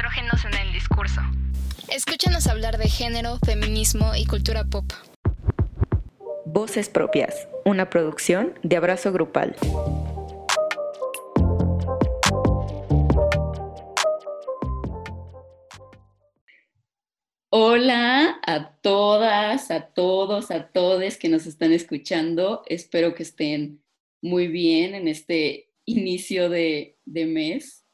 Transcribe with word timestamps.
estrógenos 0.00 0.46
en 0.46 0.66
el 0.66 0.72
discurso. 0.72 1.20
Escúchanos 1.88 2.46
hablar 2.46 2.78
de 2.78 2.88
género, 2.88 3.38
feminismo 3.44 4.14
y 4.16 4.24
cultura 4.24 4.64
pop. 4.64 4.86
Voces 6.46 6.88
propias, 6.88 7.48
una 7.66 7.90
producción 7.90 8.54
de 8.62 8.78
Abrazo 8.78 9.12
Grupal. 9.12 9.54
Hola 17.50 18.40
a 18.46 18.72
todas, 18.80 19.70
a 19.70 19.82
todos, 19.88 20.50
a 20.50 20.68
todes 20.68 21.18
que 21.18 21.28
nos 21.28 21.44
están 21.44 21.72
escuchando. 21.72 22.62
Espero 22.68 23.14
que 23.14 23.22
estén 23.22 23.82
muy 24.22 24.46
bien 24.46 24.94
en 24.94 25.08
este 25.08 25.68
inicio 25.84 26.48
de, 26.48 26.96
mes, 27.04 27.84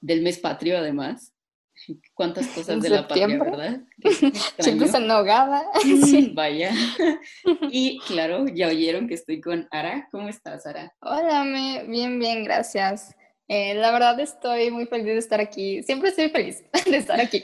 del 0.00 0.22
mes 0.22 0.38
patrio 0.38 0.78
además. 0.78 1.31
Cuántas 2.14 2.46
cosas 2.54 2.80
de 2.80 2.90
la 2.90 3.08
patria, 3.08 3.26
¿verdad? 3.26 3.80
Siempre 4.58 4.88
se 4.88 4.96
enogaba. 4.98 5.64
Vaya. 6.34 6.72
Y 7.70 7.98
claro, 8.06 8.46
ya 8.46 8.68
oyeron 8.68 9.08
que 9.08 9.14
estoy 9.14 9.40
con 9.40 9.68
Ara. 9.70 10.08
¿Cómo 10.10 10.28
estás, 10.28 10.66
Ara? 10.66 10.94
Hola, 11.00 11.44
me... 11.44 11.84
bien, 11.84 12.18
bien, 12.18 12.44
gracias. 12.44 13.14
Eh, 13.48 13.74
la 13.74 13.90
verdad 13.90 14.18
estoy 14.20 14.70
muy 14.70 14.86
feliz 14.86 15.06
de 15.06 15.18
estar 15.18 15.40
aquí. 15.40 15.82
Siempre 15.82 16.10
estoy 16.10 16.30
feliz 16.30 16.64
de 16.86 16.96
estar 16.96 17.20
aquí 17.20 17.42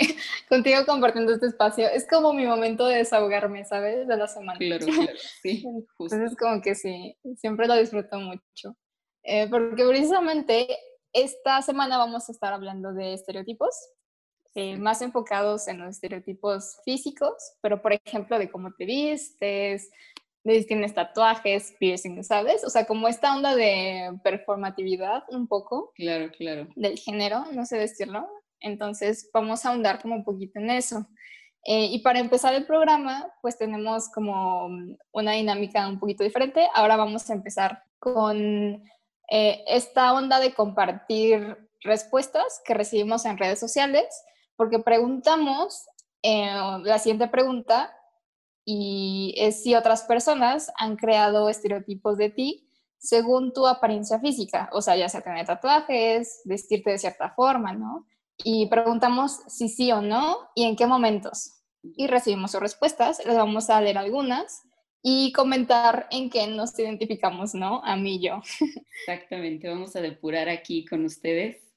contigo 0.48 0.86
compartiendo 0.86 1.34
este 1.34 1.46
espacio. 1.46 1.86
Es 1.88 2.06
como 2.08 2.32
mi 2.32 2.46
momento 2.46 2.86
de 2.86 2.96
desahogarme, 2.96 3.64
¿sabes? 3.64 4.06
De 4.06 4.16
la 4.16 4.26
semana. 4.26 4.58
Claro, 4.58 4.86
claro, 4.86 5.12
sí. 5.42 5.64
Entonces 5.98 6.36
como 6.38 6.62
que 6.62 6.74
sí, 6.74 7.16
siempre 7.36 7.66
lo 7.66 7.76
disfruto 7.76 8.18
mucho. 8.18 8.76
Eh, 9.22 9.48
porque 9.50 9.84
precisamente 9.84 10.68
esta 11.12 11.60
semana 11.62 11.98
vamos 11.98 12.28
a 12.28 12.32
estar 12.32 12.52
hablando 12.52 12.92
de 12.92 13.14
estereotipos, 13.14 13.74
eh, 14.60 14.76
más 14.76 15.02
enfocados 15.02 15.68
en 15.68 15.78
los 15.78 15.90
estereotipos 15.90 16.80
físicos, 16.84 17.32
pero 17.60 17.80
por 17.80 17.92
ejemplo 17.92 18.40
de 18.40 18.50
cómo 18.50 18.72
te 18.74 18.86
vistes, 18.86 19.88
de 20.42 20.58
si 20.58 20.66
tienes 20.66 20.94
tatuajes, 20.94 21.76
piercing, 21.78 22.24
¿sabes? 22.24 22.64
O 22.64 22.68
sea, 22.68 22.84
como 22.84 23.06
esta 23.06 23.36
onda 23.36 23.54
de 23.54 24.18
performatividad 24.24 25.22
un 25.28 25.46
poco. 25.46 25.92
Claro, 25.94 26.32
claro. 26.36 26.66
Del 26.74 26.98
género, 26.98 27.44
no 27.52 27.66
sé 27.66 27.78
decirlo. 27.78 28.28
Entonces 28.58 29.30
vamos 29.32 29.64
a 29.64 29.68
ahondar 29.68 30.02
como 30.02 30.16
un 30.16 30.24
poquito 30.24 30.58
en 30.58 30.70
eso. 30.70 31.06
Eh, 31.64 31.84
y 31.92 32.00
para 32.00 32.18
empezar 32.18 32.52
el 32.52 32.66
programa, 32.66 33.32
pues 33.40 33.58
tenemos 33.58 34.08
como 34.08 34.70
una 35.12 35.32
dinámica 35.34 35.86
un 35.88 36.00
poquito 36.00 36.24
diferente. 36.24 36.66
Ahora 36.74 36.96
vamos 36.96 37.30
a 37.30 37.34
empezar 37.34 37.84
con 38.00 38.82
eh, 39.30 39.64
esta 39.68 40.12
onda 40.14 40.40
de 40.40 40.52
compartir 40.52 41.56
respuestas 41.82 42.60
que 42.64 42.74
recibimos 42.74 43.24
en 43.24 43.38
redes 43.38 43.60
sociales, 43.60 44.04
porque 44.58 44.80
preguntamos 44.80 45.86
eh, 46.22 46.50
la 46.82 46.98
siguiente 46.98 47.28
pregunta 47.28 47.94
y 48.64 49.34
es 49.38 49.62
si 49.62 49.76
otras 49.76 50.02
personas 50.02 50.70
han 50.76 50.96
creado 50.96 51.48
estereotipos 51.48 52.18
de 52.18 52.28
ti 52.28 52.68
según 52.98 53.52
tu 53.52 53.68
apariencia 53.68 54.18
física, 54.18 54.68
o 54.72 54.82
sea, 54.82 54.96
ya 54.96 55.08
sea 55.08 55.20
tener 55.20 55.46
tatuajes, 55.46 56.42
vestirte 56.44 56.90
de 56.90 56.98
cierta 56.98 57.30
forma, 57.30 57.72
¿no? 57.72 58.04
Y 58.42 58.66
preguntamos 58.66 59.38
si 59.46 59.68
sí 59.68 59.92
o 59.92 60.02
no 60.02 60.36
y 60.56 60.64
en 60.64 60.74
qué 60.74 60.86
momentos. 60.86 61.62
Y 61.82 62.08
recibimos 62.08 62.50
sus 62.50 62.60
respuestas, 62.60 63.24
les 63.24 63.36
vamos 63.36 63.70
a 63.70 63.80
leer 63.80 63.96
algunas 63.96 64.62
y 65.00 65.30
comentar 65.30 66.08
en 66.10 66.28
qué 66.28 66.48
nos 66.48 66.76
identificamos, 66.76 67.54
¿no? 67.54 67.80
A 67.84 67.94
mí 67.94 68.16
y 68.16 68.26
yo. 68.26 68.42
Exactamente, 69.06 69.68
vamos 69.68 69.94
a 69.94 70.00
depurar 70.00 70.48
aquí 70.48 70.84
con 70.84 71.04
ustedes 71.04 71.67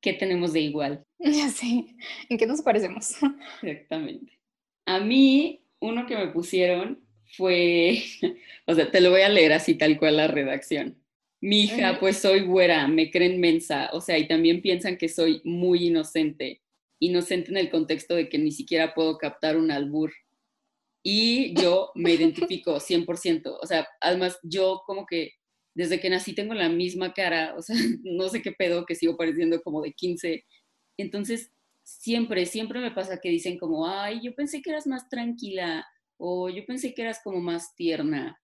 qué 0.00 0.12
tenemos 0.12 0.52
de 0.52 0.60
igual. 0.60 1.04
Ya 1.18 1.48
sé, 1.48 1.84
en 2.28 2.38
qué 2.38 2.46
nos 2.46 2.62
parecemos. 2.62 3.16
Exactamente. 3.62 4.38
A 4.86 5.00
mí, 5.00 5.62
uno 5.80 6.06
que 6.06 6.16
me 6.16 6.28
pusieron 6.28 7.04
fue, 7.36 8.02
o 8.66 8.74
sea, 8.74 8.90
te 8.90 9.00
lo 9.00 9.10
voy 9.10 9.22
a 9.22 9.28
leer 9.28 9.52
así 9.52 9.74
tal 9.74 9.98
cual 9.98 10.16
la 10.16 10.28
redacción. 10.28 10.96
Mi 11.42 11.62
hija, 11.62 11.98
pues 11.98 12.18
soy 12.18 12.40
güera, 12.40 12.86
me 12.86 13.10
creen 13.10 13.40
mensa, 13.40 13.88
o 13.94 14.00
sea, 14.02 14.18
y 14.18 14.28
también 14.28 14.60
piensan 14.60 14.98
que 14.98 15.08
soy 15.08 15.40
muy 15.44 15.86
inocente. 15.86 16.60
Inocente 16.98 17.50
en 17.50 17.56
el 17.56 17.70
contexto 17.70 18.14
de 18.14 18.28
que 18.28 18.36
ni 18.36 18.52
siquiera 18.52 18.92
puedo 18.92 19.16
captar 19.16 19.56
un 19.56 19.70
albur 19.70 20.12
y 21.02 21.54
yo 21.54 21.92
me 21.94 22.12
identifico 22.12 22.78
100%. 22.78 23.58
O 23.60 23.66
sea, 23.66 23.88
además 24.00 24.38
yo 24.42 24.82
como 24.86 25.06
que 25.06 25.32
desde 25.80 25.98
que 25.98 26.10
nací 26.10 26.34
tengo 26.34 26.52
la 26.52 26.68
misma 26.68 27.14
cara, 27.14 27.54
o 27.56 27.62
sea, 27.62 27.74
no 28.04 28.28
sé 28.28 28.42
qué 28.42 28.52
pedo 28.52 28.84
que 28.84 28.94
sigo 28.94 29.16
pareciendo 29.16 29.62
como 29.62 29.80
de 29.80 29.92
15. 29.92 30.44
Entonces, 30.98 31.50
siempre, 31.82 32.44
siempre 32.44 32.80
me 32.80 32.90
pasa 32.90 33.18
que 33.18 33.30
dicen 33.30 33.58
como, 33.58 33.88
ay, 33.88 34.20
yo 34.22 34.34
pensé 34.34 34.60
que 34.60 34.70
eras 34.70 34.86
más 34.86 35.08
tranquila 35.08 35.86
o 36.18 36.50
yo 36.50 36.66
pensé 36.66 36.92
que 36.92 37.00
eras 37.00 37.20
como 37.24 37.40
más 37.40 37.74
tierna. 37.74 38.38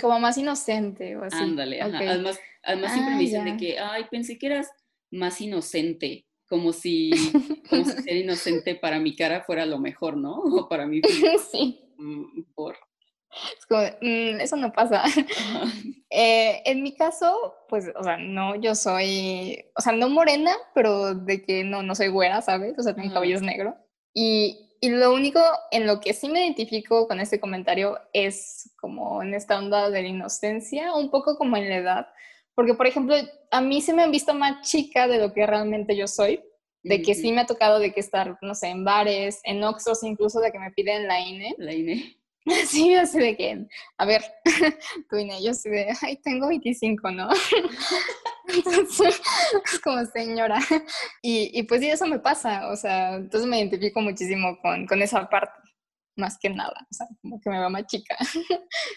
como 0.00 0.18
más 0.20 0.38
inocente 0.38 1.16
o 1.16 1.24
así. 1.24 1.36
Ándale, 1.36 1.82
además, 1.82 2.40
además 2.62 2.92
siempre 2.92 3.12
me 3.12 3.18
ah, 3.18 3.20
dicen 3.20 3.44
de 3.44 3.56
que, 3.58 3.78
ay, 3.78 4.04
pensé 4.10 4.38
que 4.38 4.46
eras 4.46 4.70
más 5.10 5.40
inocente 5.42 6.24
como 6.48 6.72
si, 6.72 7.10
ser 8.04 8.16
inocente 8.16 8.74
para 8.74 8.98
mi 8.98 9.14
cara 9.14 9.42
fuera 9.42 9.66
lo 9.66 9.78
mejor, 9.78 10.16
¿no? 10.16 10.36
O 10.64 10.68
para 10.68 10.86
mí. 10.86 11.02
Sí. 11.52 11.78
Mm, 11.98 12.42
por... 12.54 12.76
Es 13.58 13.66
como, 13.66 13.82
mm, 13.82 14.40
eso 14.40 14.56
no 14.56 14.72
pasa. 14.72 15.02
Eh, 16.16 16.62
en 16.66 16.84
mi 16.84 16.94
caso, 16.94 17.56
pues, 17.68 17.90
o 17.96 18.04
sea, 18.04 18.16
no, 18.16 18.54
yo 18.54 18.76
soy, 18.76 19.64
o 19.74 19.80
sea, 19.80 19.92
no 19.92 20.08
morena, 20.08 20.52
pero 20.72 21.12
de 21.12 21.42
que 21.42 21.64
no, 21.64 21.82
no 21.82 21.96
soy 21.96 22.06
güera, 22.06 22.40
¿sabes? 22.40 22.78
O 22.78 22.84
sea, 22.84 22.94
tengo 22.94 23.12
cabellos 23.12 23.42
negros. 23.42 23.74
Y, 24.14 24.76
y 24.80 24.90
lo 24.90 25.12
único 25.12 25.40
en 25.72 25.88
lo 25.88 25.98
que 25.98 26.12
sí 26.12 26.28
me 26.28 26.44
identifico 26.44 27.08
con 27.08 27.18
este 27.18 27.40
comentario 27.40 27.98
es 28.12 28.70
como 28.80 29.24
en 29.24 29.34
esta 29.34 29.58
onda 29.58 29.90
de 29.90 30.02
la 30.02 30.08
inocencia, 30.08 30.94
un 30.94 31.10
poco 31.10 31.36
como 31.36 31.56
en 31.56 31.68
la 31.68 31.78
edad, 31.78 32.06
porque, 32.54 32.74
por 32.74 32.86
ejemplo, 32.86 33.16
a 33.50 33.60
mí 33.60 33.80
se 33.80 33.92
me 33.92 34.04
han 34.04 34.12
visto 34.12 34.34
más 34.34 34.68
chica 34.68 35.08
de 35.08 35.18
lo 35.18 35.32
que 35.32 35.46
realmente 35.46 35.96
yo 35.96 36.06
soy, 36.06 36.40
de 36.82 37.00
que 37.02 37.14
sí 37.14 37.32
me 37.32 37.40
ha 37.40 37.46
tocado 37.46 37.78
de 37.78 37.92
que 37.92 38.00
estar, 38.00 38.36
no 38.42 38.54
sé, 38.54 38.68
en 38.68 38.84
bares, 38.84 39.40
en 39.44 39.64
Oxos, 39.64 40.04
incluso 40.04 40.38
de 40.40 40.52
que 40.52 40.58
me 40.58 40.70
piden 40.70 41.08
la 41.08 41.18
INE. 41.18 41.54
La 41.58 41.72
INE. 41.72 42.18
Sí, 42.66 42.94
así 42.94 43.18
de 43.18 43.36
que, 43.36 43.66
a 43.98 44.06
ver, 44.06 44.22
tu 45.10 45.16
INE, 45.16 45.42
yo 45.42 45.54
soy 45.54 45.72
de, 45.72 45.94
ay, 46.02 46.16
tengo 46.22 46.48
25, 46.48 47.10
¿no? 47.10 47.28
Entonces, 48.48 49.20
es 49.64 49.80
como 49.80 50.04
señora. 50.06 50.58
Y, 51.22 51.50
y, 51.58 51.62
pues 51.64 51.80
sí, 51.80 51.88
eso 51.88 52.06
me 52.06 52.18
pasa, 52.18 52.68
o 52.68 52.76
sea, 52.76 53.14
entonces 53.16 53.48
me 53.48 53.58
identifico 53.58 54.00
muchísimo 54.00 54.58
con, 54.60 54.86
con 54.86 55.00
esa 55.02 55.28
parte 55.28 55.60
más 56.16 56.38
que 56.38 56.48
nada, 56.48 56.86
o 56.88 56.94
sea, 56.94 57.08
como 57.22 57.40
que 57.40 57.50
me 57.50 57.58
va 57.58 57.68
más 57.68 57.86
chica. 57.86 58.16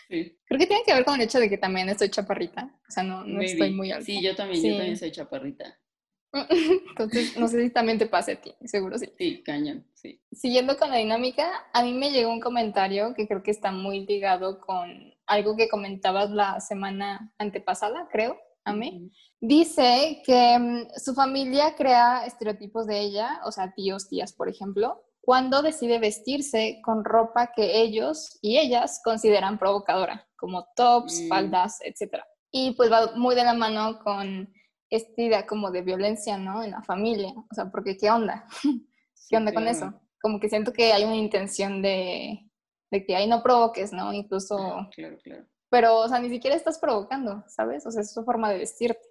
Sí. 0.07 0.37
Creo 0.45 0.59
que 0.59 0.67
tiene 0.67 0.83
que 0.85 0.93
ver 0.93 1.03
con 1.03 1.15
el 1.15 1.21
hecho 1.21 1.39
de 1.39 1.49
que 1.49 1.57
también 1.57 1.89
estoy 1.89 2.09
chaparrita, 2.09 2.65
o 2.87 2.91
sea, 2.91 3.03
no, 3.03 3.23
no 3.23 3.41
estoy 3.41 3.73
muy 3.73 3.91
alta. 3.91 4.05
Sí, 4.05 4.21
yo 4.21 4.35
también, 4.35 4.63
yo 4.63 4.77
también 4.77 4.97
soy 4.97 5.11
chaparrita. 5.11 5.79
Entonces, 6.89 7.37
no 7.37 7.47
sé 7.47 7.63
si 7.63 7.69
también 7.69 7.97
te 7.97 8.05
pase 8.05 8.33
a 8.33 8.41
ti, 8.41 8.53
seguro 8.65 8.97
sí. 8.97 9.11
Sí, 9.17 9.43
cañón, 9.43 9.85
sí. 9.93 10.21
Siguiendo 10.31 10.77
con 10.77 10.89
la 10.89 10.97
dinámica, 10.97 11.49
a 11.73 11.83
mí 11.83 11.93
me 11.93 12.11
llegó 12.11 12.31
un 12.31 12.39
comentario 12.39 13.13
que 13.13 13.27
creo 13.27 13.43
que 13.43 13.51
está 13.51 13.71
muy 13.71 14.05
ligado 14.05 14.59
con 14.59 15.13
algo 15.25 15.55
que 15.55 15.69
comentabas 15.69 16.31
la 16.31 16.59
semana 16.59 17.33
antepasada, 17.37 18.07
creo, 18.11 18.37
a 18.65 18.73
mí. 18.73 19.11
Dice 19.39 20.21
que 20.25 20.57
mm, 20.59 20.99
su 20.99 21.13
familia 21.13 21.75
crea 21.75 22.25
estereotipos 22.25 22.87
de 22.87 22.99
ella, 22.99 23.39
o 23.45 23.51
sea, 23.51 23.73
tíos, 23.73 24.09
tías, 24.09 24.33
por 24.33 24.49
ejemplo, 24.49 25.03
cuando 25.21 25.61
decide 25.61 25.99
vestirse 25.99 26.79
con 26.83 27.03
ropa 27.03 27.51
que 27.55 27.81
ellos 27.81 28.39
y 28.41 28.57
ellas 28.57 29.01
consideran 29.03 29.59
provocadora, 29.59 30.27
como 30.37 30.67
tops, 30.75 31.21
mm. 31.21 31.27
faldas, 31.27 31.79
etc. 31.81 32.23
Y 32.51 32.71
pues 32.71 32.91
va 32.91 33.13
muy 33.15 33.35
de 33.35 33.43
la 33.43 33.53
mano 33.53 33.99
con 33.99 34.49
esta 34.89 35.21
idea 35.21 35.45
como 35.45 35.71
de 35.71 35.81
violencia, 35.81 36.37
¿no? 36.37 36.63
En 36.63 36.71
la 36.71 36.81
familia, 36.83 37.33
o 37.35 37.53
sea, 37.53 37.69
porque 37.71 37.97
¿qué 37.97 38.09
onda? 38.09 38.45
¿Qué 39.29 39.37
onda 39.37 39.53
con 39.53 39.67
eso? 39.67 39.93
Como 40.21 40.39
que 40.39 40.49
siento 40.49 40.71
que 40.71 40.93
hay 40.93 41.03
una 41.03 41.15
intención 41.15 41.81
de, 41.81 42.49
de 42.91 43.05
que 43.05 43.15
ahí 43.15 43.27
no 43.27 43.43
provoques, 43.43 43.91
¿no? 43.91 44.13
Incluso... 44.13 44.57
Ah, 44.57 44.89
claro, 44.93 45.17
claro. 45.23 45.45
Pero, 45.69 45.97
o 45.97 46.07
sea, 46.07 46.19
ni 46.19 46.29
siquiera 46.29 46.55
estás 46.55 46.79
provocando, 46.79 47.43
¿sabes? 47.47 47.85
O 47.85 47.91
sea, 47.91 48.01
es 48.01 48.13
su 48.13 48.23
forma 48.23 48.49
de 48.49 48.59
vestirte. 48.59 49.01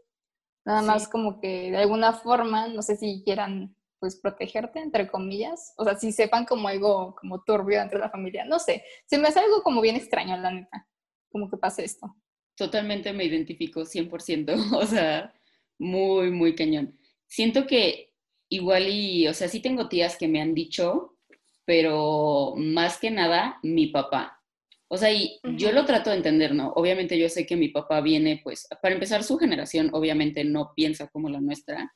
Nada 0.65 0.83
más 0.83 1.07
como 1.07 1.39
que 1.39 1.71
de 1.71 1.77
alguna 1.77 2.13
forma, 2.13 2.67
no 2.69 2.83
sé 2.83 2.97
si 2.97 3.23
quieran 3.25 3.77
pues 3.99 4.17
protegerte, 4.17 4.81
entre 4.81 5.09
comillas. 5.09 5.75
O 5.77 5.85
sea, 5.85 5.97
si 5.97 6.13
sepan 6.13 6.45
como 6.45 6.69
algo 6.69 7.15
como 7.15 7.43
turbio 7.45 7.81
entre 7.81 7.99
la 7.99 8.11
familia. 8.11 8.45
No 8.45 8.59
sé, 8.59 8.85
se 9.07 9.19
me 9.19 9.29
hace 9.29 9.41
algo 9.41 9.63
como 9.63 9.81
bien 9.81 9.97
extraño, 9.97 10.37
la 10.37 10.51
neta, 10.51 10.89
como 11.31 11.49
que 11.51 11.57
pase 11.57 11.85
esto. 11.85 12.17
Totalmente 12.57 13.13
me 13.13 13.25
identifico, 13.25 13.83
100%, 13.83 14.73
o 14.77 14.87
sea, 14.87 15.33
muy, 15.79 16.31
muy 16.31 16.55
cañón. 16.55 16.99
Siento 17.27 17.67
que 17.67 18.13
igual 18.49 18.89
y, 18.89 19.27
o 19.29 19.35
sea, 19.35 19.49
sí 19.49 19.61
tengo 19.61 19.89
tías 19.89 20.17
que 20.17 20.29
me 20.29 20.41
han 20.41 20.55
dicho, 20.55 21.17
pero 21.65 22.55
más 22.57 22.99
que 22.99 23.11
nada 23.11 23.59
mi 23.63 23.89
papá. 23.89 24.41
O 24.89 24.97
sea, 24.97 25.13
y 25.13 25.41
yo 25.57 25.73
lo 25.73 25.85
trato 25.85 26.11
de 26.11 26.17
entender, 26.17 26.55
¿no? 26.55 26.69
Obviamente 26.75 27.19
yo 27.19 27.29
sé 27.29 27.45
que 27.45 27.57
mi 27.57 27.69
papá 27.69 28.01
viene, 28.01 28.41
pues, 28.45 28.69
para 28.81 28.95
empezar, 28.95 29.25
su 29.25 29.37
generación 29.37 29.91
obviamente 29.93 30.45
no 30.45 30.73
piensa 30.77 31.09
como 31.09 31.29
la 31.29 31.41
nuestra, 31.41 31.93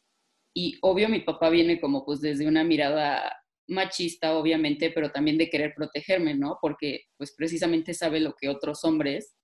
Y 0.54 0.78
obvio 0.82 1.08
mi 1.08 1.20
papá 1.20 1.50
viene 1.50 1.80
como 1.80 2.04
pues 2.04 2.20
desde 2.20 2.48
una 2.48 2.64
mirada 2.64 3.32
machista, 3.68 4.36
obviamente, 4.36 4.90
pero 4.90 5.12
también 5.12 5.38
de 5.38 5.48
querer 5.48 5.74
protegerme, 5.76 6.34
¿no? 6.34 6.58
Porque 6.60 7.04
pues 7.16 7.32
precisamente 7.36 7.94
sabe 7.94 8.20
lo 8.20 8.34
que 8.34 8.48
otros 8.48 8.84
hombres 8.84 9.36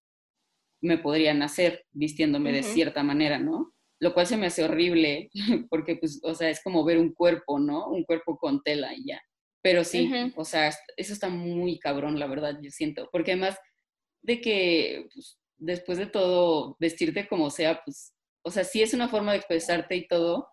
me 0.83 0.99
podrían 0.99 1.43
hacer 1.43 1.87
vistiéndome 1.93 2.53
de 2.53 2.63
cierta 2.65 3.03
manera, 3.05 3.39
¿no? 3.39 3.76
Lo 4.01 4.13
cual 4.13 4.27
se 4.27 4.37
me 4.37 4.47
hace 4.47 4.65
horrible 4.65 5.31
porque 5.71 5.97
pues, 5.97 6.21
o 6.23 6.35
sea, 6.35 6.51
es 6.51 6.63
como 6.63 6.85
ver 6.85 6.99
un 6.99 7.13
cuerpo, 7.13 7.59
¿no? 7.59 7.89
Un 7.89 8.05
cuerpo 8.05 8.37
con 8.39 8.63
tela 8.63 8.95
y 8.95 9.07
ya. 9.07 9.21
Pero 9.63 9.83
sí, 9.85 10.11
o 10.37 10.45
sea, 10.45 10.71
eso 10.97 11.13
está 11.13 11.29
muy 11.29 11.79
cabrón, 11.79 12.21
la 12.21 12.27
verdad, 12.29 12.59
yo 12.63 12.71
siento. 12.71 13.09
Porque 13.11 13.33
además 13.33 13.59
de 14.23 14.41
que 14.41 15.09
pues, 15.13 15.39
después 15.57 15.99
de 15.99 16.07
todo, 16.07 16.77
vestirte 16.79 17.27
como 17.27 17.51
sea, 17.51 17.83
pues, 17.85 18.15
o 18.43 18.51
sea, 18.51 18.65
sí 18.65 18.83
es 18.83 18.95
una 18.95 19.09
forma 19.09 19.33
de 19.33 19.39
expresarte 19.39 19.97
y 19.97 20.07
todo, 20.07 20.49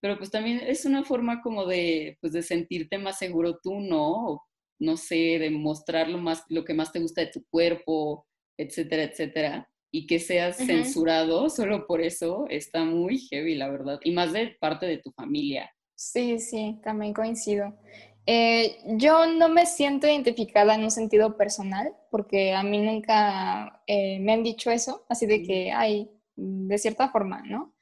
pero 0.00 0.16
pues 0.16 0.30
también 0.30 0.60
es 0.60 0.86
una 0.86 1.04
forma 1.04 1.42
como 1.42 1.66
de, 1.66 2.16
pues, 2.20 2.32
de 2.32 2.42
sentirte 2.42 2.96
más 2.98 3.18
seguro 3.18 3.58
tú, 3.62 3.80
¿no? 3.80 4.40
no 4.78 4.96
sé, 4.96 5.38
de 5.38 5.50
mostrar 5.50 6.08
lo, 6.08 6.18
más, 6.18 6.44
lo 6.48 6.64
que 6.64 6.74
más 6.74 6.92
te 6.92 7.00
gusta 7.00 7.22
de 7.22 7.28
tu 7.28 7.44
cuerpo, 7.46 8.26
etcétera, 8.58 9.04
etcétera. 9.04 9.70
Y 9.96 10.08
que 10.08 10.18
seas 10.18 10.56
censurado 10.56 11.48
solo 11.48 11.86
por 11.86 12.00
eso 12.00 12.46
está 12.50 12.82
muy 12.82 13.16
heavy, 13.16 13.54
la 13.54 13.70
verdad. 13.70 14.00
Y 14.02 14.10
más 14.10 14.32
de 14.32 14.56
parte 14.58 14.86
de 14.86 14.98
tu 14.98 15.12
familia. 15.12 15.72
Sí, 15.94 16.40
sí, 16.40 16.80
también 16.82 17.14
coincido. 17.14 17.78
Eh, 18.26 18.76
yo 18.96 19.26
no 19.26 19.48
me 19.48 19.66
siento 19.66 20.08
identificada 20.08 20.74
en 20.74 20.82
un 20.82 20.90
sentido 20.90 21.36
personal, 21.36 21.94
porque 22.10 22.54
a 22.54 22.64
mí 22.64 22.80
nunca 22.80 23.84
eh, 23.86 24.18
me 24.18 24.32
han 24.32 24.42
dicho 24.42 24.72
eso, 24.72 25.06
así 25.08 25.26
de 25.26 25.44
que 25.44 25.70
hay, 25.70 26.10
de 26.34 26.76
cierta 26.78 27.10
forma, 27.10 27.42
¿no? 27.42 27.76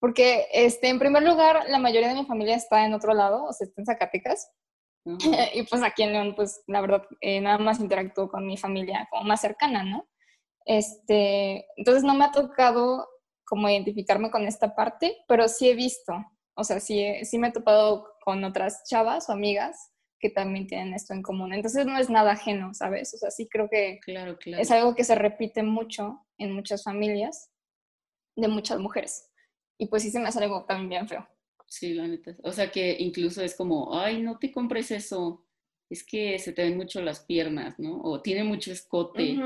Porque, 0.00 0.46
este, 0.54 0.88
en 0.88 0.98
primer 0.98 1.22
lugar, 1.22 1.64
la 1.68 1.78
mayoría 1.78 2.08
de 2.08 2.14
mi 2.14 2.24
familia 2.24 2.56
está 2.56 2.86
en 2.86 2.94
otro 2.94 3.12
lado, 3.12 3.44
o 3.44 3.52
sea, 3.52 3.66
está 3.66 3.82
en 3.82 3.84
Zacatecas. 3.84 4.50
y 5.54 5.64
pues 5.64 5.82
aquí 5.82 6.02
en 6.02 6.14
León, 6.14 6.34
pues 6.34 6.62
la 6.66 6.80
verdad, 6.80 7.02
eh, 7.20 7.42
nada 7.42 7.58
más 7.58 7.78
interactúo 7.78 8.30
con 8.30 8.46
mi 8.46 8.56
familia 8.56 9.06
como 9.10 9.24
más 9.24 9.42
cercana, 9.42 9.82
¿no? 9.82 10.08
Este, 10.68 11.64
entonces 11.78 12.04
no 12.04 12.14
me 12.14 12.26
ha 12.26 12.30
tocado 12.30 13.08
como 13.46 13.70
identificarme 13.70 14.30
con 14.30 14.46
esta 14.46 14.76
parte, 14.76 15.16
pero 15.26 15.48
sí 15.48 15.70
he 15.70 15.74
visto, 15.74 16.12
o 16.54 16.62
sea, 16.62 16.78
sí, 16.78 17.24
sí 17.24 17.38
me 17.38 17.48
he 17.48 17.52
topado 17.52 18.12
con 18.22 18.44
otras 18.44 18.84
chavas 18.84 19.30
o 19.30 19.32
amigas 19.32 19.90
que 20.20 20.28
también 20.28 20.66
tienen 20.66 20.92
esto 20.92 21.14
en 21.14 21.22
común. 21.22 21.54
Entonces 21.54 21.86
no 21.86 21.96
es 21.96 22.10
nada 22.10 22.32
ajeno, 22.32 22.74
¿sabes? 22.74 23.14
O 23.14 23.16
sea, 23.16 23.30
sí 23.30 23.48
creo 23.48 23.70
que 23.70 23.98
claro, 24.02 24.36
claro. 24.36 24.62
es 24.62 24.70
algo 24.70 24.94
que 24.94 25.04
se 25.04 25.14
repite 25.14 25.62
mucho 25.62 26.26
en 26.36 26.52
muchas 26.52 26.84
familias 26.84 27.50
de 28.36 28.48
muchas 28.48 28.78
mujeres. 28.78 29.30
Y 29.78 29.86
pues 29.86 30.02
sí 30.02 30.10
se 30.10 30.20
me 30.20 30.28
hace 30.28 30.44
algo 30.44 30.66
también 30.66 30.90
bien 30.90 31.08
feo. 31.08 31.26
Sí, 31.66 31.94
la 31.94 32.06
neta. 32.06 32.36
O 32.42 32.52
sea 32.52 32.70
que 32.70 32.94
incluso 32.98 33.42
es 33.42 33.54
como, 33.54 33.98
ay, 33.98 34.20
no 34.20 34.38
te 34.38 34.52
compres 34.52 34.90
eso, 34.90 35.46
es 35.88 36.04
que 36.04 36.38
se 36.38 36.52
te 36.52 36.62
ven 36.62 36.76
mucho 36.76 37.00
las 37.00 37.20
piernas, 37.20 37.78
¿no? 37.78 38.02
O 38.02 38.20
tiene 38.20 38.44
mucho 38.44 38.70
escote 38.70 39.38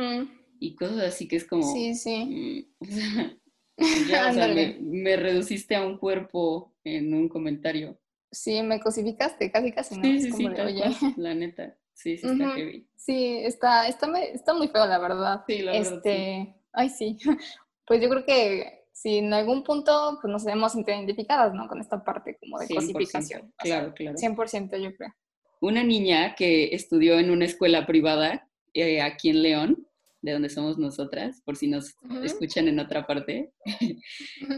y 0.62 0.76
cosas 0.76 0.98
así 1.02 1.26
que 1.26 1.36
es 1.36 1.44
como... 1.44 1.62
Sí, 1.72 1.94
sí. 1.94 2.66
Mm, 2.80 2.86
ya, 4.08 4.30
o 4.30 4.32
sea, 4.32 4.48
me, 4.48 5.16
reduciste 5.16 5.74
a 5.74 5.84
un 5.84 5.98
cuerpo 5.98 6.74
en 6.84 7.12
un 7.14 7.28
comentario. 7.28 7.98
Sí, 8.30 8.62
me 8.62 8.80
cosificaste, 8.80 9.50
casi 9.50 9.72
casi, 9.72 9.96
¿no? 9.96 10.04
Sí, 10.04 10.20
sí, 10.20 10.32
sí, 10.32 11.14
la 11.16 11.34
neta. 11.34 11.76
Sí, 11.92 12.16
sí, 12.16 12.26
está 12.26 12.50
heavy. 12.54 12.88
Sí, 12.96 13.38
está, 13.38 13.88
está, 13.88 14.22
está, 14.22 14.54
muy 14.54 14.68
feo, 14.68 14.86
la 14.86 14.98
verdad. 14.98 15.44
Sí, 15.46 15.62
la 15.62 15.72
verdad. 15.72 15.94
Este, 15.96 16.54
Ay, 16.72 16.88
sí. 16.88 17.18
Pues 17.84 18.00
yo 18.00 18.08
creo 18.08 18.24
que 18.24 18.86
si 18.92 19.18
en 19.18 19.34
algún 19.34 19.64
punto 19.64 20.18
pues 20.22 20.30
nos 20.30 20.46
hemos 20.46 20.76
identificadas, 20.76 21.52
¿no? 21.52 21.66
Con 21.66 21.80
esta 21.80 22.02
parte 22.04 22.38
como 22.38 22.58
de 22.60 22.68
cosificación. 22.68 23.52
Claro, 23.58 23.92
claro. 23.92 24.16
100% 24.16 24.80
yo 24.80 24.94
creo. 24.96 25.12
Una 25.60 25.82
niña 25.82 26.36
que 26.36 26.74
estudió 26.74 27.18
en 27.18 27.32
una 27.32 27.44
escuela 27.44 27.84
privada 27.84 28.48
eh, 28.72 29.02
aquí 29.02 29.30
en 29.30 29.42
León, 29.42 29.88
de 30.22 30.32
donde 30.32 30.48
somos 30.48 30.78
nosotras, 30.78 31.42
por 31.44 31.56
si 31.56 31.66
nos 31.66 31.94
escuchan 32.22 32.68
en 32.68 32.78
otra 32.78 33.06
parte, 33.06 33.52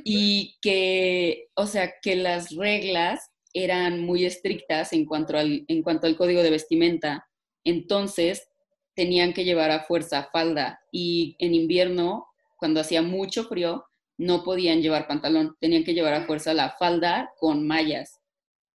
y 0.05 0.57
que, 0.61 1.49
o 1.55 1.67
sea, 1.67 1.95
que 2.03 2.17
las 2.17 2.55
reglas 2.55 3.31
eran 3.55 4.01
muy 4.01 4.25
estrictas 4.25 4.93
en 4.93 5.07
cuanto 5.07 5.37
al, 5.39 5.65
en 5.69 5.83
cuanto 5.83 6.07
al 6.07 6.17
código 6.17 6.43
de 6.43 6.51
vestimenta, 6.51 7.27
entonces 7.65 8.47
tenían 8.95 9.33
que 9.33 9.45
llevar 9.45 9.71
a 9.71 9.85
fuerza 9.85 10.29
falda 10.33 10.81
y 10.93 11.37
en 11.39 11.55
invierno, 11.55 12.27
cuando 12.59 12.81
hacía 12.81 13.03
mucho 13.03 13.45
frío, 13.45 13.85
no 14.17 14.45
podían 14.45 14.83
llevar 14.83 15.09
pantalón, 15.09 15.57
tenían 15.61 15.85
que 15.85 15.95
llevar 15.95 16.15
a 16.15 16.27
fuerza 16.27 16.55
la 16.55 16.77
falda 16.79 17.33
con 17.39 17.67
mallas. 17.67 18.21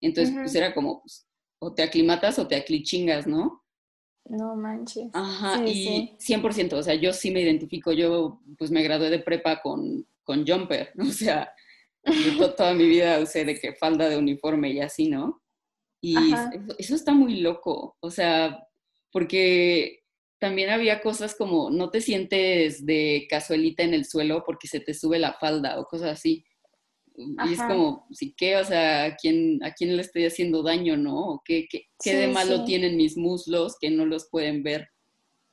Entonces, 0.01 0.33
pues 0.35 0.55
era 0.55 0.73
como, 0.73 1.01
pues, 1.01 1.27
o 1.59 1.73
te 1.73 1.83
aclimatas 1.83 2.39
o 2.39 2.47
te 2.47 2.55
aclichingas, 2.55 3.27
¿no? 3.27 3.63
No 4.29 4.55
manches. 4.55 5.09
Ajá, 5.13 5.65
y 5.67 6.15
100%, 6.19 6.73
o 6.73 6.83
sea, 6.83 6.93
yo 6.93 7.11
sí 7.13 7.31
me 7.31 7.41
identifico, 7.41 7.91
yo 7.91 8.41
pues 8.57 8.69
me 8.69 8.83
gradué 8.83 9.09
de 9.09 9.19
prepa 9.19 9.59
con, 9.61 10.05
con 10.23 10.45
jumper, 10.45 10.93
o 10.99 11.05
sea, 11.05 11.51
yo 12.05 12.53
toda 12.53 12.73
mi 12.73 12.85
vida 12.85 13.19
usé 13.19 13.43
de 13.43 13.59
que 13.59 13.73
falda 13.73 14.07
de 14.07 14.17
uniforme 14.17 14.71
y 14.71 14.81
así, 14.81 15.09
¿no? 15.09 15.41
Y 16.01 16.15
eso, 16.77 16.95
está 16.95 17.13
muy 17.13 17.41
loco, 17.41 17.97
o 17.99 18.09
sea, 18.09 18.65
porque 19.11 20.03
también 20.39 20.69
había 20.69 21.01
cosas 21.01 21.35
como 21.35 21.69
no 21.69 21.89
te 21.89 21.99
sientes 21.99 22.85
de 22.85 23.27
casuelita 23.29 23.83
en 23.83 23.93
el 23.93 24.05
suelo 24.05 24.43
porque 24.45 24.67
se 24.67 24.79
te 24.79 24.93
sube 24.93 25.19
la 25.19 25.33
falda 25.33 25.77
o 25.79 25.85
cosas 25.85 26.11
así. 26.11 26.45
Y 27.19 27.53
es 27.53 27.61
como, 27.61 28.07
sí, 28.11 28.33
¿qué? 28.37 28.57
O 28.57 28.63
sea, 28.63 29.05
¿a 29.05 29.15
quién, 29.15 29.61
¿a 29.63 29.73
quién 29.73 29.95
le 29.95 30.01
estoy 30.01 30.25
haciendo 30.25 30.63
daño, 30.63 30.95
no? 30.95 31.41
¿Qué, 31.43 31.67
qué, 31.69 31.87
qué 32.01 32.15
de 32.15 32.27
malo 32.27 32.63
tienen 32.63 32.95
mis 32.95 33.17
muslos 33.17 33.75
que 33.79 33.89
no 33.89 34.05
los 34.05 34.29
pueden 34.29 34.63
ver? 34.63 34.89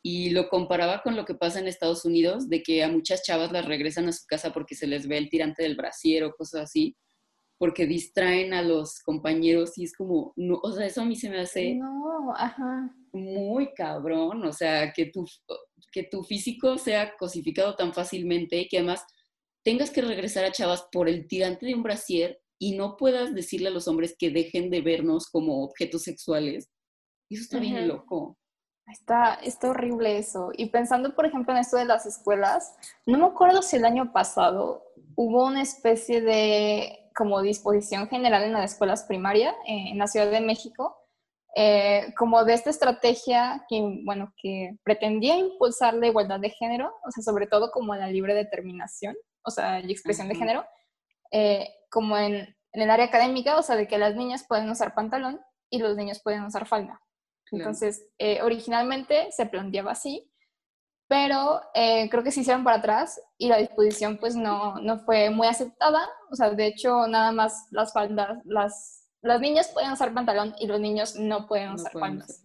Y 0.02 0.30
lo 0.30 0.48
comparaba 0.48 1.02
con 1.02 1.16
lo 1.16 1.24
que 1.24 1.34
pasa 1.34 1.58
en 1.58 1.66
Estados 1.66 2.04
Unidos, 2.04 2.48
de 2.48 2.62
que 2.62 2.84
a 2.84 2.88
muchas 2.88 3.24
chavas 3.24 3.50
las 3.50 3.64
regresan 3.64 4.08
a 4.08 4.12
su 4.12 4.24
casa 4.26 4.52
porque 4.52 4.76
se 4.76 4.86
les 4.86 5.08
ve 5.08 5.18
el 5.18 5.28
tirante 5.28 5.64
del 5.64 5.74
brasier 5.74 6.22
o 6.24 6.34
cosas 6.34 6.62
así, 6.62 6.96
porque 7.58 7.86
distraen 7.86 8.54
a 8.54 8.62
los 8.62 9.00
compañeros 9.00 9.76
y 9.78 9.84
es 9.84 9.96
como, 9.96 10.32
no, 10.36 10.60
o 10.62 10.72
sea, 10.72 10.86
eso 10.86 11.02
a 11.02 11.04
mí 11.04 11.16
se 11.16 11.30
me 11.30 11.40
hace 11.40 11.74
no, 11.74 12.32
ajá. 12.36 12.94
muy 13.12 13.72
cabrón, 13.74 14.44
o 14.44 14.52
sea, 14.52 14.92
que 14.92 15.06
tu, 15.06 15.26
que 15.90 16.04
tu 16.04 16.22
físico 16.22 16.78
sea 16.78 17.16
cosificado 17.16 17.74
tan 17.74 17.92
fácilmente 17.92 18.60
y 18.60 18.68
que 18.68 18.78
además 18.78 19.04
tengas 19.66 19.90
que 19.90 20.00
regresar 20.00 20.44
a 20.44 20.52
chavas 20.52 20.86
por 20.92 21.08
el 21.08 21.26
tirante 21.26 21.66
de 21.66 21.74
un 21.74 21.82
brasier 21.82 22.40
y 22.56 22.76
no 22.76 22.96
puedas 22.96 23.34
decirle 23.34 23.66
a 23.66 23.72
los 23.72 23.88
hombres 23.88 24.14
que 24.16 24.30
dejen 24.30 24.70
de 24.70 24.80
vernos 24.80 25.28
como 25.28 25.64
objetos 25.64 26.04
sexuales. 26.04 26.70
Eso 27.28 27.42
está 27.42 27.58
bien 27.58 27.88
loco. 27.88 28.38
Está, 28.86 29.34
está 29.42 29.70
horrible 29.70 30.18
eso. 30.18 30.50
Y 30.56 30.66
pensando, 30.66 31.16
por 31.16 31.26
ejemplo, 31.26 31.52
en 31.52 31.58
esto 31.58 31.78
de 31.78 31.84
las 31.84 32.06
escuelas, 32.06 32.76
no 33.06 33.18
me 33.18 33.26
acuerdo 33.26 33.60
si 33.60 33.74
el 33.74 33.84
año 33.84 34.12
pasado 34.12 34.84
hubo 35.16 35.44
una 35.44 35.62
especie 35.62 36.20
de 36.20 37.10
como 37.16 37.42
disposición 37.42 38.06
general 38.06 38.44
en 38.44 38.52
las 38.52 38.70
escuelas 38.70 39.02
primarias 39.02 39.52
eh, 39.66 39.90
en 39.90 39.98
la 39.98 40.06
Ciudad 40.06 40.30
de 40.30 40.42
México, 40.42 40.96
eh, 41.56 42.14
como 42.16 42.44
de 42.44 42.54
esta 42.54 42.70
estrategia 42.70 43.66
que, 43.68 43.82
bueno, 44.04 44.32
que 44.40 44.76
pretendía 44.84 45.36
impulsar 45.36 45.94
la 45.94 46.06
igualdad 46.06 46.38
de 46.38 46.50
género, 46.50 46.94
o 47.04 47.10
sea, 47.10 47.24
sobre 47.24 47.48
todo 47.48 47.72
como 47.72 47.96
la 47.96 48.06
libre 48.06 48.32
determinación 48.32 49.16
o 49.46 49.50
sea, 49.50 49.80
y 49.80 49.90
expresión 49.90 50.28
de 50.28 50.34
género, 50.34 50.66
eh, 51.30 51.68
como 51.90 52.18
en, 52.18 52.34
en, 52.34 52.82
el 52.82 52.90
área 52.90 53.06
académica, 53.06 53.56
o 53.56 53.62
sea, 53.62 53.76
de 53.76 53.88
que 53.88 53.98
las 53.98 54.16
niñas 54.16 54.44
pueden 54.46 54.68
usar 54.68 54.94
pantalón 54.94 55.40
y 55.70 55.78
los 55.78 55.96
niños 55.96 56.20
pueden 56.22 56.44
usar 56.44 56.66
falda. 56.66 57.00
Entonces, 57.52 58.08
eh, 58.18 58.42
originalmente 58.42 59.30
se 59.30 59.46
planteaba 59.46 59.92
así, 59.92 60.30
pero 61.08 61.60
eh, 61.74 62.08
creo 62.10 62.24
que 62.24 62.32
se 62.32 62.40
hicieron 62.40 62.64
para 62.64 62.78
atrás 62.78 63.20
y 63.38 63.48
la 63.48 63.58
disposición 63.58 64.18
pues 64.18 64.34
no, 64.34 64.76
no 64.80 64.98
fue 64.98 65.30
muy 65.30 65.46
aceptada. 65.46 66.08
O 66.30 66.34
sea, 66.34 66.50
de 66.50 66.66
hecho, 66.66 67.06
nada 67.06 67.30
más 67.30 67.68
las 67.70 67.92
faldas, 67.92 68.40
las, 68.44 69.08
las 69.22 69.40
niñas 69.40 69.70
pueden 69.72 69.92
usar 69.92 70.12
pantalón 70.12 70.54
y 70.58 70.66
los 70.66 70.80
niños 70.80 71.14
no 71.16 71.46
pueden 71.46 71.72
usar 71.72 71.92
faldas. 71.92 72.42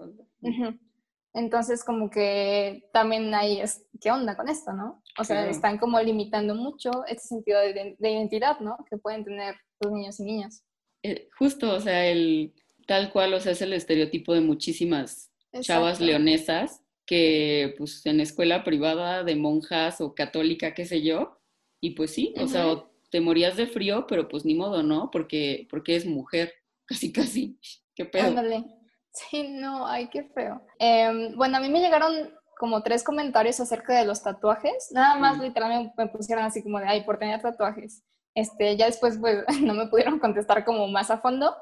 Entonces, 1.34 1.84
como 1.84 2.10
que 2.10 2.90
también 2.94 3.34
hay, 3.34 3.62
es, 3.62 3.88
¿qué 4.00 4.12
onda 4.12 4.36
con 4.36 4.50
esto, 4.50 4.74
no? 4.74 5.01
O 5.18 5.24
sea, 5.24 5.50
están 5.50 5.78
como 5.78 6.00
limitando 6.02 6.56
mucho 6.56 6.92
este 7.08 7.28
sentido 7.28 7.60
de, 7.60 7.96
identidad, 8.00 8.60
¿no? 8.60 8.78
Que 8.90 8.98
pueden 8.98 9.24
tener 9.24 9.56
los 9.80 9.92
niños 9.92 10.20
y 10.20 10.24
niñas. 10.24 10.64
Eh, 11.04 11.30
justo, 11.38 11.74
o 11.74 11.80
sea, 11.80 12.06
el 12.06 12.54
tal 12.88 13.12
cual, 13.12 13.34
o 13.34 13.40
sea, 13.40 13.52
es 13.52 13.62
el 13.62 13.74
estereotipo 13.74 14.34
de 14.34 14.42
muchísimas 14.42 15.32
chavas 15.60 16.00
leonesas 16.00 16.82
que, 17.06 17.76
pues, 17.78 18.06
en 18.06 18.22
escuela 18.22 18.64
privada 18.64 19.24
de 19.24 19.36
monjas 19.36 20.00
o 20.00 20.16
católica, 20.16 20.74
qué 20.74 20.86
sé 20.86 21.02
yo, 21.02 21.42
y 21.82 21.92
pues 21.92 22.12
sí, 22.14 22.34
o 22.38 22.48
sea, 22.48 22.86
te 23.10 23.20
morías 23.20 23.58
de 23.58 23.68
frío, 23.68 24.06
pero 24.08 24.30
pues 24.30 24.46
ni 24.46 24.54
modo, 24.54 24.84
¿no? 24.84 25.10
Porque, 25.12 25.68
porque 25.70 25.96
es 25.96 26.06
mujer, 26.06 26.54
casi, 26.86 27.12
casi. 27.12 27.60
¿Qué 27.96 28.06
pedo? 28.06 28.28
Ándale. 28.28 28.66
Sí, 29.14 29.44
no, 29.50 29.86
ay, 29.86 30.10
qué 30.10 30.24
feo. 30.24 30.62
Em, 30.80 31.36
bueno, 31.36 31.58
a 31.58 31.60
mí 31.60 31.70
me 31.70 31.82
llegaron 31.82 32.34
como 32.62 32.84
tres 32.84 33.04
comentarios 33.04 33.60
acerca 33.60 33.98
de 33.98 34.06
los 34.06 34.22
tatuajes. 34.22 34.90
Nada 34.92 35.18
más 35.18 35.40
literalmente 35.40 35.96
me 35.98 36.06
pusieron 36.06 36.46
así 36.46 36.62
como 36.62 36.80
de, 36.80 36.86
ay, 36.86 37.04
por 37.04 37.18
tener 37.18 37.42
tatuajes. 37.42 38.04
Este, 38.36 38.78
ya 38.78 38.86
después 38.86 39.18
pues 39.18 39.44
no 39.64 39.74
me 39.74 39.88
pudieron 39.88 40.20
contestar 40.20 40.64
como 40.64 40.88
más 40.88 41.10
a 41.10 41.18
fondo, 41.18 41.56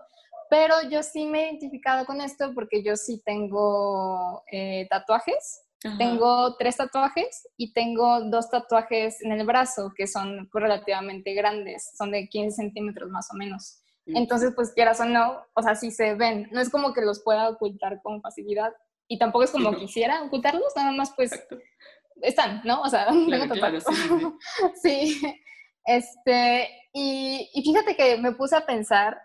pero 0.49 0.75
yo 0.91 1.01
sí 1.01 1.25
me 1.25 1.39
he 1.39 1.45
identificado 1.45 2.05
con 2.05 2.19
esto 2.19 2.51
porque 2.53 2.83
yo 2.83 2.97
sí 2.97 3.23
tengo 3.25 4.43
eh, 4.51 4.87
tatuajes. 4.89 5.61
Tengo 5.97 6.57
tres 6.57 6.75
tatuajes 6.75 7.47
y 7.55 7.71
tengo 7.71 8.19
dos 8.25 8.49
tatuajes 8.49 9.21
en 9.21 9.31
el 9.31 9.45
brazo 9.45 9.93
que 9.95 10.07
son 10.07 10.49
relativamente 10.51 11.33
grandes, 11.33 11.93
son 11.97 12.11
de 12.11 12.27
15 12.27 12.53
centímetros 12.53 13.09
más 13.09 13.29
o 13.31 13.37
menos. 13.37 13.79
Entonces, 14.05 14.51
pues 14.53 14.73
quieras 14.73 14.99
o 14.99 15.05
no, 15.05 15.37
o 15.53 15.61
sea, 15.61 15.75
sí 15.75 15.91
se 15.91 16.15
ven. 16.15 16.49
No 16.51 16.59
es 16.59 16.69
como 16.69 16.91
que 16.91 16.99
los 16.99 17.23
pueda 17.23 17.47
ocultar 17.47 18.01
con 18.01 18.21
facilidad 18.21 18.73
y 19.09 19.17
tampoco 19.17 19.43
es 19.43 19.51
como 19.51 19.75
quisiera 19.75 20.21
ocultarlos, 20.23 20.71
nada 20.75 20.91
más 20.91 21.11
pues 21.15 21.31
están, 22.21 22.61
¿no? 22.63 22.81
O 22.81 22.89
sea, 22.89 23.07
claro, 23.53 23.79
sí, 23.81 23.91
sí. 24.81 25.41
Este, 25.83 26.69
y, 26.93 27.49
y 27.53 27.63
fíjate 27.63 27.95
que 27.95 28.17
me 28.17 28.33
puse 28.33 28.55
a 28.55 28.65
pensar 28.65 29.19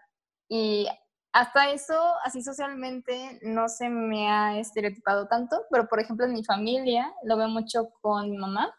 y 0.49 0.89
hasta 1.33 1.71
eso, 1.71 2.01
así 2.25 2.43
socialmente, 2.43 3.39
no 3.43 3.69
se 3.69 3.91
me 3.91 4.31
ha 4.31 4.59
estereotipado 4.59 5.27
tanto, 5.29 5.65
pero 5.71 5.87
por 5.89 6.01
ejemplo 6.01 6.25
en 6.25 6.33
mi 6.33 6.45
familia 6.45 7.13
lo 7.25 7.37
veo 7.37 7.49
mucho 7.49 7.91
con 8.01 8.31
mi 8.31 8.39
mamá. 8.39 8.75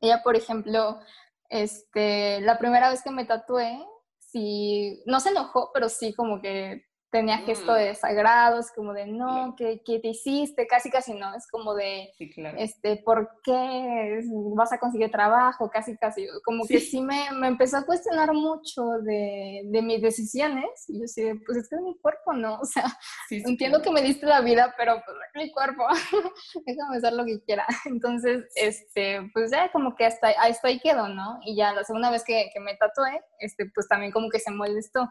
Ella, 0.00 0.22
por 0.22 0.36
ejemplo, 0.36 1.00
este, 1.48 2.40
la 2.42 2.58
primera 2.58 2.90
vez 2.90 3.02
que 3.02 3.10
me 3.10 3.24
tatué, 3.24 3.78
sí, 4.18 5.02
no 5.06 5.20
se 5.20 5.30
enojó, 5.30 5.70
pero 5.72 5.88
sí 5.88 6.12
como 6.12 6.40
que 6.40 6.89
tenía 7.10 7.38
gesto 7.38 7.74
de 7.74 7.84
mm. 7.84 7.88
desagrados, 7.88 8.70
como 8.70 8.92
de 8.92 9.06
no, 9.06 9.54
¿qué, 9.56 9.82
¿qué, 9.84 9.98
te 9.98 10.08
hiciste? 10.08 10.66
Casi, 10.66 10.90
casi 10.90 11.14
no, 11.14 11.34
es 11.34 11.46
como 11.48 11.74
de, 11.74 12.12
este, 12.58 12.96
¿por 12.98 13.40
qué 13.42 14.20
vas 14.54 14.72
a 14.72 14.78
conseguir 14.78 15.10
trabajo? 15.10 15.68
Casi, 15.70 15.96
casi, 15.96 16.26
como 16.44 16.66
que 16.66 16.78
sí 16.80 17.00
me, 17.00 17.30
me, 17.32 17.48
empezó 17.48 17.78
a 17.78 17.86
cuestionar 17.86 18.32
mucho 18.32 18.82
de, 19.02 19.62
de, 19.64 19.82
mis 19.82 20.00
decisiones, 20.00 20.70
y 20.88 20.94
yo 20.94 21.00
decía, 21.00 21.34
pues 21.44 21.58
es 21.58 21.68
que 21.68 21.76
es 21.76 21.82
mi 21.82 21.98
cuerpo, 21.98 22.32
¿no? 22.32 22.60
O 22.60 22.64
sea, 22.64 22.84
entiendo 23.30 23.82
que 23.82 23.90
me 23.90 24.02
diste 24.02 24.26
la 24.26 24.40
vida, 24.40 24.74
pero 24.76 25.02
pues 25.04 25.16
es 25.34 25.42
mi 25.42 25.50
cuerpo, 25.52 25.84
déjame 26.66 26.96
hacer 26.96 27.12
lo 27.12 27.24
que 27.24 27.42
quiera. 27.42 27.66
Entonces, 27.86 28.44
este, 28.54 29.28
pues 29.32 29.50
ya 29.50 29.70
como 29.72 29.96
que 29.96 30.06
hasta, 30.06 30.28
hasta 30.28 30.68
ahí 30.68 30.78
quedó, 30.78 31.08
¿no? 31.08 31.40
Y 31.44 31.56
ya 31.56 31.72
la 31.72 31.84
segunda 31.84 32.10
vez 32.10 32.22
que, 32.24 32.50
que 32.52 32.60
me 32.60 32.76
tatué, 32.76 33.20
este, 33.40 33.66
pues 33.74 33.88
también 33.88 34.12
como 34.12 34.28
que 34.30 34.38
se 34.38 34.52
molestó, 34.52 35.10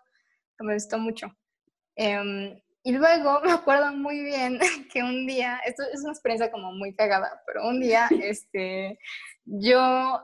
me 0.60 0.68
molestó 0.68 0.98
mucho. 0.98 1.27
Em, 2.00 2.58
y 2.82 2.94
luego 2.94 3.41
me 3.44 3.51
acuerdo 3.51 3.91
muy 3.91 4.22
bien 4.22 4.58
que 4.94 5.03
un 5.03 5.27
día, 5.27 5.60
esto 5.65 5.84
es 5.94 6.01
una 6.01 6.12
experiencia 6.13 6.50
como 6.50 6.72
muy 6.72 6.96
cagada, 6.96 7.44
pero 7.46 7.68
un 7.68 7.82
día 7.82 8.08
este, 8.24 8.98
yo, 9.44 10.22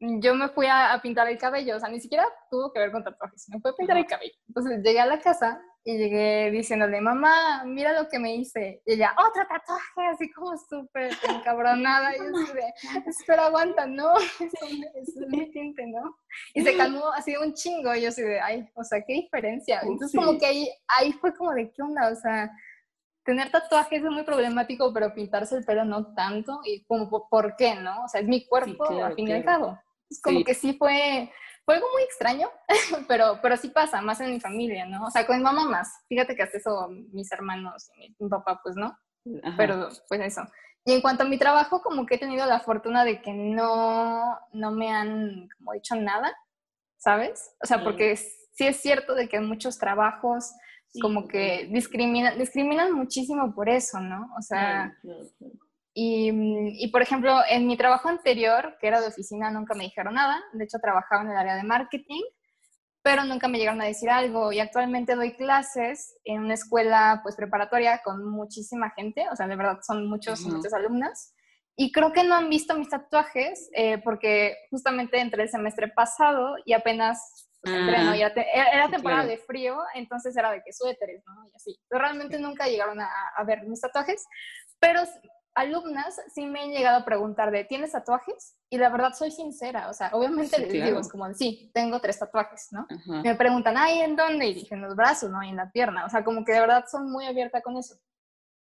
yo 0.00 0.34
me 0.34 0.48
fui 0.48 0.66
a, 0.66 0.92
a, 0.92 1.00
pintar 1.00 1.28
el 1.28 1.38
cabello, 1.38 1.76
o 1.76 1.80
sea, 1.80 1.88
ni 1.88 2.00
siquiera 2.00 2.26
tuvo 2.50 2.72
que 2.72 2.80
ver 2.80 2.92
con 2.92 3.04
tatuajes, 3.04 3.48
me 3.48 3.60
fui 3.60 3.70
a 3.70 3.74
pintar 3.74 3.96
el 3.96 4.06
cabello. 4.06 4.34
Entonces 4.48 4.82
llegué 4.82 5.00
a 5.00 5.06
la 5.06 5.20
casa 5.20 5.60
y 5.86 5.98
llegué 5.98 6.50
diciéndole, 6.50 6.98
mamá, 7.02 7.62
mira 7.66 7.92
lo 7.92 8.08
que 8.08 8.18
me 8.18 8.34
hice. 8.34 8.80
Y 8.86 8.94
ella, 8.94 9.14
otro 9.18 9.42
tatuaje, 9.46 10.06
así 10.10 10.32
como 10.32 10.56
súper 10.56 11.12
encabronada. 11.28 12.16
Y 12.16 12.20
yo 12.20 12.24
así 12.24 13.10
espera, 13.20 13.46
aguanta, 13.46 13.86
no, 13.86 14.14
es, 14.40 15.14
mi 15.28 15.50
tinte, 15.52 15.86
¿no? 15.86 16.16
Y 16.54 16.62
se 16.62 16.74
calmó 16.74 17.12
así 17.12 17.36
un 17.36 17.52
chingo. 17.52 17.94
Y 17.94 18.00
yo 18.00 18.08
así 18.08 18.22
de, 18.22 18.40
ay, 18.40 18.66
o 18.74 18.82
sea, 18.82 19.02
qué 19.06 19.12
diferencia. 19.12 19.80
Entonces 19.82 20.18
como 20.18 20.38
que 20.38 20.46
ahí, 20.46 20.70
ahí 20.88 21.12
fue 21.12 21.34
como 21.34 21.52
de, 21.52 21.70
¿qué 21.70 21.82
onda? 21.82 22.08
O 22.10 22.16
sea, 22.16 22.50
tener 23.22 23.50
tatuajes 23.50 24.02
es 24.02 24.10
muy 24.10 24.22
problemático, 24.22 24.90
pero 24.94 25.12
pintarse 25.12 25.54
el 25.54 25.66
pelo 25.66 25.84
no 25.84 26.14
tanto. 26.14 26.60
Y 26.64 26.82
como, 26.86 27.28
¿por 27.28 27.56
qué, 27.56 27.74
no? 27.74 28.04
O 28.04 28.08
sea, 28.08 28.22
es 28.22 28.26
mi 28.26 28.46
cuerpo, 28.46 28.86
al 28.86 29.14
fin 29.14 29.28
y 29.28 29.32
al 29.32 29.44
cabo. 29.44 29.78
Como 30.22 30.44
que 30.44 30.54
sí 30.54 30.74
fue 30.74 31.30
fue 31.64 31.76
algo 31.76 31.86
muy 31.92 32.02
extraño, 32.02 32.48
pero, 33.08 33.38
pero 33.40 33.56
sí 33.56 33.68
pasa, 33.68 34.02
más 34.02 34.20
en 34.20 34.32
mi 34.32 34.40
familia, 34.40 34.86
¿no? 34.86 35.06
O 35.06 35.10
sea, 35.10 35.26
con 35.26 35.36
mi 35.38 35.42
mamá 35.42 35.64
más. 35.68 35.88
Fíjate 36.08 36.36
que 36.36 36.42
hasta 36.42 36.58
eso 36.58 36.88
mis 37.12 37.30
hermanos 37.32 37.90
y 37.96 38.14
mi, 38.18 38.28
papá, 38.28 38.60
pues 38.62 38.76
no. 38.76 38.96
Pero 39.56 39.88
pues 40.08 40.20
eso. 40.20 40.42
Y 40.84 40.92
en 40.92 41.00
cuanto 41.00 41.22
a 41.22 41.26
mi 41.26 41.38
trabajo, 41.38 41.80
como 41.80 42.04
que 42.04 42.16
he 42.16 42.18
tenido 42.18 42.44
la 42.44 42.60
fortuna 42.60 43.04
de 43.04 43.22
que 43.22 43.32
no, 43.32 44.38
no 44.52 44.70
me 44.70 44.90
han 44.92 45.48
como 45.56 45.72
dicho 45.72 45.96
nada, 45.96 46.36
¿sabes? 46.98 47.54
O 47.62 47.66
sea, 47.66 47.82
porque 47.82 48.16
sí 48.16 48.66
es 48.66 48.76
cierto 48.76 49.14
de 49.14 49.28
que 49.28 49.38
en 49.38 49.46
muchos 49.46 49.78
trabajos 49.78 50.52
como 51.00 51.26
que 51.26 51.68
discriminan, 51.72 52.38
discriminan 52.38 52.92
muchísimo 52.92 53.54
por 53.54 53.70
eso, 53.70 53.98
¿no? 54.00 54.28
O 54.38 54.42
sea, 54.42 54.94
y, 55.94 56.30
y, 56.84 56.88
por 56.88 57.02
ejemplo, 57.02 57.38
en 57.48 57.68
mi 57.68 57.76
trabajo 57.76 58.08
anterior, 58.08 58.76
que 58.80 58.88
era 58.88 59.00
de 59.00 59.06
oficina, 59.06 59.52
nunca 59.52 59.74
me 59.74 59.84
dijeron 59.84 60.14
nada. 60.14 60.42
De 60.52 60.64
hecho, 60.64 60.78
trabajaba 60.80 61.22
en 61.22 61.30
el 61.30 61.36
área 61.36 61.54
de 61.54 61.62
marketing, 61.62 62.22
pero 63.00 63.22
nunca 63.22 63.46
me 63.46 63.58
llegaron 63.58 63.80
a 63.80 63.84
decir 63.84 64.10
algo. 64.10 64.50
Y 64.50 64.58
actualmente 64.58 65.14
doy 65.14 65.34
clases 65.36 66.16
en 66.24 66.40
una 66.40 66.54
escuela 66.54 67.20
pues 67.22 67.36
preparatoria 67.36 68.00
con 68.02 68.28
muchísima 68.28 68.90
gente, 68.90 69.24
o 69.30 69.36
sea, 69.36 69.46
de 69.46 69.54
verdad 69.54 69.78
son 69.86 70.08
muchos, 70.08 70.40
muchos 70.40 70.72
alumnos. 70.72 71.32
Y 71.76 71.92
creo 71.92 72.12
que 72.12 72.24
no 72.24 72.34
han 72.34 72.50
visto 72.50 72.76
mis 72.76 72.88
tatuajes 72.88 73.68
eh, 73.74 73.98
porque 73.98 74.56
justamente 74.70 75.20
entre 75.20 75.44
el 75.44 75.48
semestre 75.48 75.88
pasado 75.88 76.56
y 76.64 76.72
apenas 76.72 77.48
pues, 77.62 77.74
¿no? 77.74 78.12
era, 78.14 78.88
temporada 78.90 79.26
de 79.26 79.38
frío, 79.38 79.78
entonces 79.94 80.36
era 80.36 80.50
de 80.50 80.62
que 80.64 80.72
suéteres, 80.72 81.22
¿no? 81.26 81.46
Y 81.46 81.52
así. 81.54 81.80
Pero 81.88 82.02
realmente 82.02 82.38
nunca 82.38 82.66
llegaron 82.66 83.00
a, 83.00 83.10
a 83.36 83.44
ver 83.44 83.62
mis 83.66 83.80
tatuajes, 83.80 84.24
pero 84.78 85.02
alumnas 85.54 86.20
sí 86.32 86.46
me 86.46 86.60
han 86.60 86.70
llegado 86.70 86.98
a 86.98 87.04
preguntar 87.04 87.50
de, 87.50 87.64
¿tienes 87.64 87.92
tatuajes? 87.92 88.56
Y 88.70 88.78
la 88.78 88.88
verdad 88.88 89.12
soy 89.14 89.30
sincera, 89.30 89.88
o 89.88 89.94
sea, 89.94 90.10
obviamente 90.12 90.58
les 90.58 90.72
digo, 90.72 90.98
es 90.98 91.08
como, 91.08 91.32
sí, 91.34 91.70
tengo 91.72 92.00
tres 92.00 92.18
tatuajes, 92.18 92.68
¿no? 92.72 92.86
Me 93.22 93.34
preguntan, 93.36 93.76
ay, 93.76 94.00
¿en 94.00 94.16
dónde? 94.16 94.46
Y 94.46 94.54
dije, 94.54 94.74
en 94.74 94.82
los 94.82 94.96
brazos, 94.96 95.30
¿no? 95.30 95.42
Y 95.42 95.50
en 95.50 95.56
la 95.56 95.70
pierna, 95.70 96.04
o 96.04 96.10
sea, 96.10 96.24
como 96.24 96.44
que 96.44 96.52
de 96.52 96.60
verdad 96.60 96.84
son 96.90 97.10
muy 97.10 97.26
abierta 97.26 97.62
con 97.62 97.76
eso. 97.76 97.96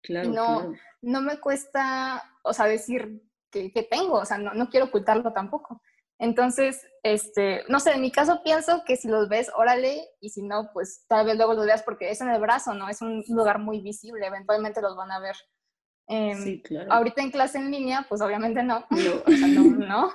Claro, 0.02 0.30
y 0.30 0.32
no, 0.32 0.74
no 1.02 1.22
me 1.22 1.40
cuesta, 1.40 2.24
o 2.44 2.54
sea, 2.54 2.66
decir 2.66 3.22
que, 3.52 3.72
que 3.72 3.84
tengo, 3.84 4.14
o 4.14 4.26
sea, 4.26 4.38
no, 4.38 4.54
no, 4.54 4.70
quiero 4.70 4.88
ocultarlo 4.88 5.34
tampoco. 5.34 5.82
Entonces, 6.18 6.86
este, 7.04 7.64
no 7.70 7.80
sé, 7.80 7.94
en 7.94 8.02
mi 8.02 8.12
caso 8.12 8.42
pienso 8.44 8.84
que 8.86 8.98
si 8.98 9.08
los 9.08 9.30
ves, 9.30 9.52
órale, 9.56 10.10
y 10.20 10.30
si 10.30 10.42
no, 10.42 10.70
pues 10.74 11.06
tal 11.08 11.26
vez 11.26 11.38
luego 11.38 11.54
los 11.54 11.66
veas 11.66 11.84
porque 11.84 12.10
es 12.12 12.20
en 12.22 12.30
el 12.30 12.42
brazo, 12.42 12.74
¿no? 12.74 12.90
Es 12.90 13.02
un 13.02 13.24
lugar 13.30 13.60
muy 13.60 13.80
visible, 13.82 14.26
eventualmente 14.26 14.82
los 14.82 14.96
van 14.96 15.12
a 15.12 15.20
ver. 15.20 15.36
Em, 16.10 16.44
sí, 16.44 16.62
claro. 16.64 16.92
Ahorita 16.92 17.22
en 17.22 17.30
clase 17.30 17.60
en 17.60 17.70
línea, 17.70 18.06
pues 18.10 18.20
obviamente 18.22 18.64
no. 18.64 18.84
No. 19.48 19.64
no, 19.64 20.14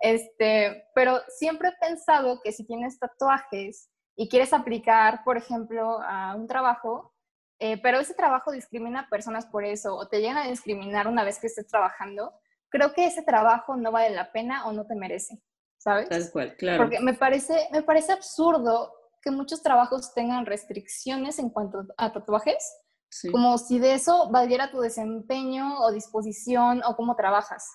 Este, 0.00 0.84
pero 0.94 1.20
siempre 1.28 1.68
he 1.68 1.86
pensado 1.86 2.40
que 2.42 2.52
si 2.52 2.64
tienes 2.64 2.98
tatuajes 2.98 3.90
y 4.16 4.28
quieres 4.28 4.52
aplicar, 4.52 5.24
por 5.24 5.36
ejemplo, 5.36 6.00
a 6.00 6.36
un 6.36 6.46
trabajo, 6.46 7.12
eh, 7.58 7.80
pero 7.82 7.98
ese 7.98 8.14
trabajo 8.14 8.52
discrimina 8.52 9.00
a 9.00 9.08
personas 9.08 9.46
por 9.46 9.64
eso 9.64 9.96
o 9.96 10.06
te 10.06 10.20
llegan 10.20 10.38
a 10.38 10.48
discriminar 10.48 11.08
una 11.08 11.24
vez 11.24 11.40
que 11.40 11.48
estés 11.48 11.66
trabajando, 11.66 12.32
creo 12.68 12.92
que 12.92 13.06
ese 13.06 13.22
trabajo 13.22 13.76
no 13.76 13.90
vale 13.90 14.10
la 14.10 14.30
pena 14.30 14.66
o 14.66 14.72
no 14.72 14.86
te 14.86 14.94
merece, 14.94 15.42
¿sabes? 15.76 16.08
Tal 16.08 16.30
cual, 16.30 16.56
claro. 16.56 16.84
Porque 16.84 17.00
me 17.00 17.14
parece, 17.14 17.68
me 17.72 17.82
parece 17.82 18.12
absurdo 18.12 18.92
que 19.22 19.30
muchos 19.30 19.62
trabajos 19.62 20.14
tengan 20.14 20.46
restricciones 20.46 21.38
en 21.38 21.50
cuanto 21.50 21.84
a 21.96 22.12
tatuajes 22.12 22.81
como 23.30 23.58
si 23.58 23.78
de 23.78 23.94
eso 23.94 24.30
valiera 24.30 24.70
tu 24.70 24.80
desempeño 24.80 25.78
o 25.80 25.92
disposición 25.92 26.82
o 26.84 26.96
cómo 26.96 27.14
trabajas. 27.16 27.66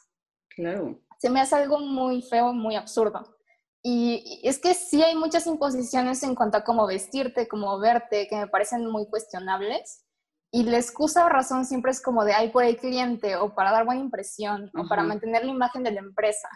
Claro. 0.49 0.99
Se 1.19 1.29
me 1.29 1.41
hace 1.41 1.55
algo 1.55 1.79
muy 1.79 2.21
feo, 2.21 2.53
muy 2.53 2.75
absurdo. 2.75 3.37
Y, 3.83 4.41
es 4.43 4.59
que 4.59 4.73
sí 4.73 5.01
hay 5.01 5.15
muchas 5.15 5.47
imposiciones 5.47 6.23
en 6.23 6.35
cuanto 6.35 6.57
a 6.57 6.63
cómo 6.63 6.87
vestirte, 6.87 7.47
cómo 7.47 7.79
verte, 7.79 8.27
que 8.27 8.35
me 8.35 8.47
parecen 8.47 8.85
muy 8.89 9.07
cuestionables. 9.07 10.03
Y 10.51 10.63
la 10.63 10.77
excusa 10.77 11.25
o 11.25 11.29
razón 11.29 11.65
siempre 11.65 11.91
es 11.91 12.01
como 12.01 12.25
de, 12.25 12.33
ay, 12.33 12.49
por 12.49 12.63
el 12.63 12.77
cliente, 12.77 13.35
o 13.35 13.53
para 13.53 13.71
dar 13.71 13.85
buena 13.85 14.01
impresión, 14.01 14.71
o 14.75 14.87
para 14.87 15.03
mantener 15.03 15.45
la 15.45 15.51
imagen 15.51 15.83
de 15.83 15.91
la 15.91 15.99
empresa. 15.99 16.49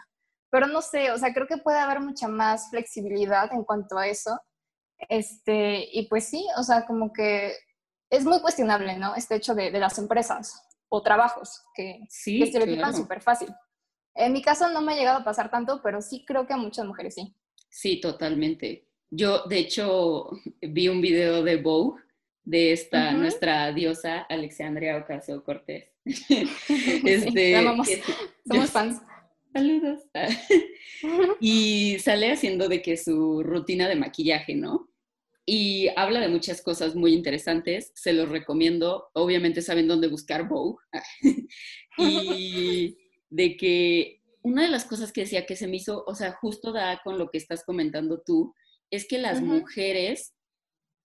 Pero 0.50 0.66
no 0.66 0.82
sé, 0.82 1.10
o 1.10 1.18
sea, 1.18 1.32
creo 1.32 1.46
que 1.46 1.58
puede 1.58 1.78
haber 1.78 2.00
mucha 2.00 2.28
más 2.28 2.68
flexibilidad 2.70 3.52
en 3.52 3.64
cuanto 3.64 3.96
a 3.96 4.06
eso. 4.06 4.38
Este, 5.08 5.88
y 5.92 6.08
pues 6.08 6.24
sí, 6.24 6.46
o 6.58 6.62
sea, 6.62 6.86
como 6.86 7.12
que 7.12 7.54
es 8.12 8.26
muy 8.26 8.40
cuestionable, 8.40 8.98
¿no? 8.98 9.14
Este 9.16 9.36
hecho 9.36 9.54
de, 9.54 9.70
las 9.72 9.98
empresas 9.98 10.62
o 10.90 11.02
trabajos 11.02 11.64
que, 11.74 12.00
sí, 12.10 12.38
que 12.38 12.44
estereotipan 12.44 12.94
súper 12.94 13.22
fácil. 13.22 13.48
En 14.14 14.34
mi 14.34 14.42
caso 14.42 14.68
no 14.68 14.82
me 14.82 14.92
ha 14.92 14.96
llegado 14.96 15.20
a 15.20 15.24
pasar 15.24 15.50
tanto, 15.50 15.80
pero 15.82 16.02
sí 16.02 16.22
creo 16.26 16.46
que 16.46 16.52
a 16.52 16.58
muchas 16.58 16.84
mujeres 16.84 17.14
sí. 17.14 17.34
Sí, 17.70 18.00
totalmente. 18.02 18.86
Yo, 19.10 19.44
de 19.44 19.58
hecho, 19.58 20.28
vi 20.60 20.88
un 20.88 21.00
video 21.00 21.42
de 21.42 21.56
Vogue 21.56 22.02
de 22.44 22.72
esta, 22.72 23.12
nuestra 23.12 23.72
diosa 23.72 24.20
Alexandria 24.28 24.98
Ocasio 24.98 25.42
Cortés. 25.42 25.88
este, 26.04 27.62
Somos 28.46 28.70
fans. 28.70 29.00
Saludos. 29.54 30.00
y 31.40 31.98
sale 31.98 32.32
haciendo 32.32 32.68
de 32.68 32.82
que 32.82 32.98
su 32.98 33.42
rutina 33.42 33.88
de 33.88 33.96
maquillaje, 33.96 34.54
¿no? 34.54 34.91
Y 35.44 35.88
habla 35.96 36.20
de 36.20 36.28
muchas 36.28 36.62
cosas 36.62 36.94
muy 36.94 37.12
interesantes. 37.14 37.92
Se 37.94 38.12
los 38.12 38.28
recomiendo. 38.28 39.08
Obviamente 39.14 39.62
saben 39.62 39.88
dónde 39.88 40.08
buscar 40.08 40.48
Vogue. 40.48 40.78
y 41.98 42.96
de 43.28 43.56
que 43.56 44.22
una 44.42 44.62
de 44.62 44.68
las 44.68 44.84
cosas 44.84 45.12
que 45.12 45.22
decía 45.22 45.46
que 45.46 45.56
se 45.56 45.66
me 45.66 45.76
hizo, 45.76 46.04
o 46.06 46.14
sea, 46.14 46.32
justo 46.32 46.72
da 46.72 47.00
con 47.02 47.18
lo 47.18 47.30
que 47.30 47.38
estás 47.38 47.64
comentando 47.64 48.20
tú, 48.20 48.54
es 48.90 49.06
que 49.06 49.18
las 49.18 49.40
mujeres, 49.40 50.34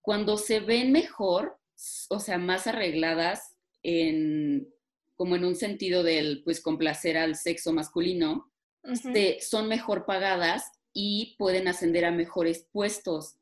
cuando 0.01 0.37
se 0.37 0.59
ven 0.59 0.91
mejor, 0.91 1.57
o 2.09 2.19
sea, 2.19 2.37
más 2.37 2.67
arregladas 2.67 3.55
en, 3.81 4.67
como 5.15 5.35
en 5.35 5.45
un 5.45 5.55
sentido 5.55 6.03
del, 6.03 6.43
pues, 6.43 6.61
complacer 6.61 7.17
al 7.17 7.35
sexo 7.35 7.71
masculino, 7.73 8.51
son 9.41 9.67
mejor 9.67 10.05
pagadas 10.05 10.63
y 10.93 11.35
pueden 11.37 11.67
ascender 11.67 12.05
a 12.05 12.11
mejores 12.11 12.67
puestos. 12.71 13.36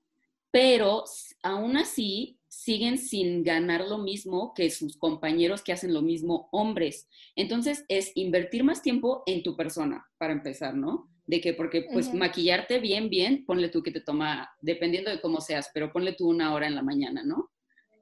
Pero 0.56 1.04
aún 1.44 1.76
así, 1.76 2.40
siguen 2.48 2.98
sin 2.98 3.44
ganar 3.44 3.86
lo 3.86 3.98
mismo 3.98 4.54
que 4.54 4.70
sus 4.70 4.96
compañeros 4.96 5.62
que 5.62 5.74
hacen 5.74 5.94
lo 5.94 6.02
mismo 6.02 6.48
hombres. 6.54 7.10
Entonces 7.36 7.84
es 7.90 8.14
invertir 8.16 8.64
más 8.64 8.82
tiempo 8.82 9.24
en 9.26 9.44
tu 9.44 9.58
persona, 9.58 10.08
para 10.18 10.32
empezar, 10.32 10.74
¿no? 10.74 11.12
De 11.28 11.42
que, 11.42 11.54
porque 11.54 11.86
pues 11.92 12.14
maquillarte 12.14 12.80
bien, 12.80 13.10
bien, 13.10 13.46
ponle 13.46 13.68
tú 13.68 13.84
que 13.84 13.92
te 13.92 14.00
toma, 14.00 14.50
dependiendo 14.62 15.12
de 15.12 15.20
cómo 15.20 15.42
seas, 15.42 15.72
pero 15.74 15.92
ponle 15.92 16.14
tú 16.14 16.30
una 16.30 16.54
hora 16.54 16.68
en 16.68 16.76
la 16.76 16.84
mañana, 16.84 17.22
¿no? 17.22 17.52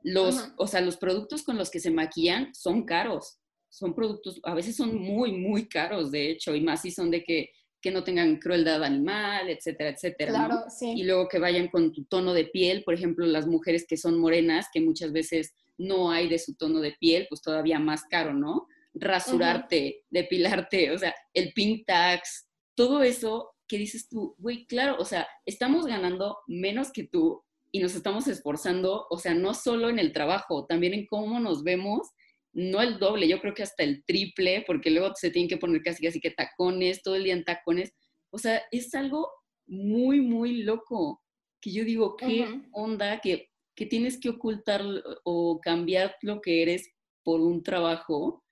Los, 0.04 0.52
o 0.58 0.68
sea, 0.68 0.82
los 0.82 0.98
productos 0.98 1.42
con 1.42 1.58
los 1.58 1.72
que 1.72 1.80
se 1.80 1.90
maquillan 1.90 2.54
son 2.54 2.86
caros. 2.86 3.40
Son 3.70 3.96
productos, 3.96 4.40
a 4.44 4.54
veces 4.54 4.76
son 4.76 4.96
muy, 4.96 5.32
muy 5.32 5.68
caros, 5.68 6.12
de 6.12 6.30
hecho, 6.30 6.54
y 6.54 6.62
más 6.62 6.84
si 6.84 6.92
son 6.92 7.10
de 7.10 7.24
que 7.24 7.50
que 7.84 7.92
no 7.92 8.06
tengan 8.06 8.38
crueldad 8.38 8.82
animal, 8.82 9.50
etcétera, 9.50 9.90
etcétera. 9.90 10.32
Claro, 10.32 10.64
sí. 10.70 10.94
Y 10.96 11.04
luego 11.04 11.28
que 11.28 11.38
vayan 11.38 11.68
con 11.68 11.92
tu 11.92 12.06
tono 12.06 12.34
de 12.34 12.46
piel, 12.46 12.82
por 12.86 12.94
ejemplo, 12.94 13.26
las 13.26 13.46
mujeres 13.46 13.86
que 13.86 13.98
son 13.98 14.18
morenas, 14.18 14.68
que 14.74 14.80
muchas 14.80 15.12
veces 15.12 15.54
no 15.78 16.10
hay 16.10 16.30
de 16.30 16.40
su 16.40 16.56
tono 16.56 16.80
de 16.80 16.94
piel, 16.94 17.28
pues 17.28 17.42
todavía 17.42 17.80
más 17.80 18.04
caro, 18.10 18.34
¿no? 18.34 18.68
Rasurarte, 18.94 20.06
depilarte, 20.10 20.92
o 20.92 20.98
sea, 20.98 21.14
el 21.34 21.52
pink 21.52 21.86
tax, 21.86 22.48
todo 22.74 23.04
eso 23.04 23.52
que 23.68 23.78
dices 23.78 24.08
tú, 24.08 24.34
güey, 24.38 24.66
claro, 24.66 24.96
o 24.98 25.04
sea, 25.06 25.28
estamos 25.46 25.86
ganando 25.86 26.38
menos 26.48 26.90
que 26.92 27.04
tú 27.04 27.44
y 27.70 27.80
nos 27.80 27.96
estamos 27.96 28.28
esforzando, 28.28 29.08
o 29.10 29.18
sea, 29.18 29.34
no 29.34 29.54
solo 29.54 29.90
en 29.90 30.00
el 30.00 30.14
trabajo, 30.14 30.66
también 30.66 30.94
en 30.94 31.06
cómo 31.06 31.42
nos 31.42 31.64
vemos 31.64 32.12
no 32.54 32.82
el 32.82 33.00
doble, 33.00 33.28
yo 33.28 33.40
creo 33.40 33.54
que 33.54 33.64
hasta 33.64 33.84
el 33.84 34.04
triple, 34.06 34.64
porque 34.66 34.92
luego 34.92 35.14
se 35.16 35.32
tienen 35.32 35.50
que 35.50 35.58
poner 35.58 35.82
casi 35.82 36.08
así 36.08 36.20
que 36.20 36.32
tacones, 36.32 37.02
todo 37.02 37.16
el 37.16 37.24
día 37.24 37.34
en 37.34 37.44
tacones. 37.44 37.94
O 38.32 38.38
sea, 38.38 38.62
es 38.72 38.94
algo 38.96 39.30
muy, 39.66 40.22
muy 40.22 40.64
loco, 40.64 41.22
que 41.62 41.72
yo 41.72 41.84
digo, 41.84 42.16
¿qué 42.16 42.48
onda 42.72 43.20
que, 43.22 43.50
que 43.76 43.86
tienes 43.86 44.20
que 44.20 44.30
ocultar 44.30 44.84
o 45.24 45.60
cambiar 45.62 46.16
lo 46.22 46.42
que 46.42 46.62
eres 46.62 46.90
por 47.24 47.42
un 47.42 47.64
trabajo? 47.64 48.44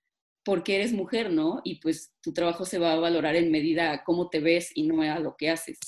porque 0.44 0.76
eres 0.76 0.92
mujer, 0.92 1.32
¿no? 1.32 1.60
Y 1.64 1.76
pues 1.76 2.12
tu 2.22 2.32
trabajo 2.32 2.64
se 2.64 2.78
va 2.78 2.92
a 2.92 3.00
valorar 3.00 3.36
en 3.36 3.50
medida 3.50 3.92
a 3.92 4.04
cómo 4.04 4.28
te 4.28 4.40
ves 4.40 4.70
y 4.74 4.84
no 4.86 5.02
a 5.02 5.18
lo 5.18 5.36
que 5.36 5.50
haces. 5.50 5.78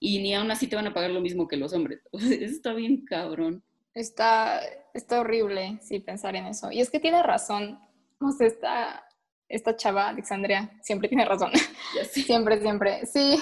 Y 0.00 0.18
ni 0.18 0.34
aún 0.34 0.50
así 0.50 0.66
te 0.66 0.76
van 0.76 0.86
a 0.86 0.94
pagar 0.94 1.10
lo 1.10 1.20
mismo 1.20 1.48
que 1.48 1.56
los 1.56 1.72
hombres. 1.72 2.00
Eso 2.12 2.44
está 2.44 2.74
bien 2.74 3.04
cabrón. 3.04 3.64
Está, 3.94 4.60
está 4.92 5.20
horrible, 5.20 5.78
sí, 5.80 6.00
pensar 6.00 6.34
en 6.34 6.46
eso. 6.46 6.70
Y 6.72 6.80
es 6.80 6.90
que 6.90 6.98
tiene 6.98 7.22
razón. 7.22 7.78
No 8.20 8.32
sé, 8.32 8.46
esta, 8.46 9.04
esta 9.48 9.76
chava, 9.76 10.08
Alexandria, 10.08 10.72
siempre 10.82 11.08
tiene 11.08 11.24
razón. 11.24 11.52
siempre, 12.10 12.60
siempre. 12.60 13.06
Sí, 13.06 13.40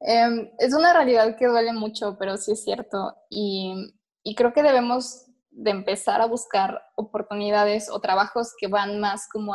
em, 0.00 0.50
es 0.58 0.74
una 0.74 0.92
realidad 0.94 1.36
que 1.36 1.46
duele 1.46 1.72
mucho, 1.72 2.16
pero 2.18 2.38
sí 2.38 2.52
es 2.52 2.64
cierto. 2.64 3.14
Y, 3.28 3.94
y, 4.22 4.34
creo 4.34 4.54
que 4.54 4.62
debemos 4.62 5.26
de 5.50 5.70
empezar 5.70 6.22
a 6.22 6.26
buscar 6.26 6.82
oportunidades 6.96 7.90
o 7.90 8.00
trabajos 8.00 8.54
que 8.58 8.68
van 8.68 9.00
más 9.00 9.28
como 9.28 9.54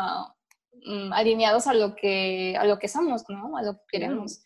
mm, 0.86 1.12
alineados 1.12 1.66
a 1.66 1.74
lo, 1.74 1.96
que, 1.96 2.56
a 2.58 2.66
lo 2.66 2.78
que 2.78 2.88
somos, 2.88 3.24
¿no? 3.30 3.58
A 3.58 3.64
lo 3.64 3.74
que 3.74 3.86
queremos. 3.92 4.44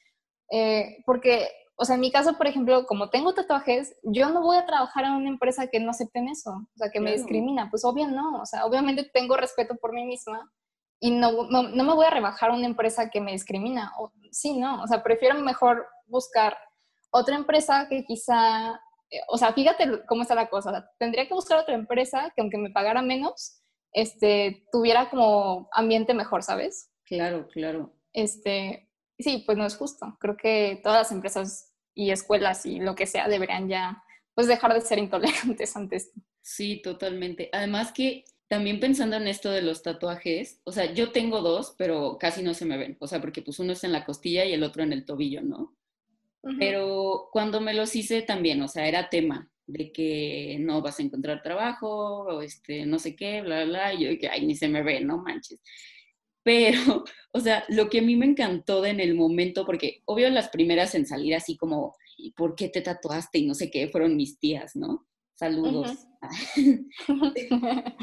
Eh, 0.50 1.04
porque 1.06 1.50
o 1.84 1.86
sea, 1.86 1.96
en 1.96 2.02
mi 2.02 2.13
caso, 2.13 2.38
por 2.38 2.48
ejemplo, 2.48 2.86
como 2.86 3.10
tengo 3.10 3.34
tatuajes, 3.34 3.94
yo 4.04 4.30
no 4.30 4.42
voy 4.42 4.56
a 4.56 4.66
trabajar 4.66 5.04
en 5.04 5.12
una 5.12 5.28
empresa 5.28 5.68
que 5.68 5.82
no 5.82 5.92
acepten 5.92 6.30
eso, 6.30 6.52
o 6.52 6.78
sea, 6.78 6.90
que 6.90 7.02
me 7.02 7.12
discrimina. 7.12 7.70
Pues 7.70 7.84
obvio 7.84 8.08
no, 8.08 8.41
o 8.41 8.46
sea, 8.46 8.65
obviamente 8.65 9.04
tengo 9.13 9.36
respeto 9.36 9.76
por 9.76 9.91
mí 9.91 10.06
misma 10.06 10.50
y 11.02 11.12
no, 11.12 11.50
no, 11.50 11.63
me 11.63 11.93
voy 11.93 12.06
a 12.06 12.10
rebajar 12.10 12.52
a 12.52 12.54
una 12.54 12.67
empresa 12.67 13.10
que 13.10 13.19
me 13.19 13.34
discrimina. 13.34 13.91
O, 13.98 14.13
sí, 14.32 14.58
no, 14.58 14.82
o 14.82 14.88
sea, 14.88 15.04
prefiero 15.04 15.38
mejor 15.39 15.86
buscar 16.08 16.58
otra 17.12 17.36
empresa 17.36 17.88
que 17.89 18.06
quizá, 18.06 18.80
eh, 19.10 19.19
o 19.28 19.38
sea, 19.38 19.52
fíjate 19.52 20.06
cómo 20.08 20.22
está 20.22 20.36
la 20.36 20.50
cosa. 20.50 20.89
tendría 20.98 21.28
que 21.28 21.34
buscar 21.34 21.60
otra 21.60 21.76
empresa 21.76 22.32
que 22.34 22.41
aunque 22.41 22.58
me 22.58 22.69
pagara 22.69 23.02
menos, 23.02 23.62
este, 23.91 24.63
tuviera 24.72 25.10
como 25.10 25.67
ambiente 25.74 26.13
mejor, 26.13 26.43
¿sabes? 26.43 26.93
Claro, 27.04 27.46
claro. 27.50 27.93
Este, 28.13 28.89
sí, 29.19 29.43
pues 29.46 29.58
no 29.58 29.65
es 29.65 29.76
justo. 29.76 30.15
Creo 30.22 30.38
que 30.38 30.80
todas 30.82 31.00
las 31.00 31.12
empresas 31.12 31.73
y 31.93 32.12
escuelas 32.12 32.65
y 32.65 32.79
lo 32.79 32.95
que 32.95 33.06
sea 33.06 33.27
deberían 33.27 33.67
ya 33.67 34.03
pues 34.34 34.47
dejar 34.47 34.73
de 34.73 34.82
ser 34.82 34.97
intolerantes 34.99 35.75
ante 35.75 35.97
esto. 35.97 36.19
Sí, 36.41 36.82
totalmente. 36.82 37.49
Además 37.51 37.91
que 37.91 38.25
también 38.47 38.79
pensando 38.79 39.15
en 39.15 39.27
esto 39.27 39.49
de 39.49 39.62
los 39.62 39.82
tatuajes, 39.82 40.60
o 40.63 40.71
sea, 40.71 40.93
yo 40.93 41.12
tengo 41.12 41.41
dos, 41.41 41.73
pero 41.77 42.17
casi 42.19 42.43
no 42.43 42.53
se 42.53 42.65
me 42.65 42.77
ven, 42.77 42.97
o 42.99 43.08
sea, 43.08 43.21
porque 43.21 43.41
pues 43.41 43.60
uno 43.60 43.73
es 43.73 43.84
en 43.84 43.91
la 43.91 44.06
costilla 44.06 44.45
y 44.45 44.53
el 44.53 44.63
otro 44.63 44.84
en 44.84 44.93
el 44.93 45.06
tobillo, 45.06 45.41
¿no? 45.41 45.75
Pero 46.60 47.29
cuando 47.32 47.62
me 47.62 47.73
los 47.73 47.95
hice 47.95 48.21
también, 48.21 48.62
o 48.62 48.67
sea, 48.67 48.86
era 48.86 49.10
tema 49.10 49.49
de 49.65 49.93
que 49.93 50.58
no 50.60 50.82
vas 50.82 50.99
a 50.99 51.03
encontrar 51.03 51.41
trabajo, 51.41 52.23
o 52.23 52.41
este, 52.41 52.86
no 52.86 52.99
sé 52.99 53.15
qué, 53.15 53.41
bla, 53.41 53.63
bla, 53.63 53.65
bla, 53.65 53.93
y 53.93 54.03
yo 54.03 54.19
que, 54.19 54.27
ay, 54.27 54.45
ni 54.45 54.53
se 54.53 54.67
me 54.67 54.84
ve, 54.84 54.99
no 54.99 55.19
manches. 55.19 55.62
Pero, 56.43 57.03
o 57.32 57.39
sea, 57.39 57.63
lo 57.69 57.89
que 57.89 57.99
a 57.99 58.03
mí 58.03 58.15
me 58.15 58.25
encantó 58.25 58.86
en 58.86 58.99
el 58.99 59.15
momento, 59.15 59.65
porque 59.65 60.01
obvio 60.06 60.29
las 60.29 60.49
primeras 60.49 60.95
en 60.95 61.06
salir 61.06 61.36
así 61.36 61.58
como, 61.58 61.95
¿y 62.17 62.32
por 62.32 62.56
qué 62.56 62.69
te 62.69 62.82
tatuaste? 62.82 63.39
Y 63.39 63.45
no 63.45 63.56
sé 63.56 63.71
qué, 63.71 63.88
fueron 63.88 64.15
mis 64.15 64.39
tías, 64.39 64.75
¿no? 64.75 65.08
Saludos. 65.36 65.91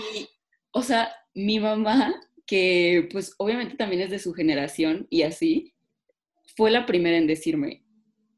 o 0.73 0.83
sea, 0.83 1.13
mi 1.35 1.61
mamá, 1.61 2.15
que 2.47 3.09
pues 3.13 3.35
obviamente 3.39 3.77
también 3.77 4.03
es 4.03 4.11
de 4.11 4.19
su 4.19 4.33
generación 4.33 5.07
y 5.11 5.23
así, 5.23 5.75
fue 6.57 6.71
la 6.71 6.87
primera 6.87 7.17
en 7.17 7.27
decirme, 7.27 7.85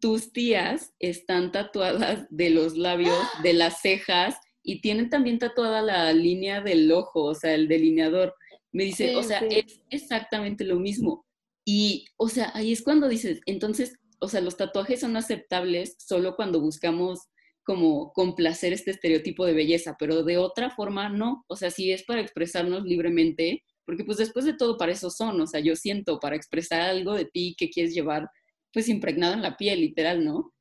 tus 0.01 0.33
tías 0.33 0.93
están 0.99 1.53
tatuadas 1.53 2.27
de 2.29 2.51
los 2.51 2.77
labios, 2.77 3.17
de 3.43 3.55
las 3.55 3.81
cejas 3.81 4.37
y 4.63 4.81
tienen 4.81 5.09
también 5.09 5.39
tatuada 5.39 5.81
la 5.81 6.13
línea 6.13 6.61
del 6.61 6.91
ojo, 6.93 7.25
o 7.25 7.35
sea, 7.35 7.55
el 7.55 7.69
delineador. 7.69 8.35
Me 8.73 8.85
dice, 8.85 9.17
o 9.17 9.23
sea, 9.23 9.41
es 9.41 9.81
exactamente 9.91 10.65
lo 10.65 10.77
mismo. 10.77 11.27
Y, 11.65 12.07
o 12.17 12.29
sea, 12.29 12.51
ahí 12.55 12.73
es 12.73 12.83
cuando 12.83 13.09
dices, 13.09 13.41
entonces, 13.47 13.95
o 14.19 14.29
sea, 14.29 14.41
los 14.41 14.57
tatuajes 14.57 15.01
son 15.01 15.17
aceptables 15.17 15.97
solo 15.99 16.35
cuando 16.37 16.61
buscamos 16.61 17.29
como 17.65 18.13
complacer 18.13 18.73
este 18.73 18.91
estereotipo 18.91 19.47
de 19.47 19.53
belleza, 19.53 19.97
pero 19.99 20.25
de 20.25 20.39
otra 20.39 20.71
forma 20.71 21.09
no. 21.09 21.45
O 21.49 21.57
sea, 21.57 21.71
si 21.71 21.93
es 21.93 22.03
para 22.05 22.21
expresarnos 22.21 22.85
libremente, 22.85 23.63
porque 23.85 24.05
pues 24.05 24.19
después 24.19 24.45
de 24.45 24.55
todo 24.55 24.77
para 24.77 24.93
eso 24.93 25.11
son, 25.11 25.41
o 25.41 25.47
sea, 25.47 25.61
yo 25.61 25.77
siento 25.77 26.19
para 26.19 26.37
expresar 26.37 26.81
algo 26.81 27.15
de 27.15 27.27
ti 27.27 27.55
que 27.57 27.71
quieres 27.71 27.95
llevar 27.95 28.29
pues 28.73 28.89
impregnado 28.89 29.35
en 29.35 29.43
la 29.43 29.57
piel, 29.57 29.81
literal, 29.81 30.25
¿no? 30.25 30.53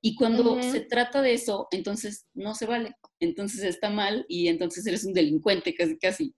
Y 0.00 0.16
cuando 0.16 0.62
se 0.62 0.80
trata 0.80 1.22
de 1.22 1.32
eso, 1.32 1.66
entonces 1.70 2.26
no 2.34 2.54
se 2.54 2.66
vale, 2.66 2.94
entonces 3.20 3.62
está 3.64 3.88
mal 3.88 4.26
y 4.28 4.48
entonces 4.48 4.86
eres 4.86 5.04
un 5.04 5.14
delincuente 5.14 5.74
casi, 5.74 5.96
casi. 5.96 6.34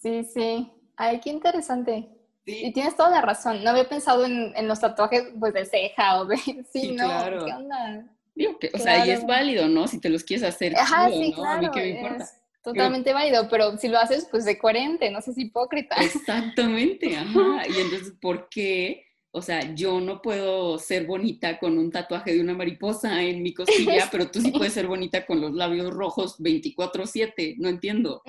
Sí, 0.00 0.24
sí. 0.24 0.70
Ay, 0.96 1.20
qué 1.20 1.30
interesante. 1.30 2.08
Y 2.46 2.72
tienes 2.72 2.96
toda 2.96 3.10
la 3.10 3.20
razón. 3.20 3.62
No 3.62 3.70
había 3.70 3.88
pensado 3.88 4.24
en, 4.24 4.66
los 4.66 4.80
tatuajes 4.80 5.24
pues 5.38 5.54
de 5.54 5.64
ceja 5.64 6.20
o 6.20 6.26
de... 6.26 6.36
Sí, 6.72 6.92
no, 6.92 7.04
claro. 7.04 7.44
¿qué 7.44 7.52
onda? 7.52 8.04
Digo 8.34 8.58
que, 8.58 8.70
o 8.72 8.78
sea, 8.78 9.06
y 9.06 9.10
es 9.10 9.26
válido, 9.26 9.68
¿no? 9.68 9.86
Si 9.86 10.00
te 10.00 10.08
los 10.08 10.24
quieres 10.24 10.46
hacer. 10.46 10.74
Ajá, 10.76 11.10
sí, 11.10 11.32
claro. 11.34 11.58
A 11.58 11.60
mí 11.60 11.68
qué 11.72 11.80
me 11.80 11.88
importa. 12.00 12.28
totalmente 12.62 13.12
válido, 13.12 13.48
pero 13.50 13.76
si 13.76 13.88
lo 13.88 13.98
haces, 13.98 14.26
pues 14.30 14.44
de 14.44 14.58
coherente, 14.58 15.10
no 15.10 15.20
seas 15.20 15.36
hipócrita. 15.36 15.96
Exactamente, 15.96 17.16
ajá. 17.16 17.68
Y 17.68 17.80
entonces, 17.80 18.14
¿por 18.20 18.48
qué? 18.48 19.04
O 19.32 19.42
sea, 19.42 19.74
yo 19.74 20.00
no 20.00 20.22
puedo 20.22 20.78
ser 20.78 21.06
bonita 21.06 21.58
con 21.58 21.78
un 21.78 21.90
tatuaje 21.90 22.34
de 22.34 22.40
una 22.40 22.54
mariposa 22.54 23.22
en 23.22 23.42
mi 23.42 23.52
costilla, 23.52 24.08
pero 24.10 24.30
tú 24.30 24.40
sí 24.40 24.50
puedes 24.50 24.72
ser 24.72 24.86
bonita 24.86 25.26
con 25.26 25.40
los 25.40 25.52
labios 25.52 25.90
rojos 25.90 26.38
24/7, 26.40 27.56
no 27.58 27.68
entiendo. 27.68 28.22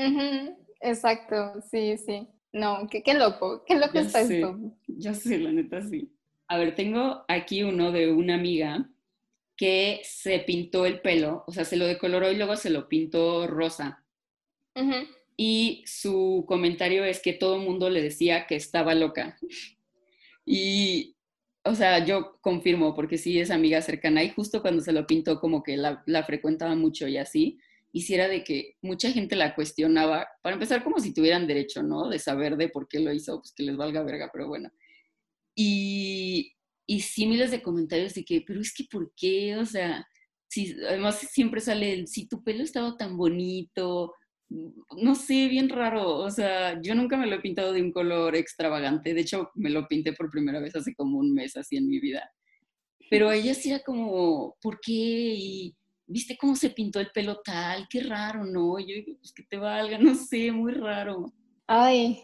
Exacto, 0.81 1.61
sí, 1.69 1.97
sí. 1.97 2.27
No, 2.53 2.87
qué, 2.89 3.01
qué 3.01 3.13
loco, 3.13 3.63
qué 3.65 3.75
loco 3.75 3.99
está 3.99 4.21
esto. 4.21 4.57
Ya 4.87 5.13
sé, 5.13 5.37
la 5.37 5.51
neta 5.51 5.81
sí. 5.81 6.11
A 6.47 6.57
ver, 6.57 6.75
tengo 6.75 7.23
aquí 7.27 7.63
uno 7.63 7.91
de 7.91 8.11
una 8.11 8.35
amiga 8.35 8.89
que 9.55 10.01
se 10.03 10.39
pintó 10.39 10.85
el 10.85 11.01
pelo, 11.01 11.43
o 11.47 11.51
sea, 11.53 11.63
se 11.63 11.77
lo 11.77 11.85
decoloró 11.85 12.31
y 12.31 12.35
luego 12.35 12.55
se 12.57 12.71
lo 12.71 12.89
pintó 12.89 13.47
rosa. 13.47 14.03
Y 15.37 15.83
su 15.85 16.45
comentario 16.47 17.05
es 17.05 17.21
que 17.21 17.33
todo 17.33 17.55
el 17.55 17.61
mundo 17.61 17.89
le 17.89 18.01
decía 18.01 18.47
que 18.47 18.55
estaba 18.55 18.95
loca. 18.95 19.37
Y, 20.45 21.15
o 21.63 21.75
sea, 21.75 22.03
yo 22.03 22.39
confirmo, 22.41 22.95
porque 22.95 23.17
sí 23.17 23.39
es 23.39 23.51
amiga 23.51 23.81
cercana 23.81 24.23
y 24.23 24.29
justo 24.29 24.61
cuando 24.61 24.81
se 24.81 24.91
lo 24.91 25.05
pintó 25.07 25.39
como 25.39 25.63
que 25.63 25.77
la, 25.77 26.03
la 26.05 26.23
frecuentaba 26.23 26.75
mucho 26.75 27.07
y 27.07 27.17
así 27.17 27.59
hiciera 27.93 28.27
de 28.27 28.43
que 28.43 28.75
mucha 28.81 29.11
gente 29.11 29.35
la 29.35 29.55
cuestionaba, 29.55 30.27
para 30.41 30.55
empezar 30.55 30.83
como 30.83 30.99
si 30.99 31.13
tuvieran 31.13 31.47
derecho, 31.47 31.83
¿no? 31.83 32.09
De 32.09 32.19
saber 32.19 32.57
de 32.57 32.69
por 32.69 32.87
qué 32.87 32.99
lo 32.99 33.13
hizo, 33.13 33.39
pues 33.39 33.53
que 33.53 33.63
les 33.63 33.77
valga 33.77 34.03
verga, 34.03 34.29
pero 34.31 34.47
bueno. 34.47 34.69
y, 35.55 36.53
y 36.87 37.01
sí 37.01 37.25
miles 37.27 37.51
de 37.51 37.61
comentarios 37.61 38.13
de 38.13 38.25
que, 38.25 38.41
pero 38.45 38.59
es 38.59 38.73
que 38.73 38.85
¿por 38.91 39.13
qué? 39.15 39.55
O 39.57 39.65
sea, 39.65 40.05
si, 40.49 40.75
además 40.85 41.19
siempre 41.31 41.61
sale 41.61 41.93
el, 41.93 42.07
si 42.07 42.27
tu 42.27 42.43
pelo 42.43 42.63
estaba 42.63 42.97
tan 42.97 43.15
bonito, 43.15 44.13
no 44.49 45.15
sé, 45.15 45.47
bien 45.47 45.69
raro. 45.69 46.17
O 46.17 46.29
sea, 46.29 46.81
yo 46.81 46.93
nunca 46.93 47.15
me 47.15 47.27
lo 47.27 47.37
he 47.37 47.41
pintado 47.41 47.71
de 47.71 47.81
un 47.81 47.93
color 47.93 48.35
extravagante. 48.35 49.13
De 49.13 49.21
hecho, 49.21 49.51
me 49.55 49.69
lo 49.69 49.87
pinté 49.87 50.11
por 50.11 50.29
primera 50.29 50.59
vez 50.59 50.75
hace 50.75 50.93
como 50.93 51.19
un 51.19 51.33
mes 51.33 51.55
así 51.55 51.77
en 51.77 51.87
mi 51.87 51.99
vida. 51.99 52.29
Pero 53.09 53.31
ella 53.31 53.53
sí 53.53 53.71
era 53.71 53.83
como, 53.83 54.57
¿por 54.61 54.79
qué? 54.81 54.91
Y 54.93 55.75
viste 56.11 56.37
cómo 56.37 56.55
se 56.55 56.69
pintó 56.69 56.99
el 56.99 57.11
pelo 57.11 57.41
tal, 57.41 57.87
qué 57.89 58.03
raro, 58.03 58.43
¿no? 58.43 58.79
yo 58.79 58.95
yo, 58.95 59.17
pues 59.17 59.33
que 59.33 59.43
te 59.43 59.57
valga, 59.57 59.97
no 59.99 60.15
sé, 60.15 60.51
muy 60.51 60.73
raro. 60.73 61.31
Ay, 61.67 62.23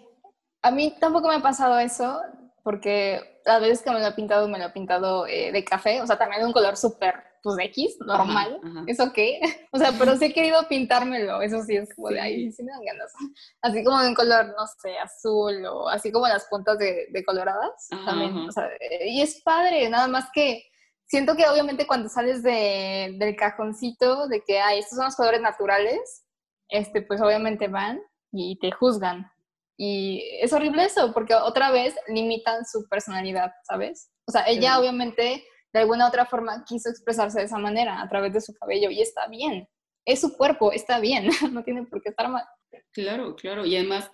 a 0.62 0.72
mí 0.72 0.94
tampoco 1.00 1.30
me 1.30 1.36
ha 1.36 1.42
pasado 1.42 1.80
eso, 1.80 2.20
porque 2.64 3.40
las 3.46 3.62
veces 3.62 3.82
que 3.82 3.92
me 3.92 4.00
lo 4.00 4.08
he 4.08 4.12
pintado, 4.12 4.48
me 4.50 4.60
lo 4.60 4.66
he 4.66 4.72
pintado 4.72 5.26
eh, 5.26 5.52
de 5.52 5.64
café, 5.64 6.02
o 6.02 6.08
sea, 6.08 6.18
también 6.18 6.42
de 6.42 6.48
un 6.48 6.54
color 6.54 6.76
súper, 6.76 7.16
pues 7.42 7.58
X, 7.60 7.98
normal, 8.06 8.60
¿eso 8.88 9.14
qué? 9.14 9.40
O 9.72 9.78
sea, 9.78 9.94
pero 9.98 10.18
sí 10.18 10.26
he 10.26 10.34
querido 10.34 10.68
pintármelo, 10.68 11.42
eso 11.42 11.64
sí 11.64 11.78
es 11.78 11.94
como 11.96 12.10
de 12.10 12.20
ahí, 12.20 12.52
sí 12.52 12.64
me 12.64 12.72
dan 12.72 12.84
ganas. 12.84 13.14
Así 13.62 13.84
como 13.84 14.02
de 14.02 14.10
un 14.10 14.16
color, 14.16 14.48
no 14.48 14.66
sé, 14.82 14.98
azul 14.98 15.66
o 15.66 15.88
así 15.88 16.12
como 16.12 16.28
las 16.28 16.46
puntas 16.46 16.78
de, 16.78 17.24
coloradas 17.26 17.88
también, 18.06 18.36
o 18.36 18.52
sea, 18.52 18.68
eh, 18.80 19.10
y 19.10 19.22
es 19.22 19.42
padre, 19.44 19.90
nada 19.90 20.08
más 20.08 20.30
que 20.34 20.64
siento 21.08 21.36
que 21.36 21.48
obviamente 21.48 21.88
cuando 21.88 22.10
sales 22.10 22.44
de, 22.44 23.16
del 23.18 23.36
cajoncito 23.36 24.28
de 24.28 24.42
que, 24.42 24.60
ay, 24.60 24.80
estos 24.80 24.98
son 24.98 25.06
los 25.06 25.16
colores 25.16 25.42
naturales, 25.42 26.26
este, 26.70 27.02
pues 27.02 27.22
obviamente 27.22 27.68
van 27.68 28.00
y 28.32 28.60
te 28.60 28.72
juzgan. 28.72 29.32
Y 29.78 30.24
es 30.42 30.52
horrible 30.54 30.86
eso, 30.86 31.14
porque 31.14 31.36
otra 31.36 31.72
vez 31.72 31.96
limitan 32.08 32.66
su 32.66 32.88
personalidad, 32.90 33.52
¿sabes? 33.64 34.10
O 34.28 34.32
sea, 34.32 34.44
ella 34.48 34.80
obviamente 34.80 35.46
de 35.74 35.80
alguna 35.80 36.08
otra 36.08 36.26
forma 36.26 36.64
quiso 36.66 36.90
expresarse 36.90 37.40
de 37.40 37.46
esa 37.46 37.60
manera, 37.60 38.02
a 38.02 38.10
través 38.10 38.34
de 38.34 38.42
su 38.42 38.54
cabello, 38.54 38.90
y 38.90 39.02
está 39.02 39.28
bien. 39.28 39.68
Es 40.06 40.22
su 40.22 40.36
cuerpo, 40.36 40.72
está 40.72 41.00
bien, 41.00 41.30
no 41.54 41.64
tiene 41.64 41.86
por 41.86 42.02
qué 42.02 42.10
estar 42.10 42.28
mal. 42.30 42.44
Claro, 42.92 43.36
claro. 43.36 43.66
Y 43.66 43.76
además 43.76 44.10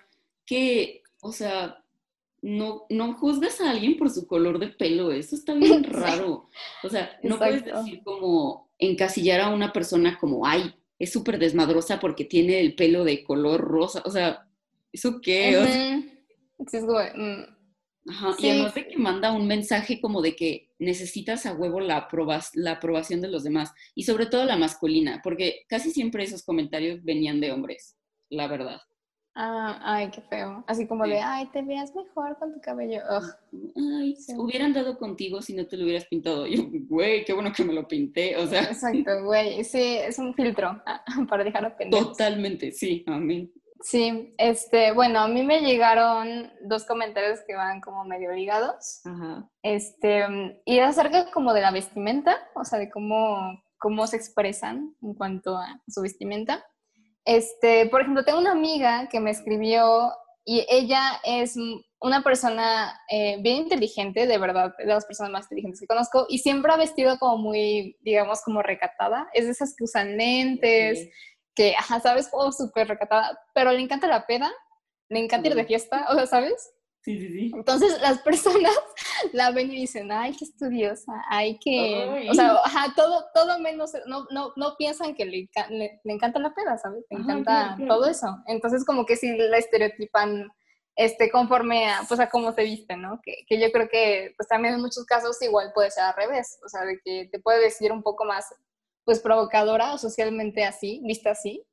que, 0.46 1.02
o 1.22 1.32
sea, 1.32 1.83
no, 2.44 2.84
no 2.90 3.14
juzgas 3.14 3.58
a 3.62 3.70
alguien 3.70 3.96
por 3.96 4.10
su 4.10 4.26
color 4.26 4.58
de 4.58 4.68
pelo, 4.68 5.10
eso 5.12 5.34
está 5.34 5.54
bien 5.54 5.82
raro. 5.84 6.50
O 6.82 6.90
sea, 6.90 7.18
no 7.22 7.38
puedes 7.38 7.64
decir 7.64 8.02
como 8.04 8.70
encasillar 8.78 9.40
a 9.40 9.48
una 9.48 9.72
persona 9.72 10.18
como, 10.20 10.46
ay, 10.46 10.74
es 10.98 11.10
súper 11.10 11.38
desmadrosa 11.38 12.00
porque 12.00 12.26
tiene 12.26 12.60
el 12.60 12.74
pelo 12.74 13.02
de 13.02 13.24
color 13.24 13.62
rosa. 13.62 14.02
O 14.04 14.10
sea, 14.10 14.46
¿eso 14.92 15.22
qué? 15.22 15.58
es 16.58 16.84
como, 16.84 16.98
mm. 16.98 17.44
Ajá, 18.10 18.34
y 18.38 18.50
además 18.50 18.74
de 18.74 18.88
que 18.88 18.98
manda 18.98 19.32
un 19.32 19.46
mensaje 19.46 19.98
como 19.98 20.20
de 20.20 20.36
que 20.36 20.68
necesitas 20.78 21.46
a 21.46 21.54
huevo 21.54 21.80
la, 21.80 22.08
la 22.52 22.72
aprobación 22.72 23.22
de 23.22 23.28
los 23.28 23.44
demás 23.44 23.72
y 23.94 24.02
sobre 24.02 24.26
todo 24.26 24.44
la 24.44 24.58
masculina, 24.58 25.22
porque 25.24 25.64
casi 25.66 25.92
siempre 25.92 26.24
esos 26.24 26.42
comentarios 26.42 27.02
venían 27.02 27.40
de 27.40 27.52
hombres, 27.52 27.96
la 28.28 28.48
verdad. 28.48 28.82
Ah, 29.36 29.80
ay, 29.82 30.10
qué 30.10 30.20
feo. 30.20 30.62
Así 30.66 30.86
como 30.86 31.04
de, 31.06 31.18
ay, 31.18 31.46
te 31.46 31.62
veas 31.62 31.94
mejor 31.94 32.38
con 32.38 32.52
tu 32.54 32.60
cabello. 32.60 33.00
Ay, 33.74 34.16
hubieran 34.36 34.72
dado 34.72 34.96
contigo 34.96 35.42
si 35.42 35.54
no 35.54 35.66
te 35.66 35.76
lo 35.76 35.84
hubieras 35.84 36.04
pintado. 36.06 36.46
Yo, 36.46 36.62
güey, 36.88 37.24
qué 37.24 37.32
bueno 37.32 37.52
que 37.52 37.64
me 37.64 37.72
lo 37.72 37.88
pinté, 37.88 38.36
o 38.36 38.46
sea. 38.46 38.62
Exacto, 38.62 39.24
güey. 39.24 39.64
Sí, 39.64 39.96
es 39.98 40.18
un 40.20 40.34
filtro 40.34 40.80
ah, 40.86 41.04
para 41.28 41.42
dejar 41.42 41.64
a 41.64 41.76
Totalmente, 41.90 42.70
sí, 42.70 43.04
amén. 43.08 43.52
Sí, 43.80 44.34
este, 44.38 44.92
bueno, 44.92 45.20
a 45.20 45.28
mí 45.28 45.42
me 45.42 45.60
llegaron 45.60 46.50
dos 46.62 46.84
comentarios 46.84 47.40
que 47.46 47.54
van 47.54 47.80
como 47.80 48.04
medio 48.04 48.32
ligados. 48.32 49.02
Ajá. 49.04 49.50
Este, 49.62 50.62
y 50.64 50.78
acerca 50.78 51.30
como 51.32 51.52
de 51.52 51.60
la 51.60 51.72
vestimenta, 51.72 52.38
o 52.54 52.64
sea, 52.64 52.78
de 52.78 52.88
cómo, 52.88 53.62
cómo 53.78 54.06
se 54.06 54.16
expresan 54.16 54.94
en 55.02 55.14
cuanto 55.14 55.58
a 55.58 55.82
su 55.88 56.00
vestimenta. 56.00 56.64
Este, 57.24 57.86
por 57.86 58.02
ejemplo, 58.02 58.24
tengo 58.24 58.38
una 58.38 58.52
amiga 58.52 59.08
que 59.08 59.20
me 59.20 59.30
escribió 59.30 60.12
y 60.44 60.66
ella 60.68 61.20
es 61.24 61.56
una 62.00 62.22
persona 62.22 63.00
eh, 63.08 63.38
bien 63.40 63.62
inteligente, 63.62 64.26
de 64.26 64.38
verdad, 64.38 64.74
de 64.76 64.84
las 64.84 65.06
personas 65.06 65.32
más 65.32 65.44
inteligentes 65.44 65.80
que 65.80 65.86
conozco, 65.86 66.26
y 66.28 66.38
siempre 66.38 66.70
ha 66.70 66.76
vestido 66.76 67.18
como 67.18 67.38
muy, 67.38 67.96
digamos, 68.02 68.42
como 68.42 68.62
recatada. 68.62 69.26
Es 69.32 69.46
de 69.46 69.52
esas 69.52 69.74
que 69.74 69.84
usan 69.84 70.18
lentes, 70.18 71.08
que, 71.54 71.74
ajá, 71.76 72.00
sabes, 72.00 72.28
como 72.28 72.52
súper 72.52 72.88
recatada, 72.88 73.40
pero 73.54 73.72
le 73.72 73.80
encanta 73.80 74.06
la 74.06 74.26
peda, 74.26 74.52
le 75.08 75.20
encanta 75.20 75.48
ir 75.48 75.54
de 75.54 75.64
fiesta, 75.64 76.06
o 76.10 76.14
sea, 76.14 76.26
¿sabes? 76.26 76.73
Sí, 77.04 77.18
sí, 77.18 77.28
sí. 77.28 77.52
Entonces 77.54 78.00
las 78.00 78.20
personas 78.20 78.72
la 79.32 79.50
ven 79.50 79.70
y 79.70 79.76
dicen, 79.76 80.10
ay, 80.10 80.34
qué 80.34 80.46
estudiosa, 80.46 81.12
ay, 81.28 81.58
que... 81.58 82.28
O 82.30 82.34
sea, 82.34 82.54
ajá, 82.64 82.94
todo, 82.96 83.26
todo 83.34 83.58
menos, 83.58 83.92
no, 84.06 84.26
no, 84.30 84.54
no 84.56 84.74
piensan 84.78 85.14
que 85.14 85.26
le, 85.26 85.50
le, 85.68 86.00
encanta 86.04 86.38
la 86.38 86.54
peda, 86.54 86.78
¿sabes? 86.78 87.04
Le 87.10 87.18
encanta 87.18 87.76
todo 87.86 88.06
eso. 88.06 88.26
Entonces 88.46 88.86
como 88.86 89.04
que 89.04 89.16
sí 89.16 89.36
la 89.36 89.58
estereotipan 89.58 90.48
este, 90.96 91.30
conforme 91.30 91.90
a, 91.90 92.02
pues, 92.08 92.20
a 92.20 92.30
cómo 92.30 92.52
se 92.52 92.62
viste, 92.62 92.96
¿no? 92.96 93.20
Que, 93.22 93.44
que, 93.46 93.60
yo 93.60 93.70
creo 93.70 93.88
que, 93.88 94.32
pues 94.38 94.48
también 94.48 94.74
en 94.74 94.80
muchos 94.80 95.04
casos 95.04 95.40
igual 95.42 95.72
puede 95.74 95.90
ser 95.90 96.04
al 96.04 96.14
revés, 96.14 96.58
o 96.64 96.68
sea, 96.68 96.86
de 96.86 97.00
que 97.04 97.28
te 97.30 97.38
puede 97.38 97.62
decir 97.62 97.92
un 97.92 98.02
poco 98.02 98.24
más, 98.24 98.46
pues, 99.04 99.20
provocadora 99.20 99.92
o 99.92 99.98
socialmente 99.98 100.64
así, 100.64 101.02
vista 101.04 101.32
así, 101.32 101.66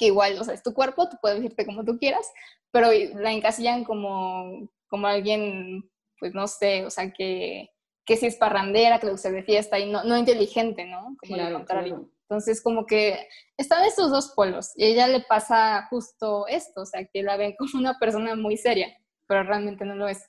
que 0.00 0.06
igual, 0.06 0.38
o 0.38 0.44
sea, 0.44 0.54
es 0.54 0.62
tu 0.62 0.72
cuerpo, 0.72 1.10
tú 1.10 1.18
puedes 1.20 1.38
vestirte 1.38 1.66
como 1.66 1.84
tú 1.84 1.98
quieras, 1.98 2.26
pero 2.70 2.88
la 3.20 3.32
encasillan 3.32 3.84
como, 3.84 4.66
como 4.88 5.06
alguien, 5.06 5.90
pues 6.18 6.32
no 6.32 6.48
sé, 6.48 6.86
o 6.86 6.90
sea, 6.90 7.12
que, 7.12 7.68
que 8.06 8.16
si 8.16 8.24
es 8.24 8.36
parrandera, 8.36 8.98
que 8.98 9.04
le 9.04 9.12
gusta 9.12 9.30
de 9.30 9.42
fiesta 9.42 9.78
y 9.78 9.90
no, 9.90 10.02
no 10.04 10.16
inteligente, 10.16 10.86
¿no? 10.86 11.16
Como 11.20 11.36
lo 11.36 11.52
contrario. 11.52 12.10
Entonces, 12.22 12.62
como 12.62 12.86
que 12.86 13.28
están 13.58 13.84
estos 13.84 14.10
dos 14.10 14.32
polos 14.34 14.72
y 14.74 14.84
a 14.84 14.86
ella 14.86 15.06
le 15.06 15.20
pasa 15.20 15.86
justo 15.90 16.46
esto, 16.46 16.80
o 16.80 16.86
sea, 16.86 17.04
que 17.04 17.22
la 17.22 17.36
ven 17.36 17.54
como 17.58 17.72
una 17.74 17.98
persona 17.98 18.34
muy 18.36 18.56
seria, 18.56 18.96
pero 19.26 19.42
realmente 19.42 19.84
no 19.84 19.96
lo 19.96 20.08
es. 20.08 20.26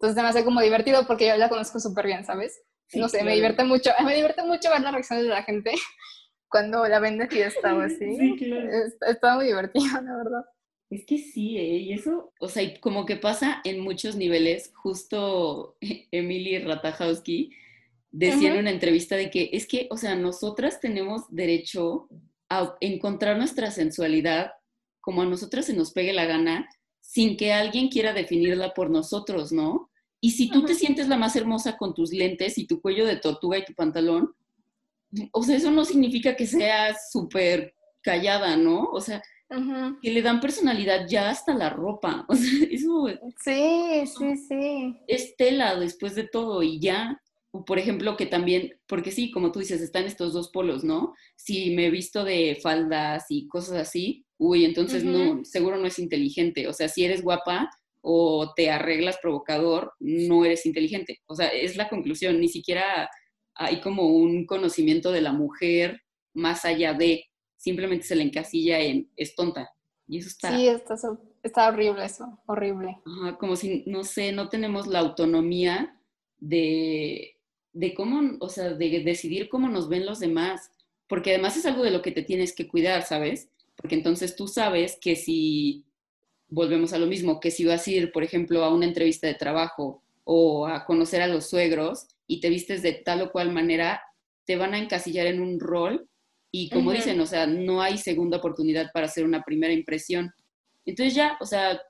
Entonces, 0.00 0.22
me 0.22 0.26
hace 0.26 0.42
como 0.42 0.62
divertido 0.62 1.06
porque 1.06 1.28
yo 1.28 1.36
la 1.36 1.50
conozco 1.50 1.78
súper 1.80 2.06
bien, 2.06 2.24
¿sabes? 2.24 2.62
no 2.94 3.08
sé, 3.08 3.24
me 3.24 3.34
divierte 3.34 3.64
mucho, 3.64 3.90
me 4.04 4.14
divierte 4.14 4.42
mucho 4.42 4.70
ver 4.70 4.80
las 4.80 4.92
reacciones 4.92 5.24
de 5.24 5.30
la 5.30 5.42
gente 5.42 5.72
cuando 6.52 6.86
la 6.86 7.00
ven 7.00 7.18
de 7.18 7.26
fiesta 7.26 7.74
o 7.74 7.80
así. 7.80 8.16
Sí, 8.18 8.36
claro. 8.36 8.70
Está, 9.08 9.34
muy 9.34 9.46
divertido, 9.46 9.84
la 10.02 10.16
verdad. 10.16 10.44
Es 10.90 11.06
que 11.06 11.18
sí, 11.18 11.56
¿eh? 11.56 11.78
y 11.78 11.92
eso, 11.94 12.32
o 12.38 12.48
sea, 12.48 12.62
como 12.80 13.06
que 13.06 13.16
pasa 13.16 13.62
en 13.64 13.80
muchos 13.80 14.14
niveles, 14.14 14.72
justo 14.74 15.76
Emily 15.80 16.58
Ratajowski 16.58 17.50
decía 18.10 18.52
en 18.52 18.58
una 18.58 18.70
entrevista 18.70 19.16
de 19.16 19.30
que 19.30 19.48
es 19.54 19.66
que, 19.66 19.88
o 19.90 19.96
sea, 19.96 20.14
nosotras 20.14 20.80
tenemos 20.80 21.22
derecho 21.30 22.08
a 22.50 22.76
encontrar 22.80 23.38
nuestra 23.38 23.70
sensualidad 23.70 24.52
como 25.00 25.22
a 25.22 25.26
nosotras 25.26 25.66
se 25.66 25.74
nos 25.74 25.92
pegue 25.92 26.12
la 26.12 26.26
gana, 26.26 26.68
sin 27.00 27.36
que 27.36 27.52
alguien 27.52 27.88
quiera 27.88 28.12
definirla 28.12 28.72
por 28.72 28.88
nosotros, 28.88 29.50
¿no? 29.50 29.90
Y 30.20 30.30
si 30.30 30.48
tú 30.48 30.64
te 30.64 30.74
sientes 30.74 31.08
la 31.08 31.16
más 31.16 31.34
hermosa 31.34 31.76
con 31.76 31.92
tus 31.92 32.12
lentes 32.12 32.56
y 32.56 32.66
tu 32.66 32.80
cuello 32.80 33.04
de 33.04 33.16
tortuga 33.16 33.58
y 33.58 33.64
tu 33.64 33.74
pantalón, 33.74 34.34
o 35.32 35.42
sea, 35.42 35.56
eso 35.56 35.70
no 35.70 35.84
significa 35.84 36.36
que 36.36 36.46
seas 36.46 37.10
súper 37.10 37.74
callada, 38.02 38.56
¿no? 38.56 38.84
O 38.92 39.00
sea, 39.00 39.22
que 40.00 40.10
le 40.10 40.22
dan 40.22 40.40
personalidad 40.40 41.06
ya 41.08 41.30
hasta 41.30 41.54
la 41.54 41.70
ropa. 41.70 42.26
O 42.28 42.34
sea, 42.34 42.68
eso. 42.70 43.08
Sí, 43.42 44.04
sí, 44.06 44.36
sí. 44.36 44.96
Es 45.06 45.36
tela 45.36 45.76
después 45.76 46.14
de 46.14 46.24
todo 46.24 46.62
y 46.62 46.80
ya. 46.80 47.20
O 47.54 47.66
por 47.66 47.78
ejemplo, 47.78 48.16
que 48.16 48.24
también, 48.24 48.72
porque 48.86 49.10
sí, 49.10 49.30
como 49.30 49.52
tú 49.52 49.58
dices, 49.60 49.82
están 49.82 50.06
estos 50.06 50.32
dos 50.32 50.48
polos, 50.50 50.84
¿no? 50.84 51.14
Si 51.36 51.74
me 51.74 51.86
he 51.86 51.90
visto 51.90 52.24
de 52.24 52.58
faldas 52.62 53.26
y 53.28 53.46
cosas 53.46 53.76
así, 53.76 54.24
uy, 54.38 54.64
entonces 54.64 55.04
no, 55.04 55.44
seguro 55.44 55.76
no 55.76 55.86
es 55.86 55.98
inteligente. 55.98 56.66
O 56.66 56.72
sea, 56.72 56.88
si 56.88 57.04
eres 57.04 57.22
guapa 57.22 57.68
o 58.00 58.54
te 58.56 58.70
arreglas 58.70 59.18
provocador, 59.20 59.92
no 60.00 60.46
eres 60.46 60.64
inteligente. 60.64 61.20
O 61.26 61.34
sea, 61.34 61.48
es 61.48 61.76
la 61.76 61.90
conclusión, 61.90 62.40
ni 62.40 62.48
siquiera 62.48 63.10
hay 63.54 63.80
como 63.80 64.08
un 64.08 64.46
conocimiento 64.46 65.12
de 65.12 65.20
la 65.20 65.32
mujer 65.32 66.02
más 66.34 66.64
allá 66.64 66.94
de, 66.94 67.24
simplemente 67.56 68.06
se 68.06 68.16
le 68.16 68.22
encasilla 68.22 68.80
en 68.80 69.10
es 69.16 69.34
tonta. 69.34 69.70
Y 70.08 70.18
eso 70.18 70.28
está... 70.28 70.56
Sí, 70.56 70.68
está, 70.68 70.94
está 71.42 71.68
horrible 71.68 72.04
eso, 72.04 72.38
horrible. 72.46 72.98
como 73.38 73.56
si, 73.56 73.84
no 73.86 74.04
sé, 74.04 74.32
no 74.32 74.48
tenemos 74.48 74.86
la 74.86 75.00
autonomía 75.00 75.98
de, 76.38 77.36
de 77.72 77.94
cómo, 77.94 78.36
o 78.40 78.48
sea, 78.48 78.70
de 78.70 79.00
decidir 79.00 79.48
cómo 79.48 79.68
nos 79.68 79.88
ven 79.88 80.06
los 80.06 80.20
demás. 80.20 80.70
Porque 81.06 81.30
además 81.30 81.56
es 81.56 81.66
algo 81.66 81.84
de 81.84 81.90
lo 81.90 82.02
que 82.02 82.12
te 82.12 82.22
tienes 82.22 82.54
que 82.54 82.68
cuidar, 82.68 83.02
¿sabes? 83.02 83.50
Porque 83.76 83.94
entonces 83.94 84.34
tú 84.34 84.48
sabes 84.48 84.98
que 85.00 85.14
si, 85.14 85.84
volvemos 86.52 86.92
a 86.92 86.98
lo 86.98 87.06
mismo, 87.06 87.40
que 87.40 87.50
si 87.50 87.64
vas 87.64 87.86
a 87.86 87.90
ir, 87.90 88.12
por 88.12 88.22
ejemplo, 88.22 88.62
a 88.62 88.72
una 88.72 88.84
entrevista 88.84 89.26
de 89.26 89.34
trabajo 89.34 90.02
o 90.24 90.66
a 90.66 90.84
conocer 90.84 91.22
a 91.22 91.26
los 91.26 91.48
suegros, 91.48 92.06
y 92.32 92.40
te 92.40 92.48
vistes 92.48 92.80
de 92.82 92.94
tal 92.94 93.20
o 93.20 93.30
cual 93.30 93.52
manera, 93.52 94.02
te 94.46 94.56
van 94.56 94.72
a 94.72 94.78
encasillar 94.78 95.26
en 95.26 95.42
un 95.42 95.60
rol 95.60 96.08
y 96.50 96.70
como 96.70 96.92
dicen, 96.92 97.20
o 97.20 97.26
sea, 97.26 97.46
no 97.46 97.82
hay 97.82 97.98
segunda 97.98 98.38
oportunidad 98.38 98.90
para 98.92 99.06
hacer 99.06 99.24
una 99.24 99.42
primera 99.42 99.72
impresión. 99.72 100.32
Entonces 100.86 101.14
ya, 101.14 101.36
o 101.40 101.46
sea, 101.46 101.80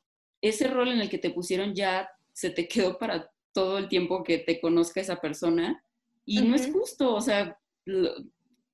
ese 0.40 0.66
rol 0.66 0.88
en 0.88 1.00
el 1.00 1.09
que 1.09 1.18
te 1.18 1.31
pusieron 1.31 1.74
ya 1.74 2.09
se 2.33 2.50
te 2.50 2.66
quedó 2.66 2.98
para 2.98 3.31
todo 3.52 3.78
el 3.78 3.88
tiempo 3.88 4.24
que 4.24 4.38
te 4.38 4.61
conozca 4.61 5.00
esa 5.00 5.20
persona 5.20 5.85
y 6.24 6.42
no 6.42 6.57
es 6.57 6.72
justo, 6.72 7.14
o 7.14 7.20
sea, 7.20 7.57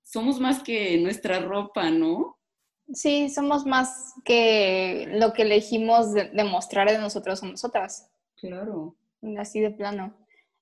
somos 0.03 0.41
más 0.41 0.63
que 0.63 0.97
nuestra 0.99 1.41
ropa, 1.41 1.91
¿no? 1.91 2.39
Sí, 2.95 3.29
somos 3.29 3.67
más 3.67 4.15
que 4.25 5.07
lo 5.11 5.35
que 5.35 5.43
elegimos 5.43 6.15
demostrar 6.15 6.91
de, 6.91 6.99
nosotros 6.99 7.43
o 7.43 7.47
nosotras. 7.47 8.11
Claro. 8.37 8.97
Así 9.39 9.61
de 9.61 9.71
plano. 9.71 10.15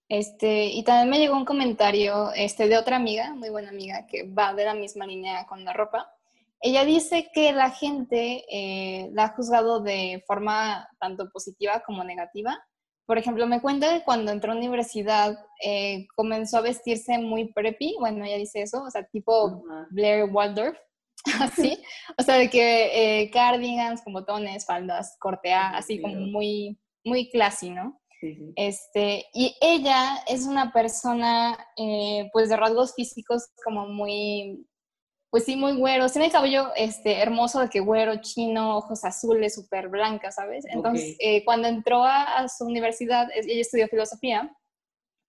Este, 0.08 0.66
y 0.66 0.84
también 0.84 1.10
me 1.10 1.18
llegó 1.18 1.36
un 1.36 1.44
comentario 1.44 2.32
este, 2.32 2.68
de 2.68 2.78
otra 2.78 2.96
amiga, 2.96 3.34
muy 3.34 3.48
buena 3.48 3.70
amiga, 3.70 4.06
que 4.06 4.22
va 4.28 4.54
de 4.54 4.64
la 4.64 4.74
misma 4.74 5.06
línea 5.06 5.46
con 5.46 5.64
la 5.64 5.72
ropa. 5.72 6.12
Ella 6.60 6.84
dice 6.84 7.30
que 7.34 7.52
la 7.52 7.70
gente 7.70 8.44
eh, 8.50 9.10
la 9.12 9.24
ha 9.24 9.34
juzgado 9.34 9.80
de 9.80 10.22
forma 10.26 10.88
tanto 11.00 11.28
positiva 11.30 11.82
como 11.84 12.04
negativa. 12.04 12.58
Por 13.04 13.18
ejemplo, 13.18 13.46
me 13.46 13.60
cuenta 13.60 13.92
que 13.92 14.04
cuando 14.04 14.32
entró 14.32 14.52
a 14.52 14.54
la 14.54 14.60
universidad 14.60 15.38
eh, 15.62 16.06
comenzó 16.14 16.58
a 16.58 16.62
vestirse 16.62 17.18
muy 17.18 17.52
preppy, 17.52 17.96
bueno, 17.98 18.24
ella 18.24 18.38
dice 18.38 18.62
eso, 18.62 18.82
o 18.82 18.90
sea, 18.90 19.04
tipo 19.04 19.64
Blair 19.90 20.24
Waldorf, 20.30 20.78
así, 21.40 21.80
o 22.16 22.22
sea, 22.22 22.36
de 22.36 22.48
que 22.48 23.22
eh, 23.22 23.30
cardigans 23.30 24.02
con 24.02 24.12
botones, 24.12 24.64
faldas, 24.64 25.16
cortea, 25.18 25.70
así 25.70 26.00
como 26.00 26.14
muy, 26.16 26.78
muy 27.04 27.28
classy, 27.30 27.70
¿no? 27.70 28.00
Este, 28.57 29.26
y 29.35 29.57
ella 29.61 30.18
es 30.26 30.46
una 30.46 30.72
persona, 30.72 31.57
eh, 31.76 32.29
pues 32.33 32.48
de 32.48 32.57
rasgos 32.57 32.94
físicos 32.94 33.48
como 33.64 33.87
muy, 33.87 34.66
pues 35.31 35.44
sí, 35.44 35.57
muy 35.57 35.76
güero. 35.76 36.09
Tiene 36.09 36.26
el 36.26 36.33
cabello 36.33 36.72
este, 36.76 37.20
hermoso 37.20 37.61
de 37.61 37.68
que 37.68 37.81
güero, 37.81 38.20
chino, 38.20 38.79
ojos 38.79 39.05
azules, 39.05 39.55
súper 39.55 39.88
blanca, 39.88 40.31
¿sabes? 40.33 40.64
Entonces, 40.68 41.16
eh, 41.18 41.44
cuando 41.44 41.68
entró 41.68 42.05
a, 42.05 42.48
su 42.48 42.64
universidad, 42.64 43.29
ella 43.35 43.61
estudió 43.61 43.88
filosofía, 43.88 44.50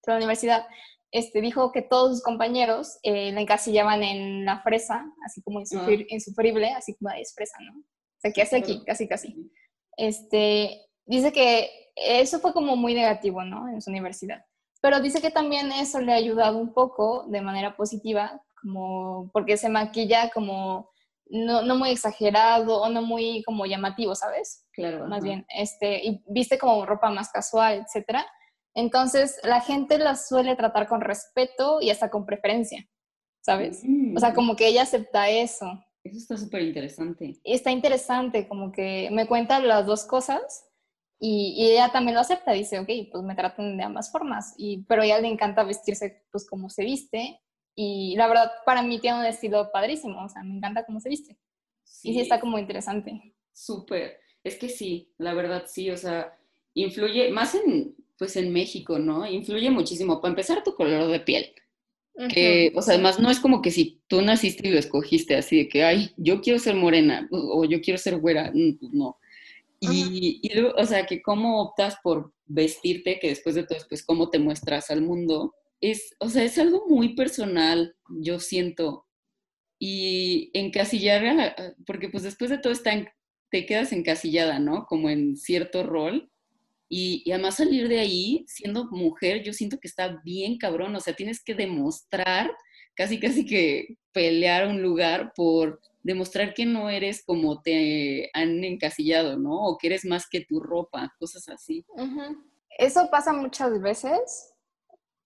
la 0.07 0.17
universidad, 0.17 0.67
este, 1.11 1.41
dijo 1.41 1.73
que 1.73 1.83
todos 1.83 2.11
sus 2.11 2.23
compañeros 2.23 2.99
eh, 3.03 3.33
la 3.33 3.41
encasillaban 3.41 4.03
en 4.03 4.45
la 4.45 4.61
fresa, 4.61 5.05
así 5.25 5.43
como 5.43 5.61
insufrible, 5.61 6.69
así 6.71 6.95
como 6.95 7.11
es 7.11 7.35
fresa, 7.35 7.59
¿no? 7.61 7.79
O 7.81 8.21
sea, 8.21 8.33
¿qué 8.33 8.43
hace 8.43 8.57
aquí? 8.57 8.83
Casi, 8.85 9.09
casi. 9.09 9.51
Este, 9.97 10.81
dice 11.05 11.33
que 11.33 11.86
eso 11.97 12.39
fue 12.39 12.53
como 12.53 12.77
muy 12.77 12.95
negativo, 12.95 13.43
¿no? 13.43 13.69
En 13.69 13.81
su 13.81 13.91
universidad. 13.91 14.45
Pero 14.81 15.01
dice 15.01 15.21
que 15.21 15.31
también 15.31 15.73
eso 15.73 16.01
le 16.01 16.13
ha 16.13 16.17
ayudado 16.17 16.59
un 16.59 16.73
poco 16.73 17.25
de 17.29 17.41
manera 17.41 17.77
positiva, 17.77 18.41
como 18.61 19.31
porque 19.33 19.57
se 19.57 19.69
maquilla 19.69 20.31
como 20.31 20.91
no, 21.29 21.63
no 21.63 21.77
muy 21.77 21.91
exagerado 21.91 22.83
o 22.83 22.89
no 22.89 23.03
muy 23.03 23.43
como 23.45 23.67
llamativo, 23.67 24.15
¿sabes? 24.15 24.67
Claro. 24.73 25.07
Más 25.07 25.25
bien, 25.25 25.47
este, 25.49 26.07
y 26.07 26.23
viste 26.29 26.59
como 26.59 26.87
ropa 26.87 27.11
más 27.11 27.31
casual, 27.31 27.85
etcétera. 27.85 28.27
Entonces, 28.75 29.41
la 29.43 29.61
gente 29.61 29.99
la 29.99 30.15
suele 30.15 30.55
tratar 30.55 30.87
con 30.87 31.01
respeto 31.01 31.81
y 31.81 31.91
hasta 31.91 32.11
con 32.11 32.27
preferencia, 32.27 32.87
¿sabes? 33.41 33.83
O 34.15 34.21
sea, 34.21 34.31
mm. 34.31 34.35
como 34.35 34.55
que 34.55 34.69
ella 34.69 34.83
acepta 34.83 35.31
eso. 35.31 35.67
Eso 36.05 36.19
está 36.19 36.37
súper 36.37 36.63
interesante. 36.63 37.41
Está 37.43 37.71
interesante, 37.71 38.47
como 38.47 38.71
que 38.71 39.09
me 39.11 39.27
cuenta 39.27 39.59
las 39.61 39.87
dos 39.87 40.05
cosas 40.05 40.67
y, 41.19 41.71
ella 41.71 41.91
también 41.91 42.15
lo 42.15 42.21
acepta, 42.21 42.53
dice, 42.53 42.79
ok, 42.79 42.89
pues 43.11 43.25
me 43.25 43.35
tratan 43.35 43.77
de 43.77 43.85
ambas 43.85 44.11
formas, 44.13 44.55
y, 44.59 44.83
pero 44.89 45.03
a 45.03 45.07
ella 45.07 45.21
le 45.21 45.29
encanta 45.29 45.65
vestirse 45.65 46.25
pues 46.31 46.47
como 46.49 46.69
se 46.69 46.85
viste, 46.85 47.41
y 47.75 48.15
la 48.17 48.29
verdad 48.29 48.51
para 48.65 48.83
mí 48.83 48.99
tiene 48.99 49.21
un 49.21 49.27
estilo 49.27 49.71
padrísimo, 49.73 50.25
o 50.25 50.29
sea, 50.29 50.43
me 50.43 50.57
encanta 50.57 50.85
cómo 50.85 51.01
se 51.01 51.09
viste. 51.09 51.39
Y 52.03 52.15
sí 52.15 52.21
está 52.21 52.41
como 52.41 52.59
interesante. 52.59 53.35
Súper, 53.53 54.19
es 54.45 54.57
que 54.57 54.69
sí, 54.69 55.13
la 55.19 55.35
verdad 55.35 55.65
sí, 55.67 55.91
o 55.91 55.97
sea, 55.97 56.37
influye, 56.75 57.31
más 57.31 57.55
en, 57.55 57.95
pues 58.19 58.37
en 58.37 58.53
México, 58.53 58.99
¿no? 58.99 59.27
Influye 59.27 59.71
muchísimo, 59.71 60.21
para 60.21 60.33
empezar 60.33 60.63
tu 60.63 60.75
color 60.75 61.09
de 61.09 61.21
piel. 61.21 61.53
Que, 62.33 62.73
o 62.75 62.81
sea, 62.81 62.95
además 62.95 63.21
no 63.21 63.31
es 63.31 63.41
como 63.41 63.61
que 63.61 63.71
si 63.71 64.01
tú 64.07 64.23
naciste 64.23 64.67
y 64.67 64.71
lo 64.71 64.79
escogiste 64.79 65.37
así 65.37 65.59
de 65.59 65.69
que, 65.69 65.85
ay, 65.85 66.13
yo 66.17 66.41
quiero 66.41 66.59
ser 66.59 66.75
morena 66.75 67.29
o 67.31 67.67
yo 67.67 67.83
quiero 67.83 67.99
ser 67.99 68.17
güera, 68.17 68.51
mm, 68.55 68.79
pues 68.79 68.93
no. 68.95 69.19
Y, 69.93 70.49
luego, 70.55 70.75
o 70.77 70.87
sea, 70.87 71.07
que 71.07 71.23
cómo 71.23 71.63
optas 71.63 71.97
por 72.03 72.33
vestirte, 72.47 73.19
que 73.21 73.29
después 73.29 73.55
de 73.55 73.65
todo 73.65 73.79
es 73.79 73.87
pues 73.89 74.05
cómo 74.05 74.31
te 74.31 74.39
muestras 74.39 74.91
al 74.91 75.03
mundo, 75.03 75.55
es, 75.81 76.15
o 76.21 76.29
sea, 76.29 76.45
es 76.45 76.59
algo 76.59 76.85
muy 76.89 77.15
personal, 77.15 77.95
yo 78.09 78.39
siento. 78.39 79.07
Y 79.79 80.51
encasillar, 80.55 81.55
porque 81.87 82.09
pues 82.09 82.23
después 82.23 82.51
de 82.51 82.59
todo 82.59 82.73
está 82.73 82.93
te 83.51 83.67
quedas 83.67 83.93
encasillada, 83.93 84.59
¿no? 84.59 84.87
Como 84.87 85.09
en 85.11 85.37
cierto 85.37 85.83
rol. 85.83 86.31
Y, 86.89 87.23
y, 87.25 87.33
además 87.33 87.57
salir 87.57 87.89
de 87.89 87.99
ahí, 87.99 88.45
siendo 88.47 88.87
mujer, 88.91 89.43
yo 89.43 89.53
siento 89.53 89.79
que 89.79 89.89
está 89.89 90.21
bien 90.25 90.57
cabrón, 90.57 90.95
o 90.95 91.01
sea, 91.01 91.15
tienes 91.15 91.43
que 91.43 91.55
demostrar, 91.55 92.51
casi 92.95 93.19
casi 93.19 93.45
que 93.45 93.99
pelear 94.13 94.69
un 94.69 94.83
lugar 94.83 95.33
por 95.35 95.81
demostrar 96.07 96.55
que 96.55 96.65
no 96.65 96.89
eres 96.89 97.25
como 97.25 97.63
te 97.63 98.31
han 98.33 98.63
encasillado, 98.63 99.37
¿no? 99.37 99.67
O 99.67 99.77
que 99.77 99.89
eres 99.89 100.05
más 100.05 100.29
que 100.29 100.41
tu 100.41 100.61
ropa, 100.61 101.13
cosas 101.19 101.49
así. 101.49 101.85
Eso 102.79 103.09
pasa 103.11 103.33
muchas 103.33 103.81
veces. 103.83 104.55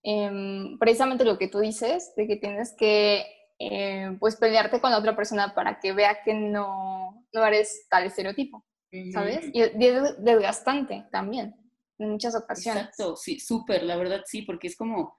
Em, 0.01 0.79
precisamente 0.79 1.23
lo 1.23 1.37
que 1.37 1.47
tú 1.47 1.59
dices, 1.59 2.13
de 2.15 2.25
que 2.25 2.35
tienes 2.35 2.73
que 2.75 3.23
eh, 3.59 4.17
pues 4.19 4.37
pelearte 4.37 4.81
con 4.81 4.89
la 4.89 4.97
otra 4.97 5.15
persona 5.15 5.53
para 5.53 5.79
que 5.79 5.93
vea 5.93 6.23
que 6.23 6.33
no, 6.33 7.27
no 7.31 7.45
eres 7.45 7.85
tal 7.87 8.05
estereotipo, 8.05 8.65
¿sabes? 9.13 9.51
Y, 9.53 9.59
y, 9.59 9.85
es 9.85 10.23
desgastante 10.23 11.05
también, 11.11 11.55
en 11.99 12.09
muchas 12.09 12.33
ocasiones. 12.35 12.85
Exacto, 12.85 13.15
sí, 13.15 13.39
súper, 13.39 13.83
la 13.83 13.97
verdad 13.97 14.23
sí, 14.25 14.41
porque 14.41 14.65
es 14.65 14.75
como 14.75 15.15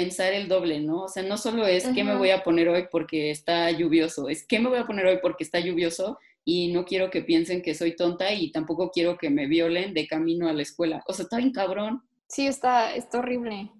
pensar 0.00 0.32
el 0.32 0.48
doble, 0.48 0.80
¿no? 0.80 1.02
O 1.02 1.08
sea, 1.08 1.22
no 1.22 1.36
solo 1.36 1.66
es 1.66 1.86
qué 1.94 2.04
me 2.04 2.16
voy 2.16 2.30
a 2.30 2.42
poner 2.42 2.68
hoy 2.68 2.86
porque 2.90 3.30
está 3.30 3.70
lluvioso, 3.70 4.30
es 4.30 4.46
qué 4.46 4.58
me 4.58 4.70
voy 4.70 4.78
a 4.78 4.86
poner 4.86 5.06
hoy 5.06 5.18
porque 5.20 5.44
está 5.44 5.60
lluvioso 5.60 6.18
y 6.42 6.72
no 6.72 6.86
quiero 6.86 7.10
que 7.10 7.20
piensen 7.20 7.60
que 7.60 7.74
soy 7.74 7.94
tonta 7.94 8.32
y 8.32 8.50
tampoco 8.50 8.90
quiero 8.90 9.18
que 9.18 9.28
me 9.28 9.46
violen 9.46 9.92
de 9.92 10.06
camino 10.06 10.48
a 10.48 10.54
la 10.54 10.62
escuela. 10.62 11.04
O 11.06 11.12
sea, 11.12 11.24
está 11.24 11.36
bien 11.36 11.52
cabrón. 11.52 12.02
Sí, 12.28 12.46
está, 12.46 12.94
está 12.94 13.18
horrible. 13.18 13.70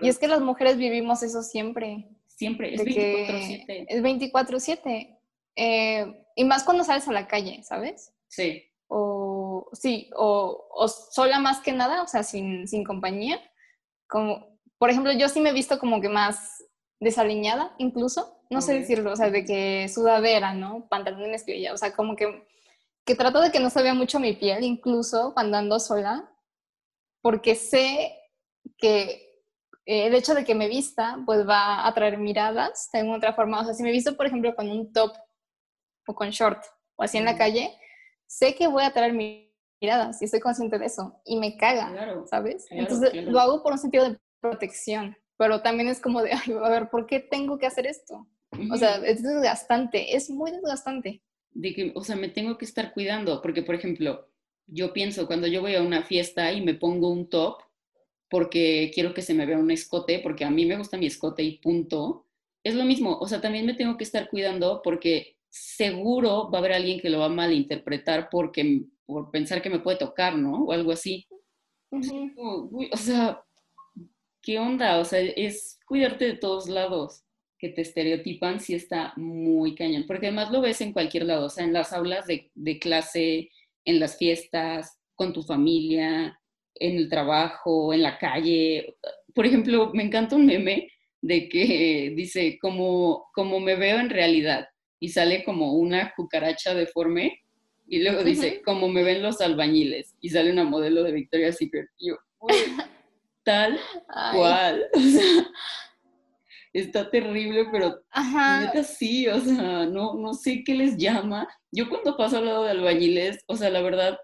Y 0.00 0.08
es 0.08 0.18
que 0.18 0.28
las 0.28 0.40
mujeres 0.40 0.78
vivimos 0.78 1.22
eso 1.22 1.42
siempre. 1.42 2.06
Siempre, 2.26 2.74
es 2.74 2.82
24/7. 2.82 3.86
Es 3.88 4.02
24/7. 4.02 5.18
Eh, 5.56 6.24
y 6.36 6.44
más 6.44 6.64
cuando 6.64 6.84
sales 6.84 7.06
a 7.06 7.12
la 7.12 7.28
calle, 7.28 7.62
¿sabes? 7.64 8.12
Sí. 8.28 8.64
O 8.88 9.68
sí, 9.72 10.08
o, 10.16 10.68
o 10.70 10.88
sola 10.88 11.38
más 11.38 11.60
que 11.60 11.72
nada, 11.72 12.02
o 12.02 12.06
sea, 12.06 12.22
sin, 12.22 12.66
sin 12.66 12.82
compañía. 12.82 13.40
Como, 14.06 14.55
por 14.78 14.90
ejemplo, 14.90 15.12
yo 15.12 15.28
sí 15.28 15.40
me 15.40 15.50
he 15.50 15.54
visto 15.54 15.78
como 15.78 16.00
que 16.00 16.08
más 16.08 16.64
desaliñada, 17.00 17.74
incluso, 17.78 18.40
no 18.50 18.60
sé 18.60 18.74
decirlo, 18.74 19.12
o 19.12 19.16
sea, 19.16 19.30
de 19.30 19.44
que 19.44 19.88
sudadera, 19.88 20.54
¿no? 20.54 20.88
Pantalones 20.88 21.44
que 21.44 21.70
o 21.70 21.76
sea, 21.76 21.94
como 21.94 22.16
que, 22.16 22.46
que 23.04 23.14
trato 23.14 23.40
de 23.40 23.50
que 23.50 23.60
no 23.60 23.70
se 23.70 23.82
vea 23.82 23.94
mucho 23.94 24.20
mi 24.20 24.34
piel, 24.34 24.64
incluso 24.64 25.32
cuando 25.34 25.56
ando 25.56 25.78
sola, 25.78 26.30
porque 27.22 27.54
sé 27.54 28.16
que 28.78 29.26
el 29.86 30.14
hecho 30.14 30.34
de 30.34 30.44
que 30.44 30.54
me 30.54 30.68
vista, 30.68 31.18
pues 31.24 31.48
va 31.48 31.76
a 31.76 31.88
atraer 31.88 32.18
miradas 32.18 32.88
de 32.92 33.00
alguna 33.00 33.18
otra 33.18 33.34
forma. 33.34 33.60
O 33.60 33.64
sea, 33.64 33.74
si 33.74 33.82
me 33.82 33.92
visto, 33.92 34.16
por 34.16 34.26
ejemplo, 34.26 34.54
con 34.54 34.68
un 34.68 34.92
top 34.92 35.12
o 36.06 36.14
con 36.14 36.30
short 36.30 36.62
o 36.96 37.04
así 37.04 37.18
en 37.18 37.24
la 37.24 37.36
calle, 37.36 37.70
sé 38.26 38.54
que 38.54 38.66
voy 38.66 38.82
a 38.82 38.88
atraer 38.88 39.12
miradas 39.12 40.20
y 40.20 40.24
estoy 40.24 40.40
consciente 40.40 40.78
de 40.78 40.86
eso 40.86 41.20
y 41.24 41.38
me 41.38 41.56
caga, 41.56 42.24
¿sabes? 42.26 42.66
Entonces 42.70 43.14
lo 43.26 43.38
hago 43.38 43.62
por 43.62 43.72
un 43.72 43.78
sentido 43.78 44.10
de 44.10 44.18
protección, 44.40 45.16
pero 45.36 45.62
también 45.62 45.88
es 45.88 46.00
como 46.00 46.22
de, 46.22 46.32
Ay, 46.32 46.52
a 46.52 46.68
ver, 46.68 46.88
¿por 46.90 47.06
qué 47.06 47.20
tengo 47.20 47.58
que 47.58 47.66
hacer 47.66 47.86
esto? 47.86 48.26
O 48.70 48.76
sea, 48.76 48.96
es 49.04 49.22
desgastante, 49.22 50.16
es 50.16 50.30
muy 50.30 50.50
desgastante. 50.50 51.22
De 51.50 51.74
que, 51.74 51.92
o 51.94 52.02
sea, 52.02 52.16
me 52.16 52.28
tengo 52.28 52.56
que 52.58 52.64
estar 52.64 52.92
cuidando, 52.92 53.42
porque, 53.42 53.62
por 53.62 53.74
ejemplo, 53.74 54.28
yo 54.66 54.92
pienso, 54.92 55.26
cuando 55.26 55.46
yo 55.46 55.60
voy 55.60 55.74
a 55.74 55.82
una 55.82 56.02
fiesta 56.02 56.52
y 56.52 56.60
me 56.60 56.74
pongo 56.74 57.10
un 57.10 57.28
top, 57.28 57.58
porque 58.28 58.90
quiero 58.94 59.14
que 59.14 59.22
se 59.22 59.34
me 59.34 59.46
vea 59.46 59.58
un 59.58 59.70
escote, 59.70 60.18
porque 60.20 60.44
a 60.44 60.50
mí 60.50 60.66
me 60.66 60.76
gusta 60.76 60.96
mi 60.96 61.06
escote 61.06 61.42
y 61.42 61.58
punto, 61.58 62.26
es 62.64 62.74
lo 62.74 62.84
mismo, 62.84 63.16
o 63.18 63.28
sea, 63.28 63.40
también 63.40 63.64
me 63.66 63.74
tengo 63.74 63.96
que 63.96 64.04
estar 64.04 64.28
cuidando 64.28 64.80
porque 64.82 65.36
seguro 65.48 66.50
va 66.50 66.58
a 66.58 66.60
haber 66.60 66.72
alguien 66.72 67.00
que 67.00 67.10
lo 67.10 67.20
va 67.20 67.26
a 67.26 67.30
malinterpretar 67.30 68.28
porque, 68.30 68.82
por 69.06 69.30
pensar 69.30 69.62
que 69.62 69.70
me 69.70 69.78
puede 69.78 69.98
tocar, 69.98 70.36
¿no? 70.36 70.64
O 70.64 70.72
algo 70.72 70.90
así. 70.90 71.26
o 71.90 72.96
sea, 72.96 73.45
¿qué 74.46 74.60
onda? 74.60 75.00
O 75.00 75.04
sea, 75.04 75.18
es 75.18 75.80
cuidarte 75.86 76.24
de 76.24 76.36
todos 76.36 76.68
lados 76.68 77.24
que 77.58 77.68
te 77.68 77.82
estereotipan 77.82 78.60
si 78.60 78.74
está 78.76 79.12
muy 79.16 79.74
cañón, 79.74 80.04
porque 80.06 80.26
además 80.26 80.52
lo 80.52 80.60
ves 80.60 80.80
en 80.80 80.92
cualquier 80.92 81.24
lado, 81.24 81.46
o 81.46 81.50
sea, 81.50 81.64
en 81.64 81.72
las 81.72 81.92
aulas 81.92 82.26
de, 82.28 82.78
clase, 82.78 83.50
en 83.84 83.98
las 83.98 84.16
fiestas, 84.16 85.00
con 85.16 85.32
tu 85.32 85.42
familia, 85.42 86.38
en 86.76 86.96
el 86.96 87.08
trabajo, 87.08 87.92
en 87.92 88.02
la 88.02 88.18
calle. 88.18 88.94
Por 89.34 89.46
ejemplo, 89.46 89.90
me 89.92 90.04
encanta 90.04 90.36
un 90.36 90.46
meme 90.46 90.90
de 91.20 91.48
que 91.48 92.12
dice, 92.16 92.56
como, 92.60 93.26
como 93.34 93.58
me 93.58 93.74
veo 93.74 93.98
en 93.98 94.10
realidad, 94.10 94.68
y 95.00 95.08
sale 95.08 95.42
como 95.42 95.72
una 95.72 96.12
cucaracha 96.14 96.72
deforme, 96.72 97.42
y 97.88 98.00
luego 98.00 98.22
dice, 98.22 98.62
como 98.64 98.88
me 98.88 99.02
ven 99.02 99.22
los 99.22 99.40
albañiles, 99.40 100.14
y 100.20 100.28
sale 100.28 100.52
una 100.52 100.64
modelo 100.64 101.02
de 101.02 101.12
Victoria's 101.12 101.56
Secret. 101.56 101.88
Y 101.98 102.10
yo, 102.10 102.16
tal 103.46 103.80
cual. 104.32 104.86
O 104.94 105.00
sea, 105.00 105.46
está 106.74 107.10
terrible, 107.10 107.66
pero 107.72 108.02
neta 108.14 108.82
sí, 108.82 109.26
o 109.28 109.40
sea, 109.40 109.86
no, 109.86 110.14
no 110.14 110.34
sé 110.34 110.62
qué 110.62 110.74
les 110.74 110.96
llama. 110.98 111.48
Yo 111.72 111.88
cuando 111.88 112.16
paso 112.16 112.36
al 112.36 112.44
lado 112.44 112.64
de 112.64 112.72
albañiles, 112.72 113.38
o 113.46 113.56
sea, 113.56 113.70
la 113.70 113.80
verdad, 113.80 114.18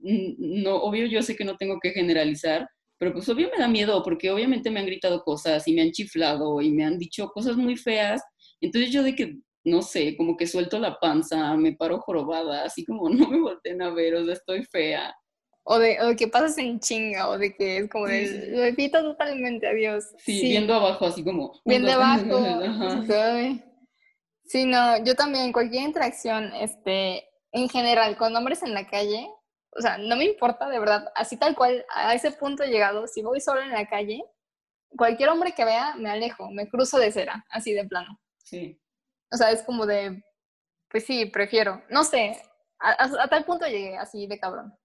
no, 0.00 0.76
obvio 0.76 1.06
yo 1.06 1.22
sé 1.22 1.36
que 1.36 1.44
no 1.44 1.56
tengo 1.56 1.78
que 1.80 1.90
generalizar, 1.90 2.66
pero 2.98 3.12
pues 3.12 3.28
obvio 3.28 3.50
me 3.50 3.58
da 3.58 3.68
miedo 3.68 4.02
porque 4.02 4.30
obviamente 4.30 4.70
me 4.70 4.80
han 4.80 4.86
gritado 4.86 5.22
cosas 5.22 5.66
y 5.68 5.74
me 5.74 5.82
han 5.82 5.90
chiflado 5.90 6.62
y 6.62 6.70
me 6.70 6.84
han 6.84 6.98
dicho 6.98 7.28
cosas 7.28 7.56
muy 7.56 7.76
feas. 7.76 8.22
Entonces 8.60 8.90
yo 8.90 9.02
de 9.02 9.14
que, 9.14 9.36
no 9.64 9.82
sé, 9.82 10.16
como 10.16 10.36
que 10.36 10.46
suelto 10.46 10.78
la 10.78 10.98
panza, 10.98 11.54
me 11.56 11.74
paro 11.74 11.98
jorobada, 12.00 12.64
así 12.64 12.84
como 12.86 13.08
no 13.10 13.28
me 13.28 13.40
volteen 13.40 13.82
a 13.82 13.90
ver, 13.90 14.14
o 14.14 14.24
sea, 14.24 14.34
estoy 14.34 14.64
fea. 14.64 15.14
O 15.64 15.78
de, 15.78 16.00
o 16.02 16.16
que 16.16 16.26
pasas 16.26 16.58
en 16.58 16.80
chinga, 16.80 17.28
o 17.28 17.38
de 17.38 17.54
que 17.54 17.78
es 17.78 17.90
como 17.90 18.06
de, 18.06 18.48
lo 18.50 18.64
evito 18.64 19.00
totalmente, 19.00 19.68
adiós. 19.68 20.04
Sí, 20.18 20.42
viendo 20.42 20.74
abajo, 20.74 21.06
así 21.06 21.22
como. 21.22 21.52
Viendo 21.64 21.92
abajo. 21.92 22.24
Sí, 24.44 24.66
no, 24.66 25.02
yo 25.04 25.14
también, 25.14 25.52
cualquier 25.52 25.84
interacción, 25.84 26.52
este, 26.54 27.28
en 27.52 27.68
general, 27.68 28.16
con 28.16 28.34
hombres 28.34 28.62
en 28.62 28.74
la 28.74 28.86
calle, 28.86 29.26
o 29.70 29.80
sea, 29.80 29.98
no 29.98 30.16
me 30.16 30.24
importa, 30.24 30.68
de 30.68 30.78
verdad, 30.78 31.10
así 31.14 31.36
tal 31.36 31.54
cual, 31.54 31.86
a 31.94 32.12
ese 32.14 32.32
punto 32.32 32.62
he 32.62 32.68
llegado, 32.68 33.06
si 33.06 33.22
voy 33.22 33.40
solo 33.40 33.62
en 33.62 33.70
la 33.70 33.86
calle, 33.86 34.22
cualquier 34.96 35.30
hombre 35.30 35.54
que 35.54 35.64
vea, 35.64 35.94
me 35.96 36.10
alejo, 36.10 36.50
me 36.50 36.68
cruzo 36.68 36.98
de 36.98 37.12
cera, 37.12 37.46
así 37.48 37.72
de 37.72 37.86
plano. 37.86 38.20
Sí. 38.44 38.78
O 39.30 39.36
sea, 39.36 39.50
es 39.52 39.62
como 39.62 39.86
de, 39.86 40.22
pues 40.90 41.06
sí, 41.06 41.24
prefiero, 41.26 41.82
no 41.88 42.04
sé, 42.04 42.42
a 42.78 43.28
tal 43.28 43.44
punto 43.44 43.64
llegué 43.66 43.96
así 43.96 44.26
de 44.26 44.38
cabrón. 44.38 44.76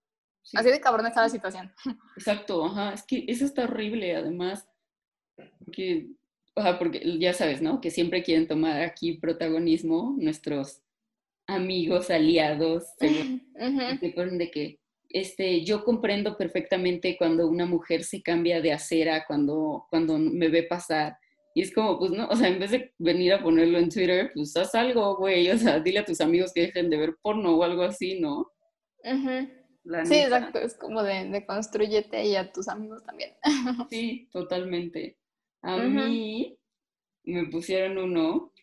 Así 0.54 0.70
de 0.70 0.80
cabrón 0.80 1.06
está 1.08 1.22
la 1.22 1.30
situación. 1.30 1.74
Exacto, 2.18 2.66
ajá. 2.66 2.94
Es 2.94 3.04
que 3.04 3.26
eso 3.28 3.46
está 3.46 3.64
horrible, 3.64 4.16
además. 4.16 4.68
Porque, 5.60 6.08
sea, 6.56 6.80
porque 6.80 7.20
ya 7.20 7.34
sabes, 7.34 7.62
¿no? 7.62 7.82
Que 7.82 7.92
siempre 7.92 8.24
quieren 8.24 8.48
tomar 8.48 8.82
aquí 8.82 9.14
protagonismo 9.14 10.16
nuestros 10.18 10.82
amigos, 11.48 12.10
aliados, 12.10 12.86
se 13.00 14.10
ponen 14.16 14.38
de 14.38 14.52
que 14.52 14.80
este, 15.10 15.64
yo 15.64 15.84
comprendo 15.84 16.38
perfectamente 16.38 17.18
cuando 17.18 17.48
una 17.48 17.66
mujer 17.66 18.04
se 18.04 18.22
cambia 18.22 18.62
de 18.62 18.74
acera, 18.74 19.26
cuando, 19.26 19.86
cuando 19.90 20.18
me 20.18 20.50
ve 20.50 20.64
pasar. 20.64 21.18
Y 21.56 21.62
es 21.62 21.74
como, 21.74 21.98
pues 21.98 22.12
no, 22.12 22.28
o 22.28 22.36
sea, 22.36 22.50
en 22.50 22.60
vez 22.60 22.72
de 22.72 22.94
venir 23.00 23.34
a 23.34 23.42
ponerlo 23.42 23.80
en 23.80 23.90
Twitter, 23.90 24.32
pues 24.34 24.56
haz 24.58 24.76
algo, 24.76 25.18
güey. 25.18 25.50
O 25.50 25.58
sea, 25.58 25.80
dile 25.80 26.00
a 26.00 26.06
tus 26.06 26.22
amigos 26.22 26.52
que 26.54 26.62
dejen 26.62 26.90
de 26.90 26.98
ver 26.98 27.16
porno 27.22 27.56
o 27.56 27.64
algo 27.64 27.84
así, 27.84 28.20
¿no? 28.20 28.52
Ajá 29.94 30.06
sí, 30.06 30.16
exacto, 30.16 30.60
es 30.60 30.76
como 30.76 31.04
de, 31.04 31.30
de, 31.30 31.46
construyete 31.46 32.26
y 32.26 32.36
a 32.36 32.52
tus 32.52 32.68
amigos 32.68 33.04
también. 33.04 33.34
Sí, 33.90 34.28
totalmente. 34.32 35.18
A 35.62 35.78
mí 35.78 36.58
me 37.24 37.46
pusieron 37.48 37.98
uno, 37.98 38.54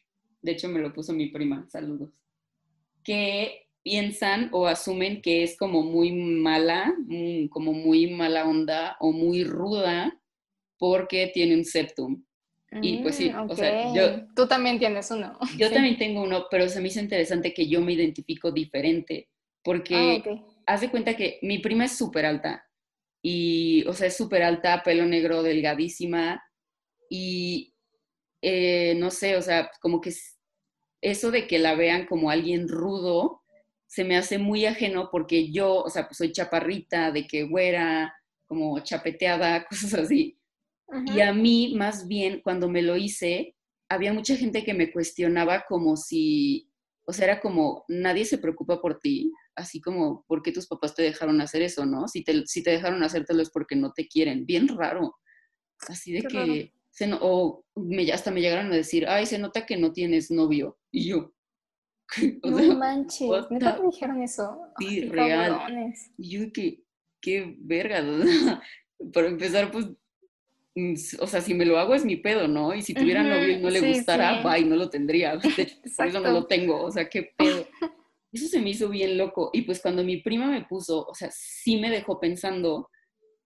de 0.42 0.52
hecho 0.52 0.68
me 0.68 0.80
lo 0.80 0.92
puso 0.92 1.12
mi 1.12 1.26
prima, 1.26 1.66
saludos, 1.68 2.10
que 3.02 3.68
piensan 3.82 4.48
o 4.52 4.66
asumen 4.66 5.20
que 5.20 5.42
es 5.42 5.56
como 5.56 5.82
muy 5.82 6.12
mala, 6.12 6.94
mm, 7.06 7.48
como 7.48 7.72
muy 7.72 8.10
mala 8.10 8.48
onda 8.48 8.96
o 9.00 9.12
muy 9.12 9.44
ruda 9.44 10.18
porque 10.78 11.30
tiene 11.32 11.54
un 11.54 11.64
septum. 11.64 12.24
Y 12.82 12.98
pues 12.98 13.14
sí, 13.14 13.30
o 13.30 13.54
sea, 13.54 13.86
mm, 13.86 13.94
yo... 13.94 14.02
Tú 14.34 14.48
también 14.48 14.80
tienes 14.80 15.08
uno. 15.10 15.38
Yo 15.56 15.70
también 15.70 15.96
tengo 15.96 16.22
uno, 16.22 16.46
pero 16.50 16.68
se 16.68 16.80
me 16.80 16.88
hizo 16.88 16.98
interesante 16.98 17.54
que 17.54 17.68
yo 17.68 17.80
me 17.80 17.92
identifico 17.92 18.50
diferente, 18.50 19.28
porque 19.62 20.22
ah, 20.26 20.44
haz 20.66 20.80
de 20.80 20.90
cuenta 20.90 21.16
que 21.16 21.38
mi 21.42 21.58
prima 21.58 21.84
es 21.84 21.96
súper 21.96 22.26
alta. 22.26 22.66
Y, 23.22 23.84
o 23.86 23.92
sea, 23.92 24.08
es 24.08 24.16
súper 24.16 24.42
alta, 24.42 24.82
pelo 24.82 25.06
negro, 25.06 25.42
delgadísima. 25.42 26.42
Y, 27.08 27.74
eh, 28.42 28.94
no 28.96 29.10
sé, 29.10 29.36
o 29.36 29.42
sea, 29.42 29.70
como 29.80 30.00
que 30.00 30.12
eso 31.00 31.30
de 31.30 31.46
que 31.46 31.58
la 31.58 31.74
vean 31.74 32.06
como 32.06 32.30
alguien 32.30 32.68
rudo, 32.68 33.42
se 33.86 34.04
me 34.04 34.16
hace 34.16 34.38
muy 34.38 34.66
ajeno 34.66 35.08
porque 35.10 35.52
yo, 35.52 35.76
o 35.76 35.90
sea, 35.90 36.06
pues 36.06 36.18
soy 36.18 36.32
chaparrita, 36.32 37.12
de 37.12 37.26
que 37.26 37.44
güera, 37.44 38.14
como 38.46 38.78
chapeteada, 38.80 39.66
cosas 39.70 39.94
así. 39.94 40.38
Y 41.14 41.20
a 41.20 41.32
mí, 41.32 41.74
más 41.76 42.06
bien, 42.06 42.40
cuando 42.42 42.68
me 42.68 42.82
lo 42.82 42.96
hice, 42.96 43.56
había 43.88 44.12
mucha 44.12 44.36
gente 44.36 44.64
que 44.64 44.74
me 44.74 44.92
cuestionaba 44.92 45.64
como 45.68 45.96
si, 45.96 46.70
o 47.06 47.12
sea, 47.12 47.24
era 47.24 47.40
como, 47.40 47.84
nadie 47.88 48.24
se 48.24 48.38
preocupa 48.38 48.80
por 48.80 49.00
ti, 49.00 49.32
así 49.56 49.80
como, 49.80 50.24
¿por 50.26 50.42
qué 50.42 50.52
tus 50.52 50.66
papás 50.66 50.94
te 50.94 51.02
dejaron 51.02 51.40
hacer 51.40 51.62
eso, 51.62 51.86
no? 51.86 52.08
Si 52.08 52.24
te, 52.24 52.46
si 52.46 52.62
te 52.62 52.70
dejaron 52.70 53.02
hacértelo 53.02 53.42
es 53.42 53.50
porque 53.50 53.76
no 53.76 53.92
te 53.92 54.06
quieren. 54.06 54.46
Bien 54.46 54.68
raro. 54.68 55.16
Así 55.88 56.12
de 56.12 56.22
que, 56.22 56.72
se 56.90 57.10
o 57.20 57.64
me, 57.74 58.10
hasta 58.12 58.30
me 58.30 58.40
llegaron 58.40 58.72
a 58.72 58.76
decir, 58.76 59.06
ay, 59.08 59.26
se 59.26 59.38
nota 59.38 59.66
que 59.66 59.76
no 59.76 59.92
tienes 59.92 60.30
novio. 60.30 60.78
Y 60.92 61.08
yo, 61.08 61.34
no 62.44 62.76
manches, 62.76 63.50
¿neta 63.50 63.78
me 63.78 63.86
dijeron 63.90 64.22
eso? 64.22 64.58
Sí, 64.78 65.08
real. 65.08 65.92
Y 66.16 66.30
yo, 66.30 66.52
qué, 66.52 66.84
qué 67.20 67.56
verga. 67.58 68.02
Para 69.12 69.26
empezar, 69.26 69.70
pues, 69.70 69.86
mm, 70.76 70.94
o 71.20 71.26
sea, 71.26 71.40
si 71.40 71.54
me 71.54 71.64
lo 71.64 71.78
hago 71.78 71.94
es 71.94 72.04
mi 72.04 72.16
pedo, 72.16 72.46
¿no? 72.46 72.74
Y 72.74 72.82
si 72.82 72.94
tuviera 72.94 73.22
novio 73.22 73.50
y 73.50 73.60
no 73.60 73.70
le 73.70 73.80
gustara, 73.80 74.42
bye, 74.42 74.64
no 74.64 74.76
lo 74.76 74.88
tendría. 74.88 75.38
por 75.96 76.06
eso 76.06 76.20
no 76.20 76.30
lo 76.30 76.46
tengo, 76.46 76.82
o 76.82 76.90
sea, 76.90 77.08
qué 77.08 77.32
pedo. 77.36 77.63
Eso 78.34 78.48
se 78.48 78.60
me 78.60 78.70
hizo 78.70 78.88
bien 78.90 79.18
loco. 79.18 79.50
Y 79.54 79.62
pues 79.62 79.80
cuando 79.80 80.04
mi 80.04 80.18
prima 80.18 80.48
me 80.48 80.64
puso, 80.64 81.06
o 81.06 81.14
sea, 81.14 81.30
sí 81.32 81.78
me 81.78 81.90
dejó 81.90 82.20
pensando 82.20 82.90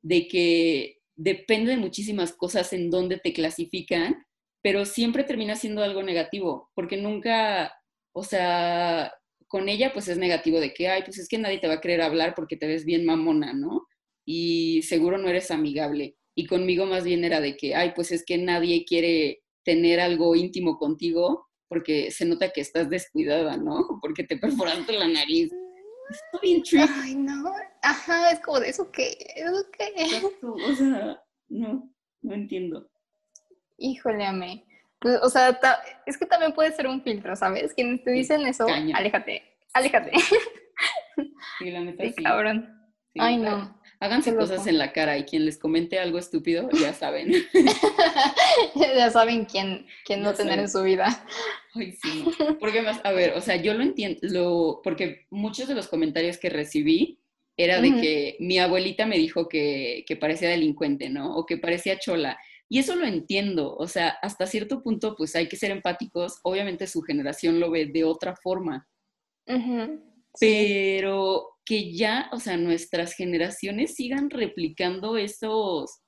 de 0.03 0.29
que 0.29 0.99
depende 1.17 1.73
de 1.73 1.79
muchísimas 1.79 2.33
cosas 2.35 2.73
en 2.73 2.91
dónde 2.91 3.19
te 3.19 3.33
clasifican, 3.35 4.25
pero 4.63 4.87
siempre 4.87 5.25
termina 5.25 5.57
siendo 5.57 5.83
algo 5.83 6.03
negativo, 6.03 6.71
porque 6.75 6.97
nunca, 6.97 7.75
o 8.13 8.25
sea, 8.25 9.13
con 9.49 9.69
ella 9.69 9.93
pues 9.93 10.09
es 10.09 10.19
negativo 10.19 10.61
de 10.61 10.75
que, 10.75 10.89
ay, 10.89 11.03
pues 11.05 11.19
es 11.19 11.29
que 11.29 11.39
nadie 11.39 11.59
te 11.59 11.69
va 11.69 11.75
a 11.75 11.81
querer 11.83 12.03
hablar 12.03 12.35
porque 12.37 12.57
te 12.57 12.67
ves 12.69 12.85
bien 12.87 13.05
mamona, 13.05 13.53
¿no? 13.55 13.89
Y 14.27 14.83
seguro 14.83 15.19
no 15.19 15.29
eres 15.29 15.51
amigable. 15.51 16.17
Y 16.37 16.47
conmigo 16.47 16.87
más 16.87 17.05
bien 17.05 17.25
era 17.25 17.41
de 17.41 17.57
que, 17.57 17.75
ay, 17.75 17.93
pues 17.97 18.13
es 18.13 18.25
que 18.25 18.39
nadie 18.39 18.85
quiere 18.87 19.43
tener 19.65 20.01
algo 20.01 20.37
íntimo 20.37 20.79
contigo 20.79 21.48
porque 21.69 22.11
se 22.11 22.25
nota 22.25 22.51
que 22.51 22.61
estás 22.61 22.89
descuidada, 22.89 23.57
¿no? 23.57 23.87
Porque 24.03 24.25
te 24.25 24.37
perforaste 24.37 24.93
la 24.93 25.09
nariz. 25.09 25.53
Está 26.11 26.41
bien 26.43 26.63
tricky. 26.63 26.87
Ay, 27.03 27.15
no. 27.15 27.53
Ajá, 27.83 28.31
es 28.31 28.41
como 28.41 28.61
de 28.61 28.71
eso 28.71 28.91
que, 28.91 29.17
eso 29.37 29.65
que. 29.71 30.47
O 30.47 30.75
sea, 30.75 31.23
no, 31.49 31.93
no 32.23 32.35
entiendo. 32.35 32.89
Híjole, 33.77 34.25
amé. 34.25 34.65
Pues, 35.01 35.19
o 35.23 35.29
sea, 35.29 35.59
es 36.07 36.19
que 36.19 36.27
también 36.27 36.53
puede 36.53 36.73
ser 36.73 36.87
un 36.87 37.03
filtro, 37.03 37.37
¿sabes? 37.37 37.73
Quienes 37.75 38.03
te 38.03 38.11
dicen 38.11 38.47
eso, 38.47 38.67
aléjate, 38.67 39.43
aléjate. 39.73 40.13
Sí, 41.59 41.71
la 41.71 41.81
neta 41.81 42.05
sí. 42.05 42.23
cabrón. 42.23 42.75
Ay, 43.19 43.37
no. 43.37 43.78
Háganse 44.01 44.37
cosas 44.37 44.67
en 44.69 44.79
la 44.79 44.93
cara 44.93 45.19
y 45.19 45.25
quien 45.25 45.45
les 45.45 45.59
comente 45.59 45.99
algo 45.99 46.19
estúpido, 46.19 46.69
ya 46.81 46.93
saben. 46.93 47.33
ya 48.77 49.11
saben 49.11 49.45
quién, 49.45 49.87
quién 50.05 50.23
no 50.23 50.35
tener 50.35 50.61
en 50.61 50.69
su 50.69 50.83
vida. 50.83 51.25
Ay, 51.75 51.93
sí. 51.93 52.25
Porque 52.61 52.83
más, 52.83 53.01
a 53.05 53.13
ver, 53.13 53.33
o 53.35 53.41
sea, 53.41 53.57
yo 53.57 53.75
lo 53.75 53.83
entiendo, 53.83 54.21
lo, 54.23 54.81
porque 54.85 55.27
muchos 55.31 55.69
de 55.69 55.75
los 55.75 55.89
comentarios 55.89 56.39
que 56.39 56.49
recibí 56.49 57.21
era 57.57 57.81
de 57.81 58.01
que 58.01 58.37
mi 58.39 58.59
abuelita 58.61 59.05
me 59.05 59.19
dijo 59.19 59.49
que, 59.49 60.05
que 60.07 60.15
parecía 60.15 60.49
delincuente, 60.49 61.09
¿no? 61.09 61.35
O 61.35 61.45
que 61.45 61.59
parecía 61.59 61.99
chola. 61.99 62.39
Y 62.69 62.79
eso 62.79 62.95
lo 62.95 63.05
entiendo, 63.05 63.75
o 63.75 63.89
sea, 63.89 64.11
hasta 64.23 64.47
cierto 64.47 64.81
punto, 64.83 65.17
pues 65.17 65.35
hay 65.35 65.49
que 65.49 65.57
ser 65.57 65.73
empáticos. 65.73 66.39
Obviamente 66.45 66.87
su 66.87 67.03
generación 67.03 67.59
lo 67.59 67.71
ve 67.71 67.87
de 67.87 68.05
otra 68.05 68.37
forma. 68.37 68.87
Pero 70.39 71.58
que 71.69 71.93
ya, 71.93 72.31
o 72.33 72.41
sea, 72.41 72.57
nuestras 72.57 73.13
generaciones 73.13 73.95
sigan 73.95 74.31
replicando 74.31 75.19
esos, 75.19 76.01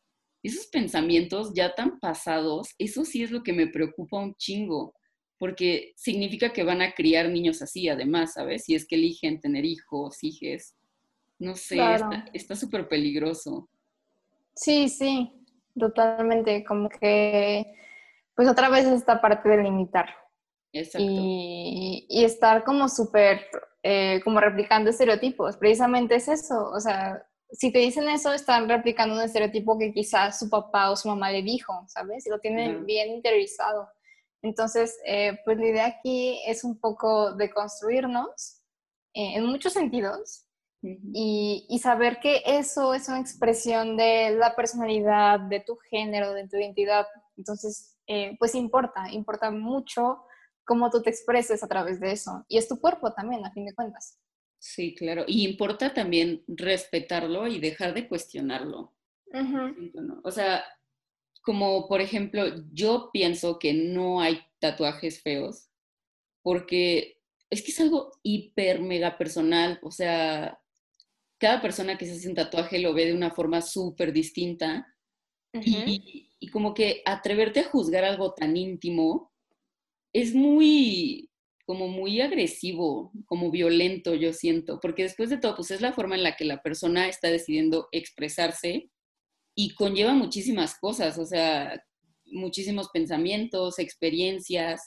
esos 0.42 0.68
pensamientos 0.68 1.52
ya 1.54 1.74
tan 1.74 2.00
pasados, 2.00 2.70
eso 2.78 3.04
sí 3.04 3.22
es 3.22 3.30
lo 3.30 3.42
que 3.42 3.52
me 3.52 3.66
preocupa 3.66 4.20
un 4.20 4.34
chingo, 4.36 4.94
porque 5.36 5.92
significa 5.96 6.54
que 6.54 6.64
van 6.64 6.80
a 6.80 6.92
criar 6.92 7.28
niños 7.28 7.60
así, 7.60 7.90
además, 7.90 8.32
¿sabes? 8.32 8.64
Si 8.64 8.74
es 8.74 8.86
que 8.86 8.94
eligen 8.94 9.38
tener 9.38 9.66
hijos, 9.66 10.24
hijes. 10.24 10.76
No 11.38 11.54
sé, 11.54 11.78
está 12.32 12.56
súper 12.56 12.88
peligroso. 12.88 13.68
Sí, 14.54 14.88
sí, 14.88 15.30
totalmente, 15.78 16.64
como 16.64 16.88
que, 16.88 17.66
pues 18.34 18.48
otra 18.48 18.70
vez 18.70 18.86
esta 18.86 19.20
parte 19.20 19.50
de 19.50 19.62
limitar. 19.62 20.08
Exacto. 20.72 21.06
Y, 21.06 22.06
y 22.08 22.24
estar 22.24 22.64
como 22.64 22.88
súper 22.88 23.42
eh, 23.82 24.20
como 24.24 24.40
replicando 24.40 24.90
estereotipos. 24.90 25.56
Precisamente 25.56 26.16
es 26.16 26.28
eso, 26.28 26.70
o 26.70 26.80
sea, 26.80 27.26
si 27.52 27.72
te 27.72 27.80
dicen 27.80 28.08
eso, 28.08 28.32
están 28.32 28.68
replicando 28.68 29.14
un 29.14 29.22
estereotipo 29.22 29.78
que 29.78 29.92
quizás 29.92 30.38
su 30.38 30.48
papá 30.48 30.90
o 30.90 30.96
su 30.96 31.08
mamá 31.08 31.30
le 31.30 31.42
dijo, 31.42 31.84
¿sabes? 31.88 32.26
Y 32.26 32.30
lo 32.30 32.38
tienen 32.38 32.86
bien 32.86 33.10
interiorizado. 33.10 33.88
Entonces, 34.42 34.98
eh, 35.04 35.38
pues 35.44 35.58
la 35.58 35.66
idea 35.66 35.86
aquí 35.86 36.40
es 36.46 36.64
un 36.64 36.78
poco 36.78 37.34
de 37.34 37.50
construirnos 37.50 38.62
eh, 39.14 39.34
en 39.34 39.46
muchos 39.46 39.72
sentidos 39.72 40.46
y, 40.82 41.66
y, 41.68 41.78
saber 41.80 42.20
que 42.20 42.42
eso 42.46 42.94
es 42.94 43.08
una 43.08 43.20
expresión 43.20 43.98
de 43.98 44.30
la 44.30 44.56
personalidad, 44.56 45.40
de 45.40 45.60
tu 45.60 45.76
género, 45.90 46.32
de 46.32 46.48
tu 46.48 46.56
identidad. 46.56 47.06
Entonces, 47.36 47.98
eh, 48.06 48.36
pues 48.38 48.54
importa, 48.54 49.10
importa 49.10 49.50
mucho 49.50 50.24
cómo 50.70 50.88
tú 50.88 51.02
te 51.02 51.10
expreses 51.10 51.64
a 51.64 51.66
través 51.66 51.98
de 51.98 52.12
eso. 52.12 52.44
Y 52.46 52.56
es 52.56 52.68
tu 52.68 52.80
cuerpo 52.80 53.12
también, 53.12 53.44
a 53.44 53.50
fin 53.50 53.66
de 53.66 53.74
cuentas. 53.74 54.20
Sí, 54.60 54.94
claro. 54.94 55.24
Y 55.26 55.44
importa 55.44 55.92
también 55.92 56.44
respetarlo 56.46 57.48
y 57.48 57.58
dejar 57.58 57.92
de 57.92 58.06
cuestionarlo. 58.06 58.94
O 60.22 60.30
sea, 60.30 60.62
como 61.42 61.88
por 61.88 62.00
ejemplo, 62.00 62.44
yo 62.72 63.10
pienso 63.12 63.58
que 63.58 63.74
no 63.74 64.20
hay 64.20 64.42
tatuajes 64.60 65.20
feos 65.20 65.70
porque 66.40 67.20
es 67.50 67.62
que 67.62 67.72
es 67.72 67.80
algo 67.80 68.12
hiper 68.22 68.80
mega 68.80 69.18
personal. 69.18 69.80
O 69.82 69.90
sea, 69.90 70.62
cada 71.38 71.60
persona 71.60 71.98
que 71.98 72.06
se 72.06 72.12
hace 72.12 72.28
un 72.28 72.36
tatuaje 72.36 72.78
lo 72.78 72.94
ve 72.94 73.06
de 73.06 73.14
una 73.14 73.32
forma 73.32 73.60
súper 73.60 74.12
distinta. 74.12 74.86
y, 75.52 76.30
y 76.38 76.48
como 76.50 76.74
que 76.74 77.02
atreverte 77.04 77.58
a 77.58 77.68
juzgar 77.68 78.04
algo 78.04 78.34
tan 78.34 78.56
íntimo 78.56 79.29
es 80.12 80.34
muy, 80.34 81.30
como 81.66 81.88
muy 81.88 82.20
agresivo, 82.20 83.12
como 83.26 83.50
violento, 83.50 84.14
yo 84.14 84.32
siento, 84.32 84.80
porque 84.80 85.04
después 85.04 85.30
de 85.30 85.38
todo, 85.38 85.56
pues 85.56 85.70
es 85.70 85.80
la 85.80 85.92
forma 85.92 86.16
en 86.16 86.22
la 86.22 86.36
que 86.36 86.44
la 86.44 86.62
persona 86.62 87.08
está 87.08 87.28
decidiendo 87.28 87.88
expresarse 87.92 88.90
y 89.54 89.74
conlleva 89.74 90.14
muchísimas 90.14 90.78
cosas, 90.78 91.18
o 91.18 91.26
sea, 91.26 91.84
muchísimos 92.26 92.88
pensamientos, 92.90 93.78
experiencias, 93.78 94.82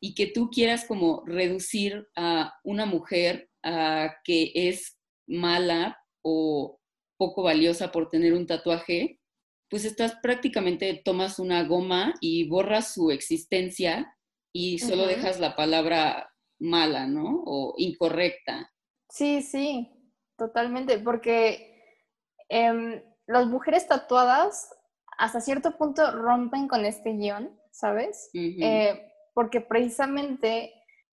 y 0.00 0.14
que 0.14 0.26
tú 0.26 0.50
quieras 0.50 0.84
como 0.84 1.24
reducir 1.26 2.06
a 2.16 2.54
una 2.62 2.86
mujer 2.86 3.50
a 3.62 4.14
que 4.24 4.52
es 4.54 4.96
mala 5.26 5.98
o 6.22 6.80
poco 7.16 7.42
valiosa 7.42 7.90
por 7.90 8.08
tener 8.08 8.32
un 8.32 8.46
tatuaje, 8.46 9.20
pues 9.68 9.84
estás 9.84 10.14
prácticamente, 10.22 11.02
tomas 11.04 11.38
una 11.38 11.64
goma 11.64 12.14
y 12.20 12.48
borras 12.48 12.94
su 12.94 13.10
existencia 13.10 14.14
y 14.52 14.78
solo 14.78 15.06
dejas 15.06 15.40
la 15.40 15.56
palabra 15.56 16.30
mala, 16.58 17.06
¿no? 17.06 17.42
O 17.46 17.74
incorrecta. 17.76 18.72
Sí, 19.08 19.42
sí, 19.42 19.90
totalmente, 20.36 20.98
porque 20.98 22.02
em, 22.48 23.02
las 23.26 23.46
mujeres 23.46 23.86
tatuadas 23.86 24.74
hasta 25.18 25.40
cierto 25.40 25.76
punto 25.76 26.10
rompen 26.12 26.68
con 26.68 26.84
este 26.84 27.12
guion, 27.12 27.58
¿sabes? 27.72 28.30
Eh, 28.32 29.12
porque 29.34 29.60
precisamente 29.60 30.72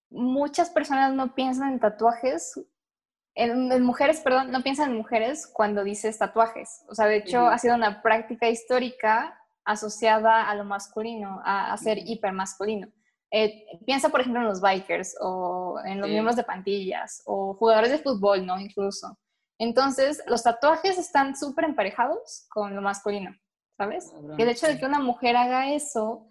muchas 0.10 0.70
personas 0.70 1.14
no 1.14 1.34
piensan 1.34 1.74
en 1.74 1.80
tatuajes, 1.80 2.60
en, 3.34 3.84
mujeres, 3.84 4.22
perdón, 4.22 4.52
no 4.52 4.62
piensan 4.62 4.92
en 4.92 4.98
mujeres 4.98 5.48
cuando 5.48 5.84
dices 5.84 6.18
tatuajes. 6.18 6.86
O 6.88 6.96
sea, 6.96 7.08
de 7.08 7.18
hecho, 7.18 7.48
ha 7.48 7.58
sido 7.58 7.76
una 7.76 8.02
práctica 8.02 8.48
histórica 8.48 9.38
asociada 9.66 10.50
a 10.50 10.56
lo 10.56 10.64
masculino, 10.64 11.42
a, 11.44 11.74
a 11.74 11.78
ser 11.78 11.98
hipermasculino. 11.98 12.88
Eh, 13.32 13.66
piensa, 13.86 14.10
por 14.10 14.22
ejemplo, 14.22 14.42
en 14.42 14.48
los 14.48 14.62
bikers 14.62 15.16
o 15.20 15.80
en 15.84 16.00
los 16.00 16.10
miembros 16.10 16.36
de 16.36 16.44
pantillas 16.44 17.22
o 17.26 17.56
jugadores 17.56 17.92
de 17.92 18.00
fútbol, 18.00 18.46
¿no? 18.46 18.60
Incluso. 18.60 19.18
Entonces, 19.60 20.22
los 20.28 20.44
tatuajes 20.44 20.98
están 20.98 21.36
súper 21.36 21.66
emparejados 21.66 22.46
con 22.50 22.76
lo 22.76 22.82
masculino, 22.82 23.32
¿sabes? 23.78 24.14
Y 24.38 24.42
el 24.42 24.50
hecho 24.50 24.68
de 24.68 24.78
que 24.78 24.86
una 24.86 25.00
mujer 25.00 25.38
haga 25.38 25.74
eso, 25.74 26.30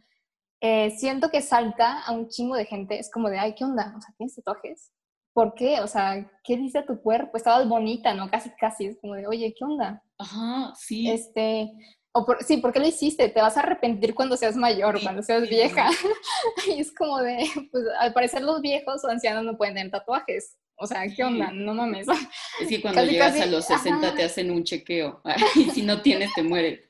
eh, 0.61 0.91
siento 0.91 1.31
que 1.31 1.41
salta 1.41 2.01
a 2.03 2.13
un 2.13 2.29
chingo 2.29 2.55
de 2.57 2.67
gente. 2.67 2.99
Es 2.99 3.11
como 3.11 3.29
de, 3.29 3.39
ay, 3.39 3.55
¿qué 3.55 3.65
onda? 3.65 3.95
O 3.97 4.01
sea, 4.01 4.15
¿tienes 4.17 4.35
tatuajes? 4.35 4.93
¿Por 5.35 5.55
qué? 5.55 5.81
O 5.81 5.87
sea, 5.87 6.31
¿qué 6.45 6.57
dice 6.57 6.83
tu 6.83 7.01
cuerpo? 7.03 7.37
Estabas 7.37 7.69
bonita, 7.69 8.15
¿no? 8.15 8.31
Casi, 8.31 8.51
casi. 8.51 8.87
Es 8.87 8.99
como 9.01 9.15
de, 9.15 9.27
oye, 9.27 9.55
¿qué 9.57 9.65
onda? 9.65 10.03
Ajá, 10.19 10.73
sí. 10.77 11.11
Este, 11.11 11.73
o 12.17 12.25
sí, 12.47 12.59
¿por 12.59 12.73
qué 12.73 12.79
lo 12.79 12.87
hiciste? 12.87 13.29
Te 13.29 13.41
vas 13.41 13.57
a 13.57 13.61
arrepentir 13.61 14.15
cuando 14.15 14.37
seas 14.37 14.55
mayor, 14.55 15.03
cuando 15.03 15.21
seas 15.21 15.49
vieja. 15.49 15.91
y 16.69 16.81
es 16.81 16.95
como 16.95 17.21
de, 17.21 17.45
pues 17.73 17.85
al 17.99 18.13
parecer 18.13 18.43
los 18.43 18.61
viejos 18.61 19.05
o 19.05 19.09
ancianos 19.09 19.45
no 19.45 19.57
pueden 19.57 19.75
tener 19.75 19.91
tatuajes. 19.91 20.57
O 20.77 20.87
sea, 20.87 21.03
¿qué 21.09 21.25
onda? 21.25 21.51
No 21.53 21.75
mames. 21.75 22.07
Es 22.61 22.69
que 22.69 22.81
cuando 22.81 23.05
llegas 23.05 23.41
a 23.41 23.47
los 23.47 23.65
60 23.65 24.15
te 24.15 24.23
hacen 24.23 24.53
un 24.53 24.63
chequeo. 24.63 25.23
y 25.57 25.71
si 25.71 25.83
no 25.83 26.03
tienes, 26.03 26.33
te 26.35 26.45
mueres. 26.45 26.87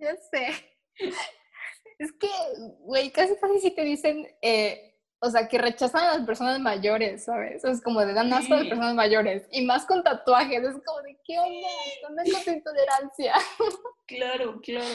ya 0.00 0.16
sé. 0.30 0.48
Es 1.98 2.12
que, 2.12 2.28
güey, 2.80 3.10
casi 3.10 3.36
casi 3.36 3.60
si 3.60 3.70
te 3.72 3.84
dicen, 3.84 4.26
eh, 4.40 4.95
o 5.20 5.30
sea, 5.30 5.48
que 5.48 5.58
rechazan 5.58 6.04
a 6.04 6.18
las 6.18 6.26
personas 6.26 6.60
mayores, 6.60 7.24
¿sabes? 7.24 7.64
Es 7.64 7.82
como 7.82 8.00
de 8.04 8.12
dan 8.12 8.32
asco 8.32 8.54
a 8.54 8.58
las 8.58 8.68
personas 8.68 8.94
mayores. 8.94 9.48
Y 9.50 9.64
más 9.64 9.86
con 9.86 10.02
tatuajes, 10.02 10.62
es 10.62 10.76
como 10.84 11.02
de, 11.02 11.18
¿qué 11.24 11.38
onda? 11.38 11.68
¿Dónde 12.02 12.32
con 12.32 12.44
tu 12.44 12.50
intolerancia? 12.50 13.34
Claro, 14.08 14.60
claro, 14.60 14.86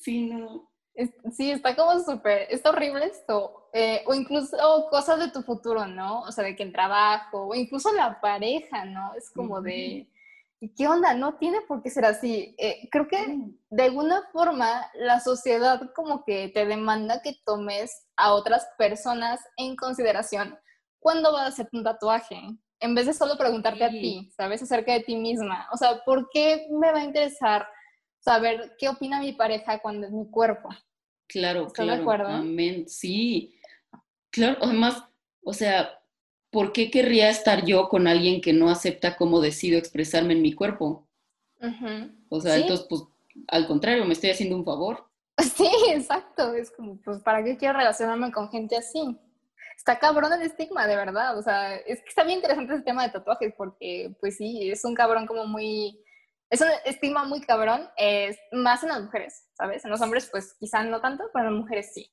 sí, 0.00 0.30
no. 0.30 0.70
sí, 1.36 1.50
está 1.50 1.76
como 1.76 2.00
súper, 2.00 2.46
está 2.48 2.70
horrible 2.70 3.04
esto. 3.04 3.68
Eh, 3.74 4.02
o 4.06 4.14
incluso 4.14 4.56
cosas 4.90 5.18
de 5.18 5.30
tu 5.30 5.42
futuro, 5.42 5.86
¿no? 5.86 6.22
O 6.22 6.32
sea, 6.32 6.44
de 6.44 6.56
que 6.56 6.62
el 6.62 6.72
trabajo, 6.72 7.48
o 7.48 7.54
incluso 7.54 7.92
la 7.92 8.22
pareja, 8.22 8.86
¿no? 8.86 9.12
Es 9.16 9.28
como 9.28 9.60
de 9.60 10.08
¿qué 10.76 10.88
onda? 10.88 11.14
No 11.14 11.36
tiene 11.36 11.60
por 11.62 11.82
qué 11.82 11.90
ser 11.90 12.04
así. 12.04 12.54
Eh, 12.58 12.88
creo 12.90 13.08
que 13.08 13.38
de 13.70 13.82
alguna 13.82 14.22
forma 14.32 14.86
la 14.94 15.20
sociedad 15.20 15.92
como 15.94 16.24
que 16.24 16.48
te 16.48 16.66
demanda 16.66 17.22
que 17.22 17.36
tomes 17.44 18.06
a 18.16 18.32
otras 18.34 18.66
personas 18.78 19.40
en 19.56 19.76
consideración 19.76 20.58
cuando 20.98 21.32
vas 21.32 21.42
a 21.42 21.48
hacer 21.48 21.68
un 21.72 21.84
tatuaje, 21.84 22.40
en 22.80 22.94
vez 22.94 23.06
de 23.06 23.12
solo 23.12 23.36
preguntarte 23.36 23.84
a 23.84 23.90
ti, 23.90 24.30
¿sabes? 24.34 24.62
Acerca 24.62 24.92
de 24.94 25.00
ti 25.00 25.16
misma. 25.16 25.68
O 25.72 25.76
sea, 25.76 26.02
¿por 26.04 26.30
qué 26.32 26.66
me 26.70 26.92
va 26.92 27.00
a 27.00 27.04
interesar 27.04 27.68
saber 28.20 28.74
qué 28.78 28.88
opina 28.88 29.20
mi 29.20 29.32
pareja 29.32 29.80
cuando 29.80 30.06
es 30.06 30.12
mi 30.12 30.30
cuerpo? 30.30 30.70
Claro, 31.28 31.68
claro. 31.68 31.92
de 31.92 32.00
acuerdo? 32.00 32.28
Amén. 32.28 32.88
Sí. 32.88 33.54
Claro, 34.30 34.58
además, 34.62 35.04
o 35.42 35.52
sea, 35.52 35.98
¿por 36.54 36.70
qué 36.70 36.88
querría 36.88 37.30
estar 37.30 37.64
yo 37.64 37.88
con 37.88 38.06
alguien 38.06 38.40
que 38.40 38.52
no 38.52 38.70
acepta 38.70 39.16
cómo 39.16 39.40
decido 39.40 39.76
expresarme 39.76 40.34
en 40.34 40.42
mi 40.42 40.52
cuerpo? 40.52 41.08
O 42.28 42.40
sea, 42.40 42.54
entonces, 42.56 42.86
pues, 42.88 43.02
al 43.48 43.66
contrario, 43.66 44.04
me 44.04 44.12
estoy 44.12 44.30
haciendo 44.30 44.56
un 44.56 44.64
favor. 44.64 45.04
Sí, 45.56 45.68
exacto. 45.88 46.54
Es 46.54 46.70
como, 46.70 46.96
pues, 47.02 47.18
¿para 47.24 47.42
qué 47.42 47.56
quiero 47.56 47.76
relacionarme 47.76 48.30
con 48.30 48.48
gente 48.50 48.76
así? 48.76 49.18
Está 49.76 49.98
cabrón 49.98 50.32
el 50.32 50.42
estigma, 50.42 50.86
de 50.86 50.94
verdad. 50.94 51.36
O 51.36 51.42
sea, 51.42 51.74
es 51.74 52.00
que 52.02 52.08
está 52.08 52.22
bien 52.22 52.38
interesante 52.38 52.72
ese 52.72 52.84
tema 52.84 53.02
de 53.02 53.10
tatuajes 53.10 53.52
porque, 53.56 54.14
pues 54.20 54.36
sí, 54.36 54.70
es 54.70 54.84
un 54.84 54.94
cabrón 54.94 55.26
como 55.26 55.46
muy... 55.46 56.00
Es 56.50 56.60
un 56.60 56.68
estigma 56.84 57.24
muy 57.24 57.40
cabrón, 57.40 57.88
es 57.96 58.38
más 58.52 58.84
en 58.84 58.90
las 58.90 59.02
mujeres, 59.02 59.48
¿sabes? 59.54 59.84
En 59.84 59.90
los 59.90 60.00
hombres, 60.00 60.28
pues 60.30 60.54
quizá 60.54 60.84
no 60.84 61.00
tanto, 61.00 61.24
pero 61.32 61.48
en 61.48 61.54
las 61.54 61.62
mujeres 61.62 61.92
sí. 61.92 62.12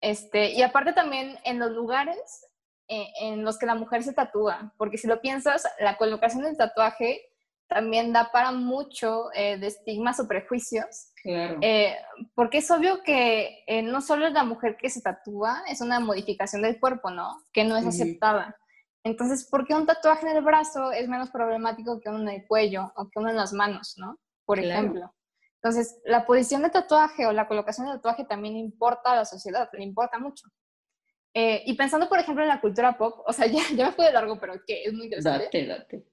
Este, 0.00 0.50
y 0.50 0.62
aparte 0.62 0.92
también 0.92 1.38
en 1.44 1.60
los 1.60 1.70
lugares 1.70 2.48
en 2.88 3.44
los 3.44 3.58
que 3.58 3.66
la 3.66 3.74
mujer 3.74 4.02
se 4.02 4.12
tatúa, 4.12 4.72
porque 4.76 4.98
si 4.98 5.06
lo 5.06 5.20
piensas, 5.20 5.64
la 5.80 5.96
colocación 5.96 6.44
del 6.44 6.56
tatuaje 6.56 7.20
también 7.68 8.12
da 8.12 8.30
para 8.30 8.52
mucho 8.52 9.32
eh, 9.34 9.58
de 9.58 9.66
estigmas 9.66 10.20
o 10.20 10.28
prejuicios. 10.28 11.12
Claro. 11.22 11.58
Eh, 11.60 11.96
porque 12.34 12.58
es 12.58 12.70
obvio 12.70 13.02
que 13.02 13.64
no 13.84 14.00
solo 14.00 14.26
es 14.26 14.32
la 14.32 14.44
mujer 14.44 14.76
que 14.76 14.90
se 14.90 15.02
tatúa, 15.02 15.62
es 15.68 15.80
una 15.80 15.98
modificación 15.98 16.62
del 16.62 16.78
cuerpo, 16.78 17.10
¿no? 17.10 17.42
Que 17.52 17.64
no 17.64 17.76
es 17.76 17.86
aceptada. 17.86 18.56
Entonces, 19.02 19.48
¿por 19.48 19.66
qué 19.66 19.74
un 19.74 19.86
tatuaje 19.86 20.28
en 20.28 20.36
el 20.36 20.44
brazo 20.44 20.92
es 20.92 21.08
menos 21.08 21.30
problemático 21.30 22.00
que 22.00 22.08
uno 22.08 22.22
en 22.22 22.28
el 22.28 22.46
cuello 22.46 22.92
o 22.96 23.08
que 23.08 23.18
uno 23.18 23.30
en 23.30 23.36
las 23.36 23.52
manos, 23.52 23.94
¿no? 23.98 24.18
Por 24.44 24.58
ejemplo. 24.58 25.12
Entonces, 25.62 26.00
la 26.04 26.26
posición 26.26 26.62
del 26.62 26.70
tatuaje 26.70 27.26
o 27.26 27.32
la 27.32 27.48
colocación 27.48 27.86
del 27.86 27.96
tatuaje 27.96 28.24
también 28.24 28.56
importa 28.56 29.12
a 29.12 29.16
la 29.16 29.24
sociedad, 29.24 29.68
le 29.72 29.82
importa 29.82 30.18
mucho. 30.18 30.46
Eh, 31.38 31.64
y 31.66 31.74
pensando, 31.74 32.08
por 32.08 32.18
ejemplo, 32.18 32.42
en 32.42 32.48
la 32.48 32.62
cultura 32.62 32.96
pop, 32.96 33.22
o 33.26 33.30
sea, 33.30 33.46
ya, 33.46 33.60
ya 33.74 33.86
me 33.86 33.92
fui 33.92 34.06
de 34.06 34.12
largo, 34.12 34.40
pero 34.40 34.54
que 34.66 34.84
es 34.84 34.92
muy 34.94 35.04
interesante. 35.04 35.44
Date, 35.44 35.66
date. 35.66 36.06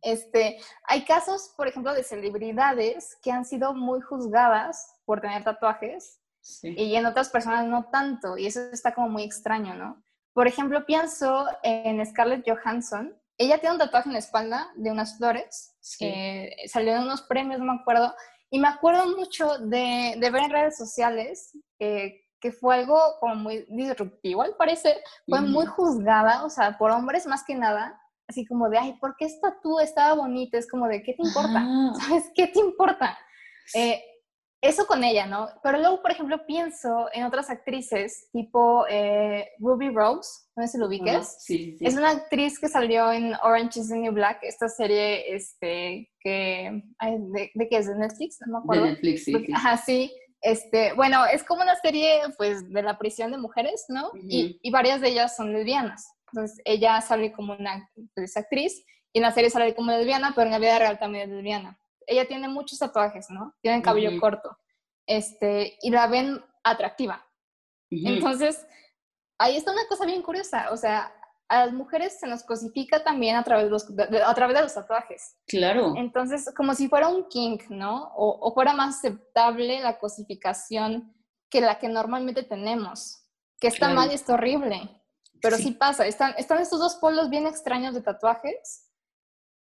Este, 0.00 0.58
hay 0.84 1.04
casos, 1.04 1.52
por 1.56 1.66
ejemplo, 1.66 1.92
de 1.92 2.04
celebridades 2.04 3.18
que 3.20 3.32
han 3.32 3.44
sido 3.44 3.74
muy 3.74 4.00
juzgadas 4.00 4.94
por 5.04 5.20
tener 5.20 5.42
tatuajes 5.42 6.20
y 6.62 6.94
en 6.94 7.04
otras 7.04 7.30
personas 7.30 7.66
no 7.66 7.90
tanto, 7.90 8.38
y 8.38 8.46
eso 8.46 8.60
está 8.72 8.94
como 8.94 9.08
muy 9.08 9.24
extraño, 9.24 9.74
¿no? 9.74 10.04
Por 10.32 10.46
ejemplo, 10.46 10.86
pienso 10.86 11.48
en 11.64 12.06
Scarlett 12.06 12.48
Johansson. 12.48 13.20
Ella 13.38 13.58
tiene 13.58 13.74
un 13.74 13.80
tatuaje 13.80 14.08
en 14.08 14.12
la 14.12 14.20
espalda 14.20 14.70
de 14.76 14.92
unas 14.92 15.18
flores, 15.18 15.74
que 15.98 16.54
salió 16.68 16.94
en 16.94 17.02
unos 17.02 17.22
premios, 17.22 17.58
no 17.58 17.66
me 17.66 17.80
acuerdo, 17.80 18.14
y 18.50 18.60
me 18.60 18.68
acuerdo 18.68 19.16
mucho 19.16 19.58
de, 19.58 20.14
de 20.16 20.30
ver 20.30 20.44
en 20.44 20.50
redes 20.50 20.76
sociales 20.78 21.58
eh, 21.80 22.19
que 22.40 22.52
fue 22.52 22.76
algo 22.76 22.98
como 23.20 23.34
muy 23.34 23.66
disruptivo 23.68 24.42
al 24.42 24.56
parecer, 24.56 24.96
fue 25.28 25.40
muy 25.40 25.66
juzgada, 25.66 26.44
o 26.44 26.50
sea, 26.50 26.78
por 26.78 26.90
hombres 26.90 27.26
más 27.26 27.44
que 27.44 27.54
nada, 27.54 28.00
así 28.28 28.46
como 28.46 28.68
de, 28.68 28.78
ay, 28.78 28.92
¿por 28.94 29.16
qué 29.16 29.26
esta 29.26 29.58
tú 29.62 29.78
estaba 29.80 30.14
bonita? 30.14 30.58
Es 30.58 30.68
como 30.68 30.86
de, 30.88 31.02
¿qué 31.02 31.14
te 31.14 31.22
importa? 31.22 31.66
¿Sabes? 32.00 32.30
¿Qué 32.34 32.46
te 32.46 32.60
importa? 32.60 33.18
Eh, 33.74 34.02
eso 34.62 34.86
con 34.86 35.02
ella, 35.04 35.26
¿no? 35.26 35.48
Pero 35.62 35.78
luego, 35.78 36.02
por 36.02 36.10
ejemplo, 36.10 36.44
pienso 36.46 37.06
en 37.12 37.24
otras 37.24 37.48
actrices, 37.48 38.28
tipo 38.30 38.84
eh, 38.90 39.48
Ruby 39.58 39.88
Rose, 39.88 40.30
no 40.54 40.62
sé 40.62 40.72
si 40.72 40.78
lo 40.78 40.86
ubiques. 40.86 41.36
sí, 41.40 41.76
sí. 41.78 41.86
Es 41.86 41.96
una 41.96 42.10
actriz 42.10 42.58
que 42.58 42.68
salió 42.68 43.10
en 43.10 43.34
Orange 43.42 43.80
is 43.80 43.88
the 43.88 43.96
New 43.96 44.12
Black, 44.12 44.40
esta 44.42 44.68
serie 44.68 45.34
este, 45.34 46.10
que... 46.20 46.82
¿de, 47.00 47.50
¿de, 47.54 47.68
qué 47.68 47.76
es? 47.78 47.86
¿De 47.86 47.94
Netflix? 47.94 48.38
No 48.46 48.52
me 48.52 48.58
acuerdo. 48.58 48.84
De 48.84 48.90
Netflix, 48.90 49.24
sí. 49.24 49.32
sí. 49.34 49.52
Ajá, 49.54 49.76
sí. 49.78 50.12
Este, 50.42 50.94
bueno, 50.94 51.26
es 51.26 51.44
como 51.44 51.62
una 51.62 51.76
serie, 51.76 52.20
pues, 52.36 52.68
de 52.70 52.82
la 52.82 52.98
prisión 52.98 53.30
de 53.30 53.38
mujeres, 53.38 53.84
¿no? 53.88 54.08
Uh 54.08 54.14
-huh. 54.14 54.26
y, 54.28 54.58
y, 54.62 54.70
varias 54.70 55.00
de 55.00 55.08
ellas 55.08 55.36
son 55.36 55.52
lesbianas. 55.52 56.06
Entonces, 56.32 56.60
ella 56.64 57.00
sale 57.00 57.32
como 57.32 57.54
una 57.54 57.90
pues, 58.14 58.36
actriz 58.36 58.84
y 59.12 59.18
en 59.18 59.22
la 59.22 59.32
serie 59.32 59.50
sale 59.50 59.74
como 59.74 59.90
lesbiana, 59.92 60.32
pero 60.34 60.46
en 60.46 60.52
la 60.52 60.58
vida 60.58 60.78
real 60.78 60.98
también 60.98 61.28
es 61.28 61.36
lesbiana 61.36 61.80
ella 62.10 62.26
tiene 62.26 62.48
muchos 62.48 62.78
tatuajes, 62.78 63.30
¿no? 63.30 63.54
Tiene 63.62 63.82
cabello 63.82 64.10
uh 64.10 64.14
-huh. 64.14 64.20
corto. 64.20 64.58
Este, 65.06 65.78
y 65.80 65.90
la 65.90 66.08
ven 66.08 66.44
atractiva. 66.64 67.24
Uh 67.90 67.96
-huh. 67.96 68.14
Entonces, 68.14 68.66
ahí 69.38 69.56
está 69.56 69.72
una 69.72 69.86
cosa 69.88 70.04
bien 70.06 70.22
curiosa. 70.22 70.70
O 70.72 70.76
sea, 70.76 71.12
a 71.50 71.66
las 71.66 71.74
mujeres 71.74 72.18
se 72.18 72.26
nos 72.26 72.44
cosifica 72.44 73.02
también 73.02 73.36
a 73.36 73.44
través 73.44 73.66
de 73.66 73.70
los, 73.70 73.94
de, 73.94 74.22
a 74.22 74.34
través 74.34 74.56
de 74.56 74.62
los 74.62 74.74
tatuajes. 74.74 75.36
Claro. 75.46 75.94
Entonces, 75.96 76.50
como 76.56 76.74
si 76.74 76.88
fuera 76.88 77.08
un 77.08 77.28
kink, 77.28 77.68
¿no? 77.68 78.12
O, 78.14 78.38
o 78.40 78.54
fuera 78.54 78.72
más 78.72 78.98
aceptable 78.98 79.80
la 79.80 79.98
cosificación 79.98 81.14
que 81.50 81.60
la 81.60 81.78
que 81.78 81.88
normalmente 81.88 82.42
tenemos. 82.42 83.26
Que 83.58 83.68
está 83.68 83.86
claro. 83.86 83.94
mal 83.96 84.10
y 84.10 84.14
está 84.14 84.34
horrible. 84.34 85.02
Pero 85.42 85.56
sí, 85.56 85.64
sí 85.64 85.70
pasa. 85.72 86.06
Están, 86.06 86.34
están 86.38 86.58
estos 86.58 86.78
dos 86.78 86.96
polos 86.96 87.28
bien 87.28 87.46
extraños 87.46 87.94
de 87.94 88.02
tatuajes 88.02 88.90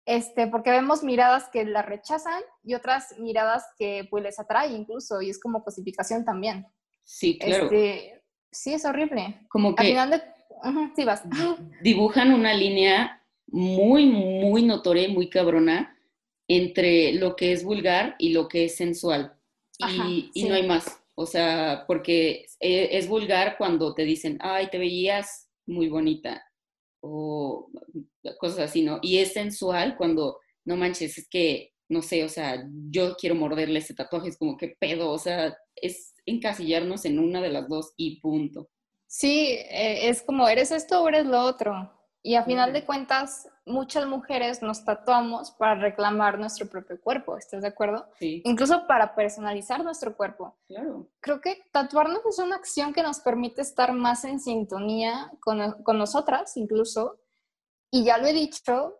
este, 0.06 0.48
porque 0.48 0.70
vemos 0.70 1.02
miradas 1.02 1.48
que 1.50 1.64
la 1.64 1.82
rechazan 1.82 2.42
y 2.62 2.74
otras 2.74 3.18
miradas 3.18 3.64
que 3.78 4.06
pues 4.10 4.22
les 4.22 4.38
atrae 4.38 4.72
incluso 4.72 5.22
y 5.22 5.30
es 5.30 5.40
como 5.40 5.64
cosificación 5.64 6.24
también. 6.24 6.66
Sí, 7.04 7.38
claro. 7.38 7.64
Este, 7.64 8.22
sí, 8.50 8.74
es 8.74 8.84
horrible. 8.84 9.46
Como 9.48 9.74
que 9.74 9.82
Al 9.82 9.88
final 9.88 10.10
de... 10.10 10.33
-huh, 10.62 10.92
sí, 10.96 11.04
vas. 11.04 11.22
dibujan 11.82 12.32
una 12.32 12.54
línea 12.54 13.22
muy, 13.46 14.06
muy 14.06 14.62
notoria 14.62 15.08
y 15.08 15.12
muy 15.12 15.28
cabrona 15.28 15.96
entre 16.48 17.12
lo 17.14 17.36
que 17.36 17.52
es 17.52 17.64
vulgar 17.64 18.16
y 18.18 18.32
lo 18.32 18.48
que 18.48 18.64
es 18.66 18.76
sensual. 18.76 19.34
Ajá, 19.80 20.08
y, 20.08 20.30
y 20.34 20.42
sí. 20.42 20.48
no 20.48 20.54
hay 20.54 20.66
más. 20.66 21.00
O 21.14 21.26
sea, 21.26 21.84
porque 21.86 22.42
es, 22.42 22.58
es 22.60 23.08
vulgar 23.08 23.56
cuando 23.56 23.94
te 23.94 24.04
dicen, 24.04 24.38
ay, 24.40 24.68
te 24.70 24.78
veías 24.78 25.48
muy 25.66 25.88
bonita 25.88 26.44
o 27.00 27.70
cosas 28.38 28.60
así, 28.60 28.82
¿no? 28.82 28.98
Y 29.02 29.18
es 29.18 29.32
sensual 29.32 29.96
cuando, 29.96 30.38
no 30.64 30.76
manches, 30.76 31.18
es 31.18 31.28
que, 31.28 31.72
no 31.88 32.02
sé, 32.02 32.24
o 32.24 32.28
sea, 32.28 32.66
yo 32.90 33.14
quiero 33.16 33.34
morderle 33.34 33.78
ese 33.78 33.94
tatuaje, 33.94 34.28
es 34.30 34.38
como 34.38 34.56
que 34.56 34.74
pedo, 34.80 35.10
o 35.10 35.18
sea, 35.18 35.56
es 35.76 36.14
encasillarnos 36.26 37.04
en 37.04 37.18
una 37.18 37.42
de 37.42 37.50
las 37.50 37.68
dos 37.68 37.92
y 37.96 38.20
punto. 38.20 38.70
Sí, 39.16 39.50
eh, 39.70 40.08
es 40.08 40.22
como, 40.22 40.48
eres 40.48 40.72
esto 40.72 41.00
o 41.00 41.08
eres 41.08 41.24
lo 41.24 41.40
otro. 41.42 41.88
Y 42.20 42.34
a 42.34 42.42
final 42.42 42.72
de 42.72 42.84
cuentas, 42.84 43.48
muchas 43.64 44.06
mujeres 44.08 44.60
nos 44.60 44.84
tatuamos 44.84 45.52
para 45.52 45.76
reclamar 45.76 46.36
nuestro 46.36 46.66
propio 46.66 47.00
cuerpo, 47.00 47.36
¿estás 47.36 47.62
de 47.62 47.68
acuerdo? 47.68 48.08
Sí. 48.18 48.42
Incluso 48.44 48.88
para 48.88 49.14
personalizar 49.14 49.84
nuestro 49.84 50.16
cuerpo. 50.16 50.58
Claro. 50.66 51.06
Creo 51.20 51.40
que 51.40 51.62
tatuarnos 51.70 52.26
es 52.28 52.40
una 52.40 52.56
acción 52.56 52.92
que 52.92 53.04
nos 53.04 53.20
permite 53.20 53.62
estar 53.62 53.92
más 53.92 54.24
en 54.24 54.40
sintonía 54.40 55.30
con, 55.38 55.84
con 55.84 55.96
nosotras, 55.96 56.56
incluso. 56.56 57.20
Y 57.92 58.02
ya 58.02 58.18
lo 58.18 58.26
he 58.26 58.32
dicho, 58.32 58.98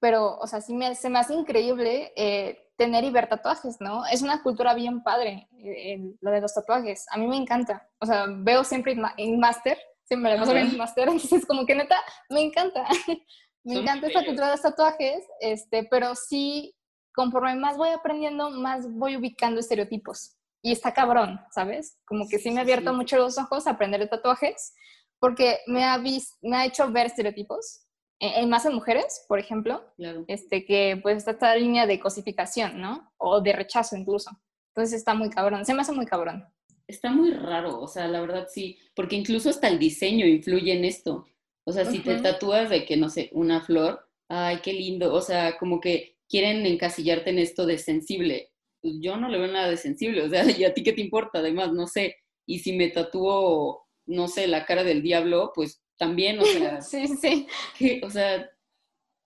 pero, 0.00 0.38
o 0.38 0.46
sea, 0.46 0.62
sí 0.62 0.72
me, 0.72 0.94
se 0.94 1.10
me 1.10 1.18
hace 1.18 1.34
increíble 1.34 2.14
eh, 2.16 2.61
tener 2.76 3.04
y 3.04 3.10
ver 3.10 3.28
tatuajes, 3.28 3.76
¿no? 3.80 4.04
Es 4.06 4.22
una 4.22 4.42
cultura 4.42 4.74
bien 4.74 5.02
padre, 5.02 5.48
eh, 5.58 5.98
lo 6.20 6.30
de 6.30 6.40
los 6.40 6.54
tatuajes. 6.54 7.06
A 7.10 7.18
mí 7.18 7.26
me 7.26 7.36
encanta. 7.36 7.88
O 8.00 8.06
sea, 8.06 8.26
veo 8.28 8.64
siempre 8.64 8.96
en 9.16 9.38
Master 9.38 9.78
siempre 10.12 10.34
la 10.34 10.40
paso 10.40 10.54
en 10.54 10.76
máster, 10.76 11.08
entonces 11.08 11.46
como 11.46 11.64
que 11.64 11.74
neta, 11.74 11.96
me 12.28 12.42
encanta. 12.42 12.86
me 13.64 13.74
Son 13.74 13.82
encanta 13.82 14.06
esta 14.06 14.24
cultura 14.24 14.46
de 14.48 14.52
los 14.52 14.62
tatuajes, 14.62 15.24
este, 15.40 15.84
pero 15.84 16.14
sí, 16.14 16.74
conforme 17.14 17.54
más 17.56 17.76
voy 17.76 17.90
aprendiendo, 17.90 18.50
más 18.50 18.90
voy 18.92 19.16
ubicando 19.16 19.60
estereotipos. 19.60 20.36
Y 20.64 20.72
está 20.72 20.92
cabrón, 20.92 21.40
¿sabes? 21.50 21.98
Como 22.04 22.28
que 22.28 22.38
sí 22.38 22.50
me 22.50 22.60
ha 22.60 22.62
abierto 22.62 22.90
Sí. 22.90 22.96
mucho 22.96 23.16
los 23.16 23.36
ojos 23.38 23.66
a 23.66 23.70
aprender 23.70 24.00
de 24.00 24.06
tatuajes, 24.06 24.74
porque 25.18 25.58
me 25.66 25.84
ha, 25.84 25.98
me 25.98 26.56
ha 26.56 26.64
hecho 26.66 26.90
ver 26.90 27.06
estereotipos, 27.06 27.86
en, 28.22 28.44
en 28.44 28.48
más 28.48 28.64
en 28.64 28.74
mujeres, 28.74 29.24
por 29.28 29.38
ejemplo, 29.38 29.84
Claro. 29.96 30.24
este, 30.28 30.64
que 30.64 30.98
pues 31.02 31.18
está 31.18 31.32
esta 31.32 31.54
línea 31.56 31.86
de 31.86 32.00
cosificación, 32.00 32.80
¿no? 32.80 33.12
O 33.18 33.40
de 33.40 33.52
rechazo 33.52 33.96
incluso. 33.96 34.30
Entonces 34.74 34.94
está 34.98 35.12
muy 35.14 35.28
cabrón, 35.28 35.64
se 35.66 35.74
me 35.74 35.82
hace 35.82 35.92
muy 35.92 36.06
cabrón. 36.06 36.44
Está 36.86 37.10
muy 37.10 37.32
raro, 37.32 37.80
o 37.80 37.88
sea, 37.88 38.06
la 38.08 38.20
verdad 38.20 38.48
sí, 38.50 38.78
porque 38.94 39.16
incluso 39.16 39.50
hasta 39.50 39.68
el 39.68 39.78
diseño 39.78 40.26
influye 40.26 40.72
en 40.72 40.84
esto. 40.84 41.26
O 41.64 41.72
sea, 41.72 41.84
si 41.84 42.00
te 42.00 42.14
Ujú. 42.14 42.22
tatúas 42.22 42.70
de 42.70 42.84
que, 42.84 42.96
no 42.96 43.08
sé, 43.08 43.28
una 43.32 43.60
flor, 43.60 44.08
ay, 44.28 44.58
qué 44.62 44.72
lindo, 44.72 45.12
o 45.14 45.20
sea, 45.20 45.58
como 45.58 45.80
que 45.80 46.16
quieren 46.28 46.64
encasillarte 46.66 47.30
en 47.30 47.38
esto 47.38 47.66
de 47.66 47.78
sensible. 47.78 48.50
Pues 48.80 48.94
yo 49.00 49.16
no 49.16 49.28
le 49.28 49.38
veo 49.38 49.46
nada 49.52 49.68
de 49.70 49.76
sensible, 49.76 50.22
o 50.22 50.28
sea, 50.28 50.42
¿y 50.60 50.64
a 50.64 50.74
ti 50.74 50.82
qué 50.82 50.92
te 50.92 51.00
importa? 51.00 51.38
Además, 51.38 51.72
no 51.72 51.86
sé, 51.86 52.16
y 52.46 52.58
si 52.60 52.72
me 52.76 52.88
tatúo, 52.88 53.86
no 54.06 54.28
sé, 54.28 54.46
la 54.48 54.64
cara 54.66 54.82
del 54.84 55.02
diablo, 55.02 55.52
pues 55.54 55.81
también, 56.02 56.40
o 56.40 56.44
sea, 56.44 56.80
Sí, 56.82 57.06
sí. 57.06 57.46
que, 57.78 58.00
o 58.04 58.10
sea, 58.10 58.50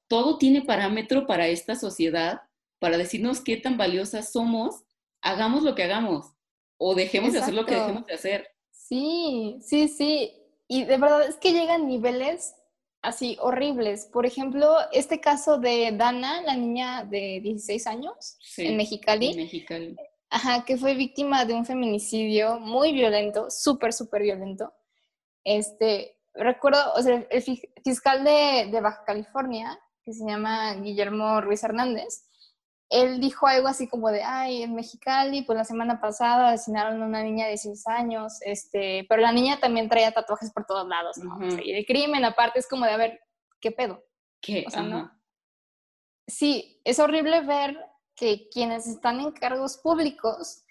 todo 0.09 0.37
tiene 0.37 0.61
parámetro 0.62 1.27
para 1.27 1.49
esta 1.49 1.74
sociedad, 1.74 2.43
para 2.79 2.99
decirnos 2.99 3.41
qué 3.41 3.57
tan 3.57 3.79
valiosas 3.79 4.31
somos, 4.31 4.85
hagamos 5.22 5.62
lo 5.62 5.74
que 5.74 5.85
hagamos, 5.85 6.27
o 6.79 6.95
dejemos 6.95 7.33
de 7.33 7.39
hacer 7.39 7.55
lo 7.55 7.64
que 7.64 7.74
dejemos 7.74 8.05
de 8.07 8.12
hacer. 8.14 8.49
Sí, 8.70 9.57
sí, 9.62 9.89
sí. 9.89 10.33
Y 10.68 10.85
de 10.85 10.99
verdad 10.99 11.27
es 11.27 11.37
que 11.37 11.53
llegan 11.53 11.89
niveles 11.89 12.55
así 13.03 13.39
horribles. 13.41 14.07
Por 14.12 14.27
ejemplo, 14.27 14.77
este 14.93 15.18
caso 15.20 15.59
de 15.59 15.93
Dana, 15.93 16.43
la 16.43 16.57
niña 16.57 17.05
de 17.05 17.41
16 17.43 17.87
años 17.87 18.37
Sí, 18.41 18.66
en 18.66 18.77
Mexicali, 18.77 19.31
en 19.31 19.37
Mexicali. 19.37 19.97
ajá, 20.29 20.64
que 20.66 20.77
fue 20.77 20.95
víctima 20.95 21.47
de 21.47 21.55
un 21.55 21.64
feminicidio 21.64 22.61
muy 22.61 22.93
violento, 22.93 23.47
súper, 23.51 23.93
súper 23.93 24.22
violento. 24.22 24.72
Este, 25.45 26.16
recuerdo, 26.37 26.78
o 26.95 27.03
sea, 27.03 27.26
el 27.30 27.43
fi- 27.43 27.62
fiscal 27.84 28.24
de, 28.24 28.68
de 28.70 28.80
Baja 28.80 29.05
California, 29.05 29.78
que 30.05 30.12
se 30.12 30.24
llama 30.24 30.74
Guillermo 30.74 31.41
Ruiz 31.41 31.62
Hernández, 31.64 32.28
él 32.89 33.18
dijo 33.20 33.49
algo 33.49 33.66
así 33.66 33.89
como 33.89 34.11
de, 34.11 34.22
ay, 34.22 34.62
en 34.62 34.74
Mexicali, 34.76 35.43
pues 35.43 35.59
la 35.59 35.64
semana 35.64 36.01
pasada 36.01 36.51
asesinaron 36.51 37.03
a 37.03 37.07
una 37.07 37.22
niña 37.24 37.47
de 37.47 37.51
16 37.53 37.87
años, 37.89 38.34
este, 38.43 39.05
pero 39.09 39.22
la 39.22 39.32
niña 39.32 39.59
también 39.59 39.89
traía 39.89 40.12
tatuajes 40.12 40.53
por 40.53 40.66
todos 40.66 40.87
lados, 40.87 41.18
¿no? 41.18 41.34
O 41.37 41.39
sea, 41.51 41.59
Ujú. 41.59 41.62
y 41.64 41.72
el 41.72 41.84
crimen 41.84 42.24
aparte 42.24 42.61
es 42.61 42.68
como 42.68 42.84
de, 42.84 42.93
a 42.93 42.97
ver, 42.97 43.20
¿qué 43.61 43.72
pedo? 43.72 44.05
¿Qué? 44.41 44.64
O 44.68 44.70
sea, 44.70 44.82
no. 44.82 45.11
Sí, 46.28 46.80
es 46.84 46.99
horrible 46.99 47.41
ver 47.41 47.76
que 48.14 48.49
quienes 48.51 48.87
están 48.87 49.20
en 49.20 49.32
cargos 49.32 49.78
públicos, 49.78 50.64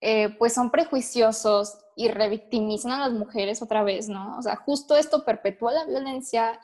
eh, 0.00 0.30
pues 0.38 0.54
son 0.54 0.70
prejuiciosos 0.70 1.78
y 2.02 2.08
revictimizan 2.08 2.92
a 2.92 2.98
las 3.00 3.12
mujeres 3.12 3.60
otra 3.62 3.82
vez, 3.82 4.08
¿no? 4.08 4.38
O 4.38 4.42
sea, 4.42 4.56
justo 4.56 4.96
esto 4.96 5.24
perpetúa 5.24 5.72
la 5.72 5.84
violencia 5.84 6.58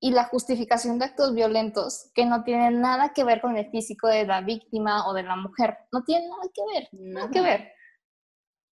y 0.00 0.10
la 0.10 0.24
justificación 0.24 0.98
de 0.98 1.06
actos 1.06 1.32
violentos 1.34 2.10
que 2.14 2.26
no 2.26 2.42
tienen 2.44 2.80
nada 2.80 3.12
que 3.14 3.24
ver 3.24 3.40
con 3.40 3.56
el 3.56 3.70
físico 3.70 4.08
de 4.08 4.26
la 4.26 4.40
víctima 4.42 5.06
o 5.08 5.14
de 5.14 5.22
la 5.22 5.36
mujer. 5.36 5.78
No 5.92 6.02
tienen 6.02 6.28
nada 6.28 6.42
que 6.52 6.62
ver, 6.74 6.88
nada 6.92 7.30
que 7.30 7.40
Nada. 7.40 7.50
ver. 7.56 7.72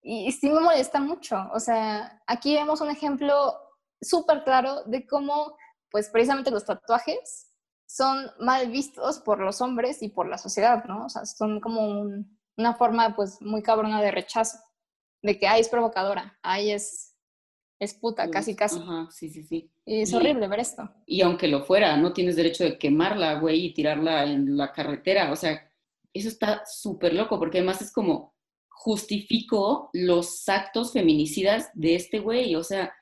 Y, 0.02 0.26
y 0.28 0.32
sí 0.32 0.50
me 0.50 0.60
molesta 0.60 1.00
mucho. 1.00 1.36
O 1.54 1.60
sea, 1.60 2.20
aquí 2.26 2.54
vemos 2.54 2.80
un 2.80 2.90
ejemplo 2.90 3.54
súper 4.00 4.44
claro 4.44 4.82
de 4.84 5.06
cómo, 5.06 5.56
pues 5.90 6.08
precisamente 6.10 6.50
los 6.50 6.64
tatuajes 6.64 7.52
son 7.86 8.30
mal 8.40 8.70
vistos 8.70 9.20
por 9.20 9.38
los 9.40 9.60
hombres 9.60 10.02
y 10.02 10.08
por 10.10 10.28
la 10.28 10.36
sociedad, 10.38 10.84
¿no? 10.84 11.06
O 11.06 11.08
sea, 11.08 11.24
son 11.26 11.60
como 11.60 11.86
un- 11.88 12.38
una 12.56 12.74
forma, 12.74 13.16
pues, 13.16 13.40
muy 13.40 13.62
cabrona 13.62 14.02
de 14.02 14.10
rechazo, 14.10 14.58
de 15.22 15.38
que, 15.38 15.46
ay, 15.46 15.60
es 15.60 15.68
provocadora, 15.68 16.38
ay, 16.42 16.70
es, 16.72 17.16
es 17.78 17.94
puta, 17.94 18.30
casi, 18.30 18.54
casi. 18.54 18.78
Ajá, 18.78 19.08
sí, 19.10 19.28
sí, 19.30 19.42
sí. 19.42 19.70
Y 19.84 20.02
es 20.02 20.12
Y- 20.12 20.16
horrible 20.16 20.48
ver 20.48 20.60
esto. 20.60 20.88
Y 21.06 21.22
aunque 21.22 21.48
lo 21.48 21.64
fuera, 21.64 21.96
no 21.96 22.12
tienes 22.12 22.36
derecho 22.36 22.64
de 22.64 22.78
quemarla, 22.78 23.40
güey, 23.40 23.66
y 23.66 23.74
tirarla 23.74 24.24
en 24.24 24.56
la 24.56 24.72
carretera. 24.72 25.32
O 25.32 25.36
sea, 25.36 25.70
eso 26.12 26.28
está 26.28 26.62
súper 26.66 27.14
loco, 27.14 27.38
porque 27.38 27.58
además 27.58 27.80
es 27.82 27.92
como 27.92 28.34
justifico 28.68 29.90
los 29.92 30.48
actos 30.48 30.92
feminicidas 30.92 31.70
de 31.74 31.94
este 31.94 32.18
güey. 32.18 32.54
O 32.56 32.64
sea, 32.64 32.92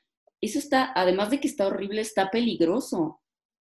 eso 0.40 0.58
está, 0.58 0.92
además 0.94 1.30
de 1.30 1.40
que 1.40 1.48
está 1.48 1.66
horrible, 1.66 2.00
está 2.00 2.30
peligroso. 2.30 3.20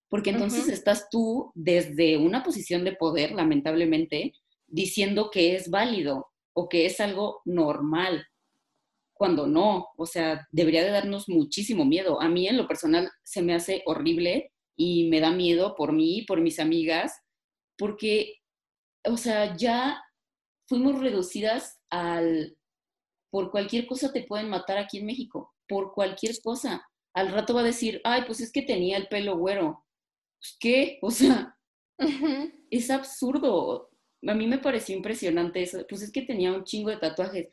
Porque 0.09 0.29
entonces 0.29 0.69
estás 0.69 1.09
tú 1.09 1.51
desde 1.53 2.17
una 2.17 2.41
posición 2.43 2.85
de 2.85 2.93
poder, 2.93 3.31
lamentablemente, 3.33 4.33
diciendo 4.65 5.29
que 5.31 5.55
es 5.55 5.69
válido 5.69 6.31
o 6.53 6.69
que 6.69 6.85
es 6.85 6.99
algo 7.01 7.41
normal, 7.43 8.25
cuando 9.17 9.47
no. 9.47 9.87
O 9.97 10.05
sea, 10.05 10.47
debería 10.51 10.83
de 10.83 10.91
darnos 10.91 11.29
muchísimo 11.29 11.85
miedo. 11.85 12.21
A 12.21 12.29
mí 12.29 12.47
en 12.47 12.57
lo 12.57 12.67
personal 12.67 13.09
se 13.23 13.41
me 13.41 13.53
hace 13.55 13.83
horrible 13.85 14.51
y 14.77 15.09
me 15.09 15.19
da 15.19 15.31
miedo 15.31 15.75
por 15.75 15.93
mí, 15.93 16.23
por 16.27 16.41
mis 16.41 16.59
amigas, 16.59 17.13
porque, 17.77 18.35
o 19.05 19.17
sea, 19.17 19.55
ya 19.55 20.01
fuimos 20.67 20.99
reducidas 20.99 21.79
al, 21.89 22.57
por 23.31 23.51
cualquier 23.51 23.87
cosa 23.87 24.11
te 24.13 24.23
pueden 24.23 24.49
matar 24.49 24.77
aquí 24.77 24.99
en 24.99 25.05
México, 25.05 25.53
por 25.67 25.93
cualquier 25.93 26.35
cosa. 26.43 26.85
Al 27.13 27.31
rato 27.31 27.53
va 27.53 27.61
a 27.61 27.65
decir, 27.65 28.01
ay, 28.03 28.23
pues 28.25 28.41
es 28.41 28.51
que 28.51 28.61
tenía 28.61 28.97
el 28.97 29.07
pelo 29.07 29.37
güero. 29.37 29.85
Pues, 30.39 30.57
¿Qué? 30.59 30.99
O 31.01 31.11
sea, 31.11 31.57
es 32.69 32.89
absurdo. 32.89 33.89
A 34.27 34.33
mí 34.33 34.47
me 34.47 34.59
pareció 34.59 34.95
impresionante 34.95 35.61
eso. 35.63 35.85
Pues 35.87 36.01
es 36.01 36.11
que 36.11 36.21
tenía 36.21 36.53
un 36.53 36.63
chingo 36.63 36.89
de 36.89 36.97
tatuajes. 36.97 37.49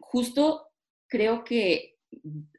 Justo 0.00 0.67
creo 1.08 1.44
que, 1.44 1.98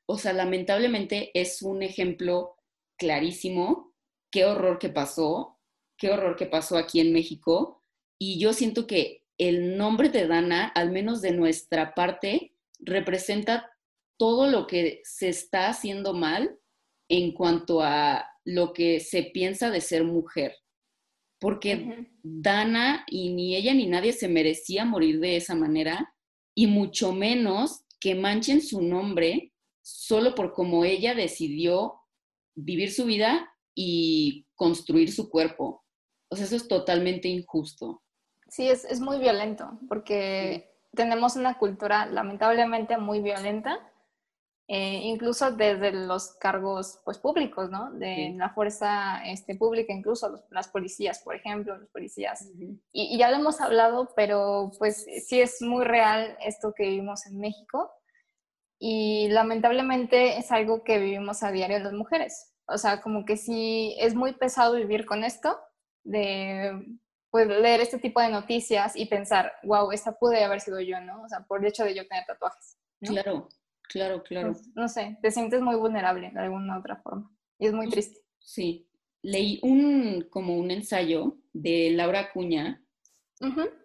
o 0.06 0.18
sea, 0.18 0.34
lamentablemente 0.34 1.32
es 1.34 1.62
un 1.62 1.84
ejemplo 1.84 2.58
clarísimo. 2.98 3.94
Qué 4.32 4.46
horror 4.46 4.80
que 4.80 4.90
pasó, 4.90 5.60
qué 5.98 6.10
horror 6.12 6.36
que 6.36 6.46
pasó 6.46 6.78
aquí 6.78 7.00
en 7.00 7.14
México. 7.14 7.84
Y 8.20 8.40
yo 8.40 8.54
siento 8.54 8.86
que 8.86 9.26
el 9.38 9.78
nombre 9.78 10.10
de 10.10 10.28
Dana, 10.28 10.68
al 10.68 10.92
menos 10.92 11.22
de 11.22 11.32
nuestra 11.32 11.96
parte, 11.96 12.56
representa 12.80 13.72
todo 14.18 14.48
lo 14.48 14.68
que 14.68 15.02
se 15.04 15.30
está 15.30 15.70
haciendo 15.70 16.14
mal 16.14 16.60
en 17.10 17.34
cuanto 17.34 17.82
a 17.82 18.30
lo 18.44 18.74
que 18.74 19.00
se 19.00 19.24
piensa 19.24 19.72
de 19.72 19.82
ser 19.82 20.04
mujer. 20.04 20.56
Porque 21.40 22.10
Dana 22.22 23.06
y 23.08 23.30
ni 23.30 23.56
ella 23.56 23.74
ni 23.74 23.88
nadie 23.88 24.12
se 24.12 24.28
merecía 24.28 24.84
morir 24.84 25.20
de 25.22 25.38
esa 25.38 25.56
manera, 25.56 26.14
y 26.54 26.68
mucho 26.68 27.14
menos 27.14 27.86
que 28.00 28.16
manchen 28.16 28.62
su 28.62 28.82
nombre 28.82 29.54
solo 29.82 30.36
por 30.36 30.54
cómo 30.54 30.86
ella 30.86 31.16
decidió 31.16 32.02
vivir 32.56 32.92
su 32.92 33.06
vida 33.06 33.54
y 33.76 34.46
construir 34.56 35.12
su 35.12 35.30
cuerpo. 35.30 35.84
O 36.30 36.36
sea, 36.36 36.46
eso 36.46 36.56
es 36.56 36.68
totalmente 36.68 37.28
injusto. 37.28 38.04
Sí, 38.48 38.68
es, 38.68 38.86
es 38.86 39.00
muy 39.00 39.20
violento, 39.20 39.80
porque 39.88 40.72
tenemos 40.96 41.36
una 41.36 41.58
cultura 41.58 42.06
lamentablemente 42.06 42.98
muy 42.98 43.22
violenta, 43.22 43.80
eh, 44.72 45.02
incluso 45.04 45.50
desde 45.50 45.92
los 45.92 46.34
cargos 46.34 47.00
pues, 47.04 47.18
públicos, 47.18 47.72
¿no? 47.72 47.92
De 47.94 48.36
la 48.38 48.52
fuerza 48.52 49.20
este, 49.26 49.56
pública, 49.56 49.92
incluso 49.92 50.46
las 50.52 50.68
policías, 50.68 51.20
por 51.24 51.36
ejemplo, 51.36 51.76
los 51.76 51.90
policías. 51.90 52.48
y, 52.56 52.80
y, 52.94 53.18
ya 53.18 53.32
lo 53.32 53.38
hemos 53.38 53.62
hablado, 53.62 54.14
pero 54.16 54.70
pues 54.78 55.08
sí 55.26 55.42
es 55.42 55.60
muy 55.64 55.86
real 55.86 56.38
esto 56.46 56.72
que 56.78 56.84
vivimos 56.84 57.26
en 57.26 57.40
México 57.40 57.92
y 58.78 59.30
lamentablemente 59.30 60.38
es 60.38 60.52
algo 60.52 60.84
que 60.84 61.00
vivimos 61.00 61.42
a 61.42 61.52
diario 61.52 61.80
las 61.80 61.94
mujeres. 61.94 62.54
O 62.68 62.78
sea, 62.78 63.02
como 63.02 63.26
que 63.26 63.38
sí 63.38 63.96
es 64.00 64.14
muy 64.14 64.34
pesado 64.34 64.76
vivir 64.76 65.08
con 65.08 65.24
esto, 65.24 65.60
de 66.04 66.86
pues, 67.32 67.48
leer 67.48 67.82
este 67.82 67.98
tipo 67.98 68.22
de 68.22 68.30
noticias 68.30 68.96
y 68.96 69.08
pensar, 69.08 69.52
wow, 69.64 69.92
esta 69.92 70.12
pude 70.12 70.44
haber 70.44 70.62
sido 70.62 70.80
yo, 70.80 71.02
¿no? 71.02 71.24
O 71.24 71.28
sea, 71.28 71.40
por 71.40 71.60
el 71.60 71.66
hecho 71.66 71.86
de 71.86 71.96
yo 71.96 72.08
tener 72.08 72.28
tatuajes. 72.28 72.78
Claro, 73.02 73.50
claro, 73.90 74.24
claro. 74.24 74.54
Pues, 74.54 74.70
no 74.76 74.88
sé, 74.88 75.18
te 75.22 75.32
sientes 75.32 75.62
muy 75.62 75.76
vulnerable 75.76 76.32
de 76.32 76.40
alguna 76.40 76.80
otra 76.80 76.96
forma. 76.98 77.30
Y 77.58 77.68
es 77.68 77.74
muy 77.74 77.88
pues, 77.88 77.96
triste. 77.96 78.26
Sí. 78.40 78.88
Leí 79.22 79.60
un, 79.64 80.26
como 80.30 80.58
un 80.58 80.72
ensayo 80.72 81.38
de 81.52 81.92
Laura 81.92 82.32
Cuña, 82.32 82.82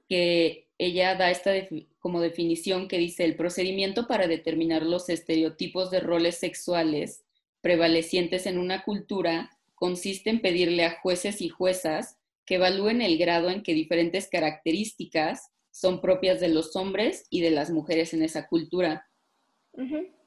que 0.08 0.70
ella 0.78 1.16
da 1.16 1.30
esta 1.30 1.50
como 1.98 2.20
definición 2.20 2.86
que 2.86 2.98
dice 2.98 3.24
el 3.24 3.34
procedimiento 3.34 4.06
para 4.06 4.28
determinar 4.28 4.82
los 4.82 5.08
estereotipos 5.08 5.90
de 5.90 5.98
roles 5.98 6.36
sexuales 6.36 7.24
prevalecientes 7.64 8.46
en 8.46 8.58
una 8.58 8.84
cultura 8.84 9.50
consiste 9.74 10.30
en 10.30 10.40
pedirle 10.40 10.84
a 10.84 11.00
jueces 11.00 11.40
y 11.40 11.48
juezas 11.48 12.18
que 12.44 12.56
evalúen 12.56 13.00
el 13.00 13.16
grado 13.18 13.48
en 13.48 13.62
que 13.62 13.72
diferentes 13.72 14.28
características 14.28 15.50
son 15.70 16.00
propias 16.00 16.40
de 16.40 16.48
los 16.48 16.76
hombres 16.76 17.26
y 17.30 17.40
de 17.40 17.50
las 17.50 17.70
mujeres 17.70 18.14
en 18.14 18.22
esa 18.22 18.46
cultura. 18.48 19.08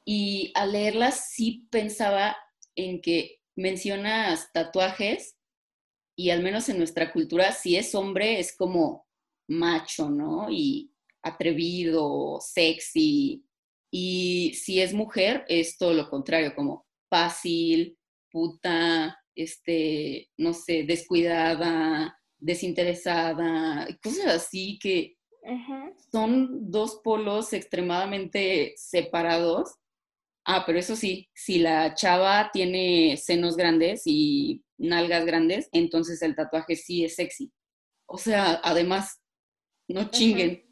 Y 0.05 0.51
al 0.55 0.71
leerlas 0.71 1.29
sí 1.31 1.67
pensaba 1.69 2.37
en 2.75 3.01
que 3.01 3.41
mencionas 3.55 4.51
tatuajes 4.53 5.37
y 6.15 6.29
al 6.29 6.41
menos 6.41 6.69
en 6.69 6.77
nuestra 6.77 7.11
cultura, 7.11 7.51
si 7.51 7.75
es 7.75 7.93
hombre 7.93 8.39
es 8.39 8.55
como 8.55 9.05
macho, 9.47 10.09
¿no? 10.09 10.49
Y 10.49 10.91
atrevido, 11.21 12.39
sexy. 12.41 13.43
Y 13.91 14.53
si 14.55 14.81
es 14.81 14.93
mujer, 14.93 15.45
es 15.47 15.77
todo 15.77 15.93
lo 15.93 16.09
contrario, 16.09 16.55
como 16.55 16.85
fácil, 17.09 17.97
puta, 18.31 19.19
este, 19.35 20.29
no 20.37 20.53
sé, 20.53 20.83
descuidada, 20.83 22.19
desinteresada, 22.39 23.87
cosas 24.01 24.27
así 24.27 24.79
que 24.79 25.16
son 26.11 26.71
dos 26.71 27.01
polos 27.03 27.53
extremadamente 27.53 28.73
separados. 28.77 29.75
Ah, 30.45 30.63
pero 30.65 30.79
eso 30.79 30.95
sí, 30.95 31.29
si 31.33 31.59
la 31.59 31.93
chava 31.93 32.49
tiene 32.53 33.17
senos 33.17 33.57
grandes 33.57 34.03
y 34.05 34.63
nalgas 34.77 35.25
grandes, 35.25 35.69
entonces 35.71 36.21
el 36.21 36.35
tatuaje 36.35 36.75
sí 36.75 37.03
es 37.03 37.15
sexy. 37.15 37.51
O 38.05 38.17
sea, 38.17 38.61
además, 38.63 39.21
no 39.89 40.09
chinguen. 40.09 40.63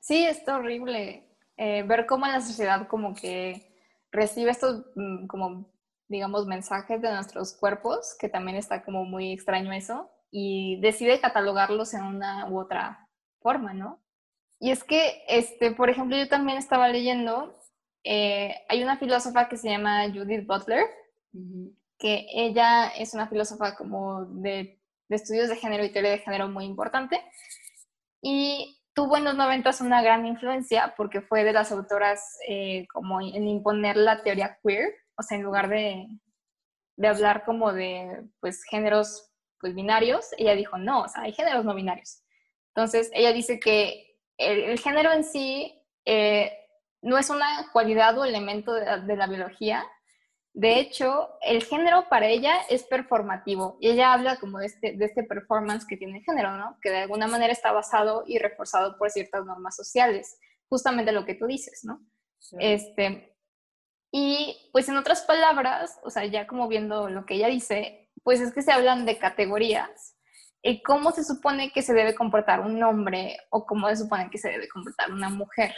Sí, 0.00 0.24
está 0.24 0.56
horrible 0.56 1.28
eh, 1.56 1.82
ver 1.84 2.06
cómo 2.06 2.26
la 2.26 2.40
sociedad 2.40 2.88
como 2.88 3.14
que 3.14 3.72
recibe 4.10 4.50
estos 4.50 4.84
mm, 4.96 5.26
como 5.28 5.74
digamos, 6.08 6.46
mensajes 6.46 7.00
de 7.00 7.12
nuestros 7.12 7.54
cuerpos, 7.54 8.16
que 8.18 8.28
también 8.28 8.56
está 8.56 8.84
como 8.84 9.04
muy 9.04 9.32
extraño 9.32 9.72
eso, 9.72 10.10
y 10.30 10.80
decide 10.80 11.20
catalogarlos 11.20 11.94
en 11.94 12.02
una 12.04 12.48
u 12.48 12.60
otra 12.60 13.08
forma, 13.40 13.72
¿no? 13.72 14.02
Y 14.64 14.70
es 14.70 14.82
que, 14.82 15.22
este, 15.28 15.72
por 15.72 15.90
ejemplo, 15.90 16.16
yo 16.16 16.26
también 16.26 16.56
estaba 16.56 16.88
leyendo, 16.88 17.54
eh, 18.02 18.54
hay 18.70 18.82
una 18.82 18.96
filósofa 18.96 19.46
que 19.46 19.58
se 19.58 19.68
llama 19.68 20.10
Judith 20.10 20.46
Butler, 20.46 20.86
que 21.98 22.26
ella 22.32 22.88
es 22.88 23.12
una 23.12 23.28
filósofa 23.28 23.76
como 23.76 24.24
de, 24.24 24.80
de, 25.10 25.16
estudios 25.16 25.50
de 25.50 25.56
género 25.56 25.84
y 25.84 25.92
teoría 25.92 26.12
de 26.12 26.20
género 26.20 26.48
muy 26.48 26.64
importante, 26.64 27.20
y 28.22 28.80
tuvo 28.94 29.18
en 29.18 29.24
los 29.24 29.34
90 29.34 29.70
una 29.82 30.00
gran 30.00 30.24
influencia 30.24 30.94
porque 30.96 31.20
fue 31.20 31.44
de 31.44 31.52
las 31.52 31.70
autoras 31.70 32.38
eh, 32.48 32.86
como 32.90 33.20
en 33.20 33.46
imponer 33.46 33.98
la 33.98 34.22
teoría 34.22 34.58
queer, 34.64 34.94
o 35.18 35.22
sea, 35.22 35.36
en 35.36 35.44
lugar 35.44 35.68
de, 35.68 36.06
de 36.96 37.06
hablar 37.06 37.44
como 37.44 37.74
de, 37.74 38.24
pues, 38.40 38.64
géneros, 38.64 39.30
pues, 39.60 39.74
binarios, 39.74 40.30
ella 40.38 40.54
dijo, 40.54 40.78
no, 40.78 41.02
o 41.02 41.08
sea, 41.08 41.24
hay 41.24 41.34
géneros 41.34 41.66
no 41.66 41.74
binarios. 41.74 42.22
Entonces, 42.74 43.10
ella 43.12 43.34
dice 43.34 43.60
que 43.60 44.13
el, 44.38 44.78
género 44.78 45.12
en 45.12 45.24
sí 45.24 45.80
eh, 46.04 46.52
no 47.02 47.18
es 47.18 47.30
una 47.30 47.70
cualidad 47.72 48.18
o 48.18 48.24
elemento 48.24 48.72
de, 48.72 49.16
la 49.16 49.26
biología. 49.26 49.84
De 50.52 50.78
hecho, 50.78 51.30
el 51.42 51.64
género 51.64 52.08
para 52.08 52.28
ella 52.28 52.60
es 52.70 52.84
performativo. 52.84 53.76
Y 53.80 53.90
ella 53.90 54.12
habla 54.12 54.36
como 54.36 54.58
de 54.58 54.66
este, 54.66 54.92
de 54.96 55.04
este 55.04 55.24
performance 55.24 55.86
que 55.86 55.96
tiene 55.96 56.18
el 56.18 56.24
género, 56.24 56.56
¿no? 56.56 56.78
Que 56.80 56.90
de 56.90 56.98
alguna 56.98 57.26
manera 57.26 57.52
está 57.52 57.72
basado 57.72 58.24
y 58.26 58.38
reforzado 58.38 58.96
por 58.96 59.10
ciertas 59.10 59.44
normas 59.44 59.76
sociales. 59.76 60.38
Justamente 60.68 61.12
lo 61.12 61.24
que 61.24 61.34
tú 61.34 61.46
dices, 61.46 61.80
¿no? 61.84 62.00
Este, 62.58 63.36
y 64.12 64.70
pues 64.72 64.88
en 64.88 64.96
otras 64.96 65.22
palabras, 65.22 65.98
o 66.04 66.10
sea, 66.10 66.24
ya 66.26 66.46
como 66.46 66.68
viendo 66.68 67.08
lo 67.08 67.26
que 67.26 67.34
ella 67.34 67.48
dice, 67.48 68.12
pues 68.22 68.40
es 68.40 68.52
que 68.52 68.62
se 68.62 68.72
hablan 68.72 69.06
de 69.06 69.18
categorías 69.18 70.13
cómo 70.82 71.12
se 71.12 71.24
supone 71.24 71.70
que 71.72 71.82
se 71.82 71.94
debe 71.94 72.14
comportar 72.14 72.60
un 72.60 72.82
hombre 72.82 73.36
o 73.50 73.66
cómo 73.66 73.88
se 73.88 73.96
supone 73.96 74.30
que 74.30 74.38
se 74.38 74.48
debe 74.48 74.68
comportar 74.68 75.12
una 75.12 75.28
mujer. 75.28 75.74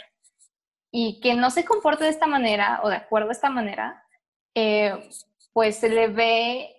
Y 0.91 1.19
que 1.19 1.33
no 1.33 1.51
se 1.51 1.65
comporte 1.65 2.05
de 2.05 2.09
esta 2.09 2.27
manera 2.27 2.79
o 2.83 2.89
de 2.89 2.95
acuerdo 2.95 3.29
a 3.29 3.33
esta 3.33 3.49
manera, 3.49 4.03
eh, 4.55 5.09
pues 5.53 5.77
se 5.77 5.89
le 5.89 6.07
ve 6.07 6.73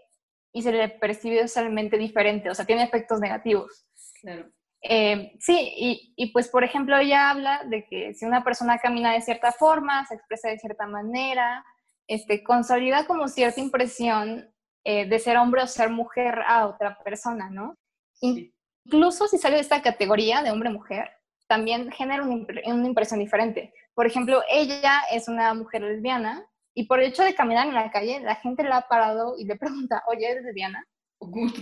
y 0.52 0.62
se 0.62 0.72
le 0.72 0.88
percibe 0.88 1.46
socialmente 1.46 1.98
diferente, 1.98 2.50
o 2.50 2.54
sea, 2.54 2.64
tiene 2.64 2.82
efectos 2.82 3.20
negativos. 3.20 3.86
Claro. 4.20 4.50
Eh, 4.80 5.32
sí, 5.40 5.74
y, 5.76 6.14
y, 6.16 6.32
pues 6.32 6.48
por 6.48 6.62
ejemplo 6.62 6.96
ella 6.96 7.30
habla 7.30 7.62
de 7.64 7.84
que 7.86 8.14
si 8.14 8.24
una 8.24 8.44
persona 8.44 8.78
camina 8.78 9.12
de 9.12 9.20
cierta 9.20 9.52
forma, 9.52 10.06
se 10.06 10.14
expresa 10.14 10.48
de 10.48 10.59
cierta 10.59 10.86
manera, 10.86 11.64
este, 12.06 12.42
consolida 12.42 13.06
como 13.06 13.28
cierta 13.28 13.61
impresión 13.61 14.48
eh, 14.84 15.06
de 15.06 15.18
ser 15.18 15.36
hombre 15.36 15.62
o 15.62 15.66
ser 15.66 15.90
mujer 15.90 16.40
a 16.46 16.66
otra 16.66 16.98
persona, 17.04 17.50
¿no? 17.50 17.76
Incluso 18.20 19.28
si 19.28 19.38
sale 19.38 19.56
de 19.56 19.62
esta 19.62 19.82
categoría 19.82 20.42
de 20.42 20.50
hombre-mujer, 20.50 21.10
también 21.46 21.90
genera 21.90 22.22
una, 22.22 22.46
una 22.66 22.86
impresión 22.86 23.20
diferente. 23.20 23.72
Por 23.94 24.06
ejemplo, 24.06 24.42
ella 24.48 25.02
es 25.10 25.28
una 25.28 25.54
mujer 25.54 25.82
lesbiana 25.82 26.46
y 26.74 26.86
por 26.86 27.00
el 27.00 27.06
hecho 27.06 27.22
de 27.22 27.34
caminar 27.34 27.66
en 27.66 27.74
la 27.74 27.90
calle, 27.90 28.20
la 28.20 28.36
gente 28.36 28.62
la 28.62 28.78
ha 28.78 28.88
parado 28.88 29.34
y 29.38 29.44
le 29.44 29.56
pregunta, 29.56 30.02
oye, 30.06 30.30
¿eres 30.30 30.44
lesbiana? 30.44 30.86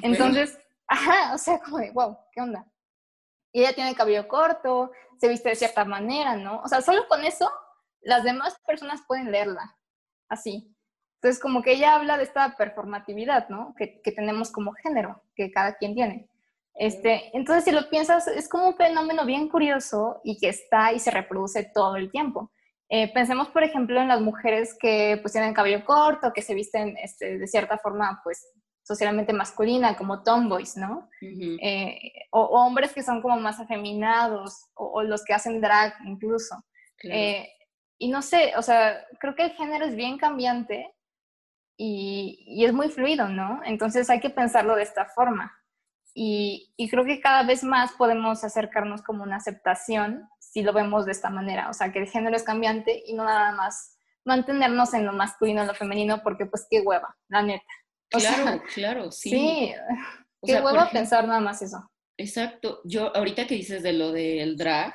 Entonces, 0.02 0.58
ajá, 0.86 1.34
o 1.34 1.38
sea, 1.38 1.58
como 1.58 1.78
de, 1.78 1.90
wow, 1.92 2.18
¿qué 2.32 2.40
onda? 2.40 2.66
y 3.56 3.60
ella 3.60 3.72
tiene 3.72 3.88
el 3.88 3.96
cabello 3.96 4.28
corto, 4.28 4.92
se 5.18 5.28
viste 5.28 5.48
de 5.48 5.54
cierta 5.54 5.86
manera, 5.86 6.36
¿no? 6.36 6.60
O 6.60 6.68
sea, 6.68 6.82
solo 6.82 7.08
con 7.08 7.24
eso 7.24 7.50
las 8.02 8.22
demás 8.22 8.54
personas 8.66 9.00
pueden 9.08 9.32
leerla, 9.32 9.78
así. 10.28 10.76
Entonces, 11.14 11.40
como 11.40 11.62
que 11.62 11.72
ella 11.72 11.94
habla 11.94 12.18
de 12.18 12.24
esta 12.24 12.54
performatividad, 12.54 13.48
¿no? 13.48 13.74
Que, 13.78 14.02
que 14.02 14.12
tenemos 14.12 14.52
como 14.52 14.74
género, 14.74 15.22
que 15.34 15.50
cada 15.50 15.74
quien 15.76 15.94
tiene. 15.94 16.28
Este, 16.78 17.36
entonces, 17.36 17.64
si 17.64 17.70
lo 17.70 17.88
piensas, 17.88 18.28
es 18.28 18.48
como 18.48 18.68
un 18.68 18.76
fenómeno 18.76 19.24
bien 19.24 19.48
curioso 19.48 20.20
y 20.22 20.38
que 20.38 20.50
está 20.50 20.92
y 20.92 20.98
se 20.98 21.10
reproduce 21.10 21.70
todo 21.74 21.96
el 21.96 22.10
tiempo. 22.10 22.52
Eh, 22.88 23.12
pensemos, 23.12 23.48
por 23.48 23.64
ejemplo, 23.64 24.00
en 24.00 24.08
las 24.08 24.20
mujeres 24.20 24.76
que 24.78 25.18
pues 25.20 25.32
tienen 25.32 25.54
cabello 25.54 25.84
corto, 25.84 26.32
que 26.32 26.42
se 26.42 26.54
visten 26.54 26.96
este, 26.98 27.38
de 27.38 27.46
cierta 27.48 27.78
forma, 27.78 28.20
pues 28.22 28.46
socialmente 28.82 29.32
masculina, 29.32 29.96
como 29.96 30.22
tomboys, 30.22 30.76
¿no? 30.76 31.08
Eh, 31.20 31.98
o, 32.30 32.42
hombres 32.42 32.92
que 32.92 33.02
son 33.02 33.20
como 33.20 33.36
más 33.40 33.58
afeminados, 33.58 34.66
o, 34.74 35.02
los 35.02 35.24
que 35.24 35.34
hacen 35.34 35.60
drag 35.60 35.94
incluso. 36.06 36.54
Eh, 37.02 37.48
y 37.98 38.08
no 38.08 38.22
sé, 38.22 38.52
o 38.56 38.62
sea, 38.62 39.04
creo 39.18 39.34
que 39.34 39.44
el 39.44 39.52
género 39.52 39.86
es 39.86 39.96
bien 39.96 40.18
cambiante 40.18 40.94
y, 41.76 42.44
y, 42.46 42.64
es 42.64 42.72
muy 42.72 42.88
fluido, 42.88 43.28
¿no? 43.28 43.60
Entonces 43.64 44.08
hay 44.08 44.20
que 44.20 44.30
pensarlo 44.30 44.76
de 44.76 44.84
esta 44.84 45.06
forma. 45.06 45.52
Y, 46.18 46.72
y, 46.78 46.88
creo 46.88 47.04
que 47.04 47.20
cada 47.20 47.42
vez 47.42 47.62
más 47.62 47.92
podemos 47.92 48.42
acercarnos 48.42 49.02
como 49.02 49.22
una 49.22 49.36
aceptación 49.36 50.26
si 50.40 50.62
lo 50.62 50.72
vemos 50.72 51.04
de 51.04 51.12
esta 51.12 51.28
manera, 51.28 51.68
o 51.68 51.74
sea, 51.74 51.92
que 51.92 51.98
el 51.98 52.08
género 52.08 52.34
es 52.34 52.42
cambiante 52.42 53.02
y 53.06 53.12
no 53.12 53.24
nada 53.24 53.52
más 53.52 53.98
mantenernos 54.24 54.94
en 54.94 55.04
lo 55.04 55.12
masculino, 55.12 55.60
en 55.60 55.66
lo 55.66 55.74
femenino, 55.74 56.22
porque 56.22 56.46
pues 56.46 56.66
qué 56.70 56.80
hueva, 56.80 57.14
la 57.28 57.42
neta. 57.42 57.66
claro, 58.08 58.62
claro, 58.74 59.12
sí. 59.12 59.28
Sí, 59.28 59.74
qué 60.42 60.60
hueva 60.62 60.88
pensar 60.88 61.28
nada 61.28 61.40
más 61.40 61.60
eso. 61.60 61.86
Exacto, 62.16 62.80
yo 62.84 63.14
ahorita 63.14 63.46
que 63.46 63.54
dices 63.54 63.82
de 63.82 63.92
lo 63.92 64.12
del 64.12 64.56
drag, 64.56 64.94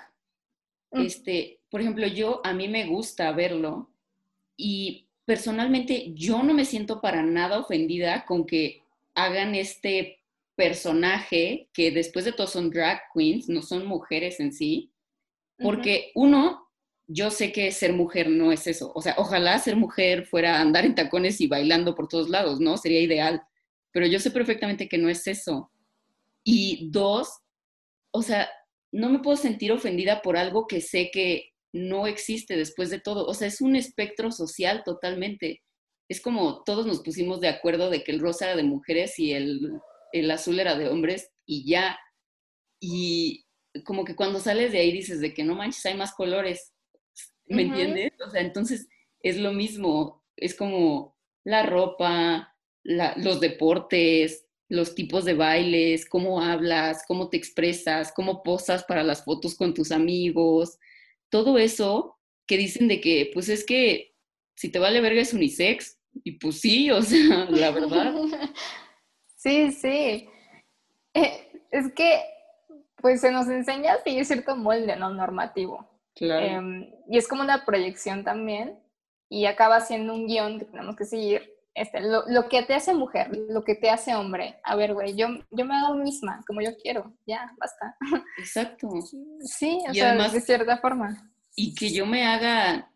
mm. 0.91 1.01
este, 1.01 1.59
por 1.69 1.82
ejemplo, 1.82 2.07
yo 2.07 2.41
a 2.43 2.53
mí 2.53 2.67
me 2.67 2.88
gusta 2.88 3.32
verlo 3.32 3.91
y 4.57 5.07
personalmente 5.26 6.11
yo 6.15 6.41
no 6.41 6.55
me 6.55 6.65
siento 6.65 6.99
para 6.99 7.22
nada 7.22 7.59
ofendida 7.59 8.26
con 8.26 8.47
que 8.47 8.82
hagan 9.13 9.53
este 9.53 10.20
personaje 10.62 11.70
que 11.74 11.89
después 11.89 12.24
de 12.24 12.34
todo 12.34 12.45
son 12.45 12.70
drag 12.70 13.01
queens, 13.16 13.49
no 13.49 13.64
son 13.64 13.88
mujeres 13.88 14.39
en 14.39 14.53
sí, 14.53 14.93
porque 15.57 16.12
uno, 16.14 16.68
yo 17.07 17.32
sé 17.32 17.51
que 17.51 17.72
ser 17.72 17.93
mujer 17.93 18.30
no 18.30 18.51
es 18.51 18.68
eso. 18.68 18.91
O 18.93 19.01
sea, 19.01 19.16
ojalá 19.18 19.57
ser 19.57 19.76
mujer 19.76 20.28
fuera 20.28 20.62
andar 20.62 20.86
en 20.86 20.93
tacones 20.93 21.41
y 21.41 21.47
bailando 21.47 21.95
por 21.95 22.07
todos 22.07 22.30
lados, 22.30 22.59
¿no? 22.59 22.78
Sería 22.78 23.01
ideal. 23.01 23.41
Pero 23.91 24.05
yo 24.05 24.20
sé 24.20 24.30
perfectamente 24.30 24.88
que 24.88 24.99
no 24.99 25.09
es 25.09 25.26
eso. 25.26 25.72
Y 26.43 26.91
dos, 26.91 27.39
o 28.12 28.22
sea, 28.22 28.47
no 28.91 29.09
me 29.09 29.20
puedo 29.20 29.38
sentir 29.38 29.72
ofendida 29.72 30.22
por 30.22 30.38
algo 30.38 30.68
que 30.68 30.80
sé 30.80 31.09
que 31.12 31.53
no 31.74 32.05
existe 32.05 32.55
después 32.55 32.91
de 32.91 32.99
todo. 32.99 33.26
O 33.26 33.34
sea, 33.34 33.47
es 33.47 33.62
un 33.62 33.76
espectro 33.76 34.32
social 34.32 34.84
totalmente. 34.86 35.64
Es 36.07 36.22
como 36.22 36.64
todos 36.64 36.86
nos 36.86 37.01
pusimos 37.01 37.41
de 37.41 37.47
acuerdo 37.47 37.89
de 37.89 38.03
que 38.03 38.12
el 38.12 38.20
rosa 38.20 38.45
era 38.45 38.55
de 38.55 38.64
mujeres 38.64 39.18
y 39.18 39.34
el, 39.34 39.82
el 40.14 40.30
azul 40.32 40.59
era 40.59 40.78
de 40.78 40.89
hombres 40.89 41.32
y 41.45 41.70
ya. 41.70 41.99
Y 42.80 43.45
como 43.86 44.05
que 44.05 44.16
cuando 44.16 44.39
sales 44.39 44.72
de 44.72 44.80
ahí 44.80 44.91
dices 44.91 45.22
de 45.22 45.34
que 45.34 45.43
no 45.43 45.55
manches, 45.55 45.86
hay 45.86 45.95
más 45.95 46.14
colores, 46.14 46.74
¿me 47.45 47.64
entiendes? 47.64 48.12
O 48.26 48.30
sea, 48.30 48.41
entonces 48.41 48.88
es 49.22 49.38
lo 49.38 49.53
mismo, 49.53 50.24
es 50.36 50.55
como 50.55 51.18
la 51.43 51.64
ropa, 51.64 52.55
los 52.84 53.39
deportes, 53.39 54.47
los 54.68 54.95
tipos 54.95 55.26
de 55.26 55.34
bailes, 55.34 56.07
cómo 56.07 56.41
hablas, 56.41 57.03
cómo 57.07 57.30
te 57.30 57.38
expresas, 57.38 58.12
cómo 58.16 58.41
posas 58.41 58.84
para 58.84 59.03
las 59.03 59.24
fotos 59.24 59.55
con 59.55 59.74
tus 59.74 59.91
amigos, 59.91 60.78
todo 61.30 61.57
eso 61.57 62.18
que 62.47 62.57
dicen 62.57 62.88
de 62.88 63.01
que, 63.01 63.30
pues 63.34 63.49
es 63.49 63.66
que 63.66 64.16
si 64.55 64.70
te 64.70 64.80
vale 64.80 65.01
verga 65.01 65.22
es 65.22 65.34
unisex, 65.34 65.97
y 66.24 66.34
pues 66.34 66.59
sí, 66.59 66.91
o 66.91 67.01
sea, 67.01 67.45
la 67.49 67.72
verdad. 67.72 68.14
Sí, 69.42 69.72
sí. 69.72 70.30
Eh, 71.14 71.64
es 71.72 71.92
que 71.94 72.22
pues 72.98 73.22
se 73.22 73.32
nos 73.32 73.48
enseña 73.48 73.94
a 73.94 74.04
seguir 74.04 74.26
cierto 74.26 74.56
molde 74.56 74.96
no 74.96 75.10
normativo. 75.10 75.89
Claro. 76.14 76.46
Em, 76.46 76.89
y 77.10 77.18
es 77.18 77.28
como 77.28 77.42
una 77.42 77.66
proyección 77.66 78.24
también, 78.24 78.78
y 79.30 79.46
acaba 79.46 79.80
siendo 79.80 80.14
un 80.14 80.28
guion 80.28 80.60
que 80.60 80.66
tenemos 80.66 80.96
que 80.96 81.06
seguir. 81.06 81.50
Este, 81.74 82.02
lo, 82.02 82.24
lo, 82.28 82.50
que 82.50 82.64
te 82.64 82.76
hace 82.76 82.94
mujer, 82.94 83.30
lo 83.50 83.64
que 83.64 83.76
te 83.76 83.89
hace 83.89 84.14
hombre. 84.14 84.60
A 84.64 84.76
ver, 84.76 84.94
güey, 84.94 85.16
yo, 85.16 85.28
yo 85.50 85.66
me 85.66 85.74
hago 85.74 85.96
misma, 85.96 86.44
como 86.46 86.62
yo 86.62 86.78
quiero, 86.78 87.14
ya, 87.26 87.52
basta. 87.58 87.96
Exacto. 88.38 88.89
Sí, 89.39 89.80
o 89.89 89.94
sea, 89.94 90.16
de 90.16 90.42
cierta 90.42 90.78
forma. 90.78 91.32
Y 91.56 91.74
que 91.74 91.89
yo 91.92 92.06
me 92.06 92.28
haga 92.28 92.92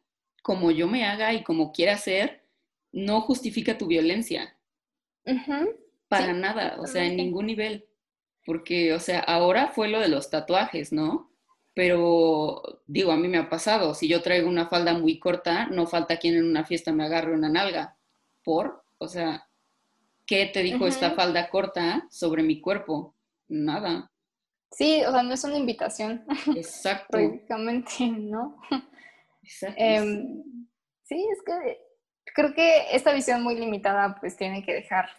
como 0.45 0.69
yo 0.69 0.87
me 0.87 1.03
haga 1.03 1.33
y 1.33 1.43
como 1.43 1.71
quiera 1.71 1.97
ser, 1.97 2.43
no 2.91 3.21
justifica 3.21 3.79
tu 3.79 3.87
violencia. 3.87 4.55
Para 6.07 6.33
nada, 6.33 6.77
o 6.79 6.87
sea, 6.87 7.03
en 7.03 7.17
ningún 7.17 7.47
nivel 7.47 7.85
porque, 8.45 8.93
o 8.93 8.99
sea, 8.99 9.19
ahora 9.19 9.69
fue 9.69 9.89
lo 9.89 9.99
de 9.99 10.07
los 10.07 10.29
tatuajes, 10.29 10.93
¿no? 10.93 11.31
Pero 11.73 12.61
digo, 12.85 13.11
a 13.11 13.17
mí 13.17 13.27
me 13.27 13.39
ha 13.39 13.49
pasado, 13.49 13.93
si 13.95 14.07
yo 14.07 14.21
traigo 14.21 14.47
una 14.47 14.67
falda 14.67 14.93
muy 14.93 15.19
corta, 15.19 15.65
no 15.65 15.87
falta 15.87 16.17
quien 16.17 16.35
en 16.35 16.45
una 16.45 16.63
fiesta 16.63 16.93
me 16.93 17.03
agarre 17.03 17.33
una 17.33 17.49
nalga. 17.49 17.97
¿Por? 18.43 18.85
O 18.99 19.07
sea, 19.07 19.49
¿qué 20.25 20.45
te 20.45 20.61
dijo 20.61 20.87
esta 20.87 21.11
falda 21.11 21.49
corta 21.49 22.07
sobre 22.11 22.43
mi 22.43 22.61
cuerpo? 22.61 23.15
Nada. 23.47 24.11
Sí, 24.71 25.03
o 25.05 25.11
sea, 25.11 25.23
no 25.23 25.33
es 25.33 25.43
una 25.43 25.57
invitación. 25.57 26.23
Exacto. 26.55 27.17
Prácticamente, 27.17 28.07
¿no? 28.09 28.61
Exacto. 29.41 29.75
Em, 29.77 30.43
sí, 31.03 31.27
es 31.31 31.41
que 31.43 31.81
creo 32.33 32.53
que 32.53 32.95
esta 32.95 33.11
visión 33.11 33.43
muy 33.43 33.55
limitada 33.55 34.17
pues 34.19 34.37
tiene 34.37 34.63
que 34.63 34.73
dejar 34.73 35.09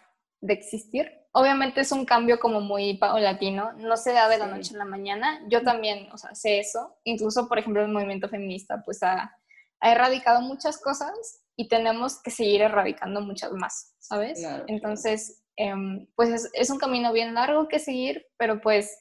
de 0.41 0.53
existir 0.53 1.11
obviamente 1.37 1.81
es 1.81 1.91
un 1.91 2.03
cambio 2.03 2.39
como 2.39 2.61
muy 2.61 2.97
paulatino, 2.97 3.71
no 3.73 3.95
se 3.95 4.11
da 4.11 4.27
de 4.27 4.39
la 4.39 4.47
noche 4.47 4.73
a 4.73 4.79
la 4.79 4.85
mañana. 4.85 5.39
Yo 5.49 5.61
también, 5.61 6.11
o 6.11 6.17
sea, 6.17 6.33
sé 6.33 6.57
eso. 6.57 6.97
Incluso, 7.03 7.47
por 7.47 7.59
ejemplo, 7.59 7.83
el 7.83 7.91
movimiento 7.91 8.27
feminista, 8.27 8.81
pues 8.83 9.03
ha, 9.03 9.31
erradicado 9.79 10.41
muchas 10.41 10.81
cosas 10.81 11.11
y 11.55 11.67
tenemos 11.67 12.19
que 12.23 12.31
seguir 12.31 12.63
erradicando 12.63 13.21
muchas 13.21 13.51
más, 13.51 13.93
¿sabes? 13.99 14.43
Entonces, 14.65 15.43
em, 15.55 16.07
pues 16.15 16.49
es, 16.51 16.69
un 16.71 16.79
camino 16.79 17.13
bien 17.13 17.35
largo 17.35 17.67
que 17.67 17.77
seguir, 17.77 18.25
pero 18.37 18.59
pues 18.59 18.97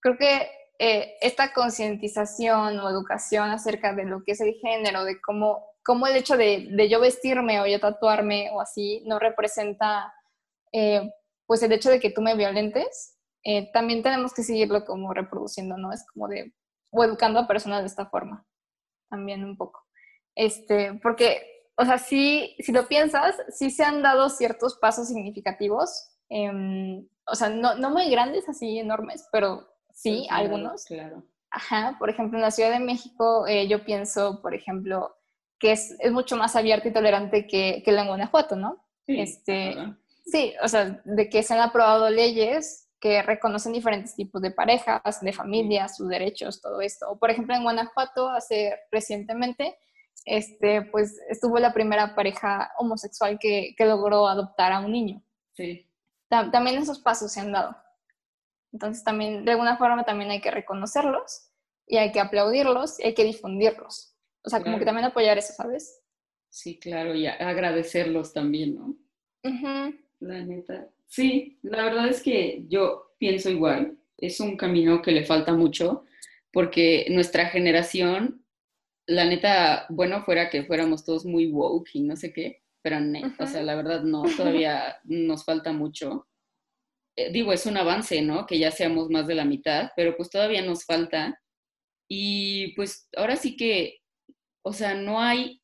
creo 0.00 0.18
que 0.18 0.50
eh, 0.78 1.14
esta 1.22 1.54
concientización 1.54 2.78
o 2.78 2.90
educación 2.90 3.48
acerca 3.48 3.94
de 3.94 4.04
lo 4.04 4.22
que 4.22 4.32
es 4.32 4.42
el 4.42 4.52
género, 4.60 5.04
de 5.04 5.18
cómo, 5.22 5.64
cómo 5.82 6.06
el 6.06 6.16
hecho 6.16 6.36
de, 6.36 6.68
de 6.70 6.90
yo 6.90 7.00
vestirme 7.00 7.62
o 7.62 7.66
yo 7.66 7.80
tatuarme 7.80 8.50
o 8.52 8.60
así 8.60 9.02
no 9.06 9.18
representa 9.18 10.12
eh, 10.72 11.10
pues 11.46 11.62
el 11.62 11.72
hecho 11.72 11.90
de 11.90 12.00
que 12.00 12.10
tú 12.10 12.20
me 12.20 12.36
violentes, 12.36 13.18
eh, 13.44 13.70
también 13.72 14.02
tenemos 14.02 14.34
que 14.34 14.42
seguirlo 14.42 14.84
como 14.84 15.14
reproduciendo, 15.14 15.76
¿no? 15.76 15.92
Es 15.92 16.04
como 16.12 16.28
de, 16.28 16.54
o 16.90 17.04
educando 17.04 17.40
a 17.40 17.46
personas 17.46 17.80
de 17.80 17.86
esta 17.86 18.06
forma, 18.06 18.46
también 19.08 19.44
un 19.44 19.56
poco. 19.56 19.84
Este, 20.34 20.94
porque, 21.02 21.64
o 21.76 21.84
sea, 21.84 21.98
sí, 21.98 22.54
si 22.58 22.72
lo 22.72 22.86
piensas, 22.86 23.36
sí 23.48 23.70
se 23.70 23.84
han 23.84 24.02
dado 24.02 24.28
ciertos 24.28 24.76
pasos 24.76 25.08
significativos, 25.08 26.10
em, 26.28 27.08
o 27.26 27.34
sea, 27.34 27.48
no, 27.48 27.74
no, 27.76 27.90
muy 27.90 28.10
grandes, 28.10 28.48
así 28.48 28.78
enormes, 28.78 29.26
pero 29.32 29.66
sí, 29.92 30.26
algunos. 30.30 30.84
Claro. 30.84 31.24
Ajá, 31.50 31.96
por 31.98 32.10
ejemplo, 32.10 32.38
en 32.38 32.42
la 32.42 32.50
Ciudad 32.50 32.70
de 32.70 32.80
México, 32.80 33.46
eh, 33.46 33.68
yo 33.68 33.84
pienso, 33.84 34.42
por 34.42 34.54
ejemplo, 34.54 35.16
que 35.58 35.72
es, 35.72 35.96
es, 36.00 36.12
mucho 36.12 36.36
más 36.36 36.54
abierto 36.56 36.88
y 36.88 36.92
tolerante 36.92 37.46
que, 37.46 37.82
que 37.84 37.92
la 37.92 38.02
en 38.02 38.08
Guanajuato, 38.08 38.54
¿no? 38.56 38.84
Sí, 39.06 39.18
este, 39.18 39.74
Sí, 40.30 40.54
o 40.62 40.68
sea, 40.68 41.00
de 41.04 41.28
que 41.30 41.42
se 41.42 41.54
han 41.54 41.60
aprobado 41.60 42.10
leyes 42.10 42.88
que 43.00 43.22
reconocen 43.22 43.72
diferentes 43.72 44.14
tipos 44.14 44.42
de 44.42 44.50
parejas, 44.50 45.20
de 45.20 45.32
familias, 45.32 45.96
sus 45.96 46.08
derechos, 46.08 46.60
todo 46.60 46.80
esto. 46.80 47.16
Por 47.18 47.30
ejemplo, 47.30 47.54
en 47.54 47.62
Guanajuato, 47.62 48.28
hace 48.28 48.74
recientemente, 48.90 49.78
este, 50.24 50.82
pues 50.82 51.18
estuvo 51.30 51.58
la 51.58 51.72
primera 51.72 52.14
pareja 52.14 52.72
homosexual 52.78 53.38
que, 53.38 53.74
que 53.76 53.86
logró 53.86 54.26
adoptar 54.26 54.72
a 54.72 54.80
un 54.80 54.92
niño. 54.92 55.22
Sí. 55.54 55.88
también 56.28 56.78
esos 56.78 57.00
pasos 57.00 57.32
se 57.32 57.40
han 57.40 57.52
dado. 57.52 57.76
Entonces 58.72 59.02
también, 59.02 59.44
de 59.44 59.52
alguna 59.52 59.78
forma, 59.78 60.04
también 60.04 60.30
hay 60.30 60.40
que 60.40 60.50
reconocerlos 60.50 61.50
y 61.86 61.96
hay 61.96 62.12
que 62.12 62.20
aplaudirlos 62.20 63.00
y 63.00 63.06
hay 63.06 63.14
que 63.14 63.24
difundirlos. 63.24 64.14
O 64.44 64.50
sea, 64.50 64.62
como 64.62 64.78
que 64.78 64.84
también 64.84 65.06
apoyar 65.06 65.38
eso, 65.38 65.54
¿sabes? 65.54 66.02
Sí, 66.50 66.78
claro, 66.78 67.14
y 67.14 67.26
agradecerlos 67.26 68.32
también, 68.32 68.74
¿no? 68.74 68.96
Uh 69.44 70.07
la 70.20 70.44
neta. 70.44 70.88
Sí, 71.06 71.58
la 71.62 71.84
verdad 71.84 72.08
es 72.08 72.22
que 72.22 72.64
yo 72.68 73.14
pienso 73.18 73.50
igual. 73.50 73.96
Es 74.16 74.40
un 74.40 74.56
camino 74.56 75.00
que 75.00 75.12
le 75.12 75.24
falta 75.24 75.54
mucho 75.54 76.04
porque 76.52 77.06
nuestra 77.10 77.46
generación, 77.46 78.44
la 79.06 79.24
neta, 79.24 79.86
bueno, 79.90 80.22
fuera 80.24 80.50
que 80.50 80.64
fuéramos 80.64 81.04
todos 81.04 81.24
muy 81.24 81.50
woke 81.50 81.90
y 81.94 82.02
no 82.02 82.16
sé 82.16 82.32
qué, 82.32 82.62
pero 82.82 83.00
no, 83.00 83.34
o 83.38 83.46
sea, 83.46 83.62
la 83.62 83.74
verdad 83.74 84.02
no, 84.02 84.22
todavía 84.36 84.96
nos 85.04 85.44
falta 85.44 85.72
mucho. 85.72 86.26
Eh, 87.16 87.32
digo, 87.32 87.52
es 87.52 87.66
un 87.66 87.76
avance, 87.76 88.22
¿no? 88.22 88.46
Que 88.46 88.58
ya 88.58 88.70
seamos 88.70 89.10
más 89.10 89.26
de 89.26 89.34
la 89.34 89.44
mitad, 89.44 89.90
pero 89.96 90.16
pues 90.16 90.30
todavía 90.30 90.62
nos 90.62 90.84
falta. 90.84 91.40
Y 92.08 92.74
pues 92.74 93.08
ahora 93.16 93.36
sí 93.36 93.56
que, 93.56 94.00
o 94.62 94.72
sea, 94.72 94.94
no 94.94 95.20
hay 95.20 95.60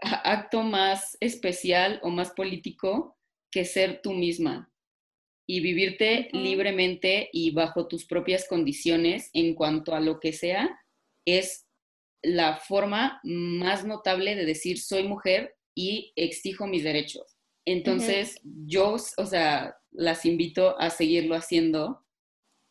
acto 0.00 0.62
más 0.62 1.16
especial 1.20 2.00
o 2.02 2.10
más 2.10 2.32
político 2.32 3.16
que 3.52 3.64
ser 3.64 4.00
tú 4.02 4.12
misma. 4.12 4.68
y 5.44 5.60
vivirte 5.60 6.30
libremente 6.32 7.28
y 7.32 7.50
bajo 7.50 7.88
tus 7.88 8.06
propias 8.06 8.46
condiciones 8.48 9.28
en 9.34 9.54
cuanto 9.54 9.92
a 9.92 10.00
lo 10.00 10.20
que 10.20 10.32
sea 10.32 10.80
es 11.26 11.66
la 12.22 12.56
forma 12.56 13.20
más 13.24 13.84
notable 13.84 14.36
de 14.36 14.46
decir 14.46 14.78
soy 14.78 15.02
mujer 15.02 15.56
y 15.74 16.12
exijo 16.16 16.66
mis 16.66 16.84
derechos. 16.84 17.36
Entonces, 17.66 18.40
yo, 18.44 18.94
o 18.94 19.26
sea, 19.26 19.76
las 19.90 20.24
invito 20.24 20.78
a 20.80 20.90
seguirlo 20.90 21.34
haciendo 21.34 22.06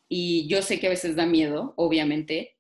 y 0.10 0.48
yo 0.48 0.62
sé 0.62 0.80
que 0.80 0.88
a 0.88 0.92
veces 0.92 1.16
da 1.16 1.26
miedo, 1.26 1.74
obviamente, 1.78 2.58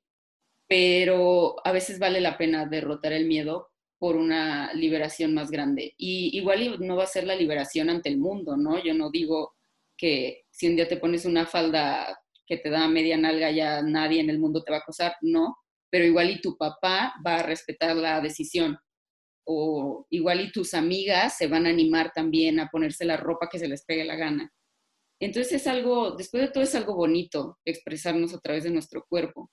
pero 0.68 1.56
a 1.66 1.72
veces 1.72 2.00
vale 2.00 2.22
la 2.22 2.38
pena 2.38 2.66
derrotar 2.66 3.12
el 3.14 3.26
miedo 3.26 3.71
por 4.02 4.16
una 4.16 4.74
liberación 4.74 5.36
más 5.36 5.52
grande. 5.52 5.94
Y 5.96 6.36
igual 6.36 6.80
no 6.80 6.96
va 6.96 7.04
a 7.04 7.06
ser 7.06 7.24
la 7.24 7.36
liberación 7.36 7.88
ante 7.88 8.10
el 8.10 8.18
mundo, 8.18 8.58
¿no? 8.58 8.84
Yo 8.84 8.96
no 8.96 9.12
digo 9.12 9.54
que 9.96 10.46
si 10.50 10.68
un 10.68 10.76
día 10.76 10.88
te 10.88 10.98
pones 10.98 11.24
una 11.24 11.46
falda 11.46 12.20
que 12.48 12.58
te 12.58 12.72
da 12.72 12.88
media 12.88 13.16
nalga 13.16 13.52
ya 13.52 13.84
nadie 13.84 14.20
en 14.20 14.32
el 14.32 14.40
mundo 14.40 14.64
te 14.64 14.72
va 14.72 14.78
a 14.78 14.80
acosar, 14.80 15.14
no, 15.22 15.56
pero 15.92 16.04
igual 16.04 16.32
y 16.32 16.42
tu 16.42 16.58
papá 16.58 17.14
va 17.24 17.36
a 17.36 17.44
respetar 17.44 17.96
la 17.96 18.20
decisión 18.22 18.76
o 19.46 20.08
igual 20.10 20.42
y 20.42 20.52
tus 20.52 20.74
amigas 20.74 21.38
se 21.38 21.46
van 21.46 21.68
a 21.68 21.70
animar 21.70 22.12
también 22.12 22.60
a 22.60 22.70
ponerse 22.70 23.06
la 23.06 23.18
ropa 23.18 23.50
que 23.52 23.60
se 23.60 23.68
les 23.68 23.86
pegue 23.86 24.04
la 24.04 24.16
gana. 24.16 24.52
Entonces 25.20 25.54
es 25.54 25.68
algo, 25.68 26.16
después 26.16 26.42
de 26.42 26.50
todo 26.50 26.64
es 26.64 26.74
algo 26.74 26.96
bonito 26.96 27.60
expresarnos 27.66 28.34
a 28.34 28.40
través 28.40 28.64
de 28.64 28.72
nuestro 28.72 29.06
cuerpo. 29.08 29.52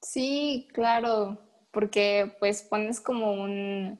Sí, 0.00 0.68
claro, 0.72 1.47
porque 1.70 2.34
pues 2.38 2.62
pones 2.62 3.00
como 3.00 3.32
un, 3.32 3.98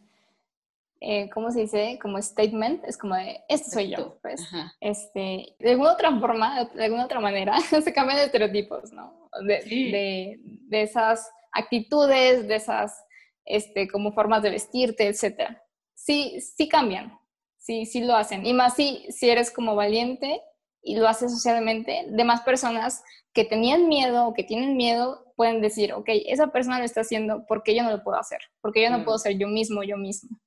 eh, 1.01 1.31
¿cómo 1.31 1.51
se 1.51 1.61
dice? 1.61 1.99
Como 2.01 2.21
statement, 2.21 2.85
es 2.85 2.99
como 2.99 3.15
de, 3.15 3.41
esto 3.49 3.71
soy 3.71 3.91
yo, 3.91 4.19
pues. 4.21 4.49
Este, 4.81 5.55
de 5.59 5.71
alguna 5.71 5.93
otra 5.93 6.19
forma, 6.19 6.65
de 6.65 6.85
alguna 6.85 7.05
otra 7.05 7.21
manera, 7.21 7.59
se 7.61 7.93
cambian 7.93 8.19
de 8.19 8.25
estereotipos, 8.25 8.93
¿no? 8.93 9.29
De, 9.47 10.39
de, 10.69 10.83
esas 10.83 11.31
actitudes, 11.53 12.49
de 12.49 12.57
esas, 12.57 13.05
este, 13.45 13.89
como 13.89 14.13
formas 14.13 14.43
de 14.43 14.51
vestirte, 14.51 15.07
etcétera. 15.07 15.63
Sí, 15.95 16.41
sí 16.41 16.69
cambian, 16.69 17.17
sí, 17.59 17.87
sí 17.87 18.03
lo 18.03 18.17
hacen. 18.17 18.45
Y 18.45 18.53
más 18.53 18.75
si, 18.75 19.07
si 19.11 19.31
eres 19.31 19.51
como 19.51 19.77
valiente 19.77 20.43
y 20.83 20.97
lo 20.97 21.09
haces 21.09 21.33
socialmente, 21.33 22.07
demás 22.09 22.43
personas 22.43 23.03
que 23.33 23.45
tenían 23.45 23.89
miedo 23.89 24.27
o 24.27 24.35
que 24.35 24.45
tienen 24.45 24.77
miedo 24.77 25.33
pueden 25.37 25.61
decir, 25.61 25.93
ok, 25.93 26.09
esa 26.27 26.49
persona 26.49 26.79
lo 26.79 26.85
está 26.85 27.03
haciendo 27.03 27.45
porque 27.47 27.75
yo 27.75 27.83
no 27.83 27.91
lo 27.91 28.03
puedo 28.03 28.19
hacer, 28.19 28.41
porque 28.61 28.83
yo 28.83 28.91
no 28.91 29.05
puedo 29.05 29.19
ser 29.19 29.39
yo 29.39 29.49
mismo, 29.49 29.83
yo 29.83 29.97
mismo. 29.97 30.39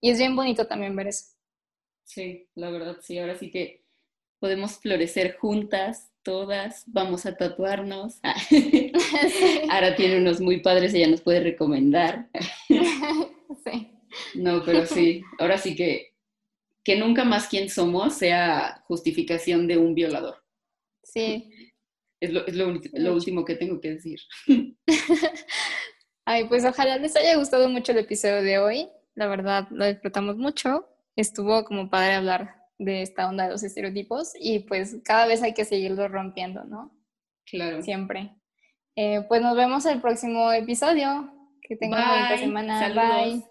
Y 0.00 0.10
es 0.10 0.18
bien 0.18 0.34
bonito 0.34 0.66
también 0.66 0.96
ver 0.96 1.08
eso. 1.08 1.26
Sí, 2.04 2.48
la 2.54 2.70
verdad, 2.70 2.96
sí, 3.02 3.18
ahora 3.18 3.36
sí 3.36 3.50
que 3.50 3.84
podemos 4.38 4.78
florecer 4.78 5.36
juntas, 5.36 6.10
todas, 6.22 6.84
vamos 6.86 7.26
a 7.26 7.36
tatuarnos. 7.36 8.20
Ahora 9.70 9.94
tiene 9.96 10.18
unos 10.18 10.40
muy 10.40 10.60
padres, 10.60 10.92
ella 10.94 11.08
nos 11.08 11.20
puede 11.20 11.40
recomendar. 11.40 12.28
sí. 12.68 14.00
No, 14.34 14.62
pero 14.64 14.86
sí, 14.86 15.22
ahora 15.38 15.56
sí 15.56 15.76
que 15.76 16.09
que 16.84 16.96
nunca 16.96 17.24
más 17.24 17.48
quien 17.48 17.68
somos 17.68 18.14
sea 18.14 18.82
justificación 18.86 19.66
de 19.66 19.78
un 19.78 19.94
violador. 19.94 20.42
Sí, 21.02 21.50
es 22.20 22.32
lo, 22.32 23.14
último 23.14 23.44
que 23.44 23.54
tengo 23.54 23.80
que 23.80 23.94
decir. 23.94 24.20
Ay, 26.26 26.44
pues 26.44 26.64
ojalá 26.64 26.98
les 26.98 27.16
haya 27.16 27.36
gustado 27.36 27.68
mucho 27.68 27.92
el 27.92 27.98
episodio 27.98 28.42
de 28.42 28.58
hoy. 28.58 28.88
La 29.14 29.26
verdad, 29.26 29.66
lo 29.70 29.86
disfrutamos 29.86 30.36
mucho. 30.36 30.86
Estuvo 31.16 31.64
como 31.64 31.88
padre 31.88 32.14
hablar 32.14 32.56
de 32.78 33.02
esta 33.02 33.28
onda 33.28 33.44
de 33.44 33.50
los 33.50 33.62
estereotipos 33.62 34.32
y 34.38 34.60
pues 34.60 34.98
cada 35.02 35.26
vez 35.26 35.42
hay 35.42 35.54
que 35.54 35.64
seguirlo 35.64 36.08
rompiendo, 36.08 36.64
¿no? 36.64 36.94
Claro. 37.46 37.82
Siempre. 37.82 38.36
Eh, 38.96 39.24
pues 39.28 39.40
nos 39.40 39.56
vemos 39.56 39.86
el 39.86 40.00
próximo 40.00 40.52
episodio. 40.52 41.32
Que 41.62 41.76
tengan 41.76 42.02
una 42.02 42.16
bonita 42.16 42.38
semana. 42.38 43.22
Bye. 43.22 43.49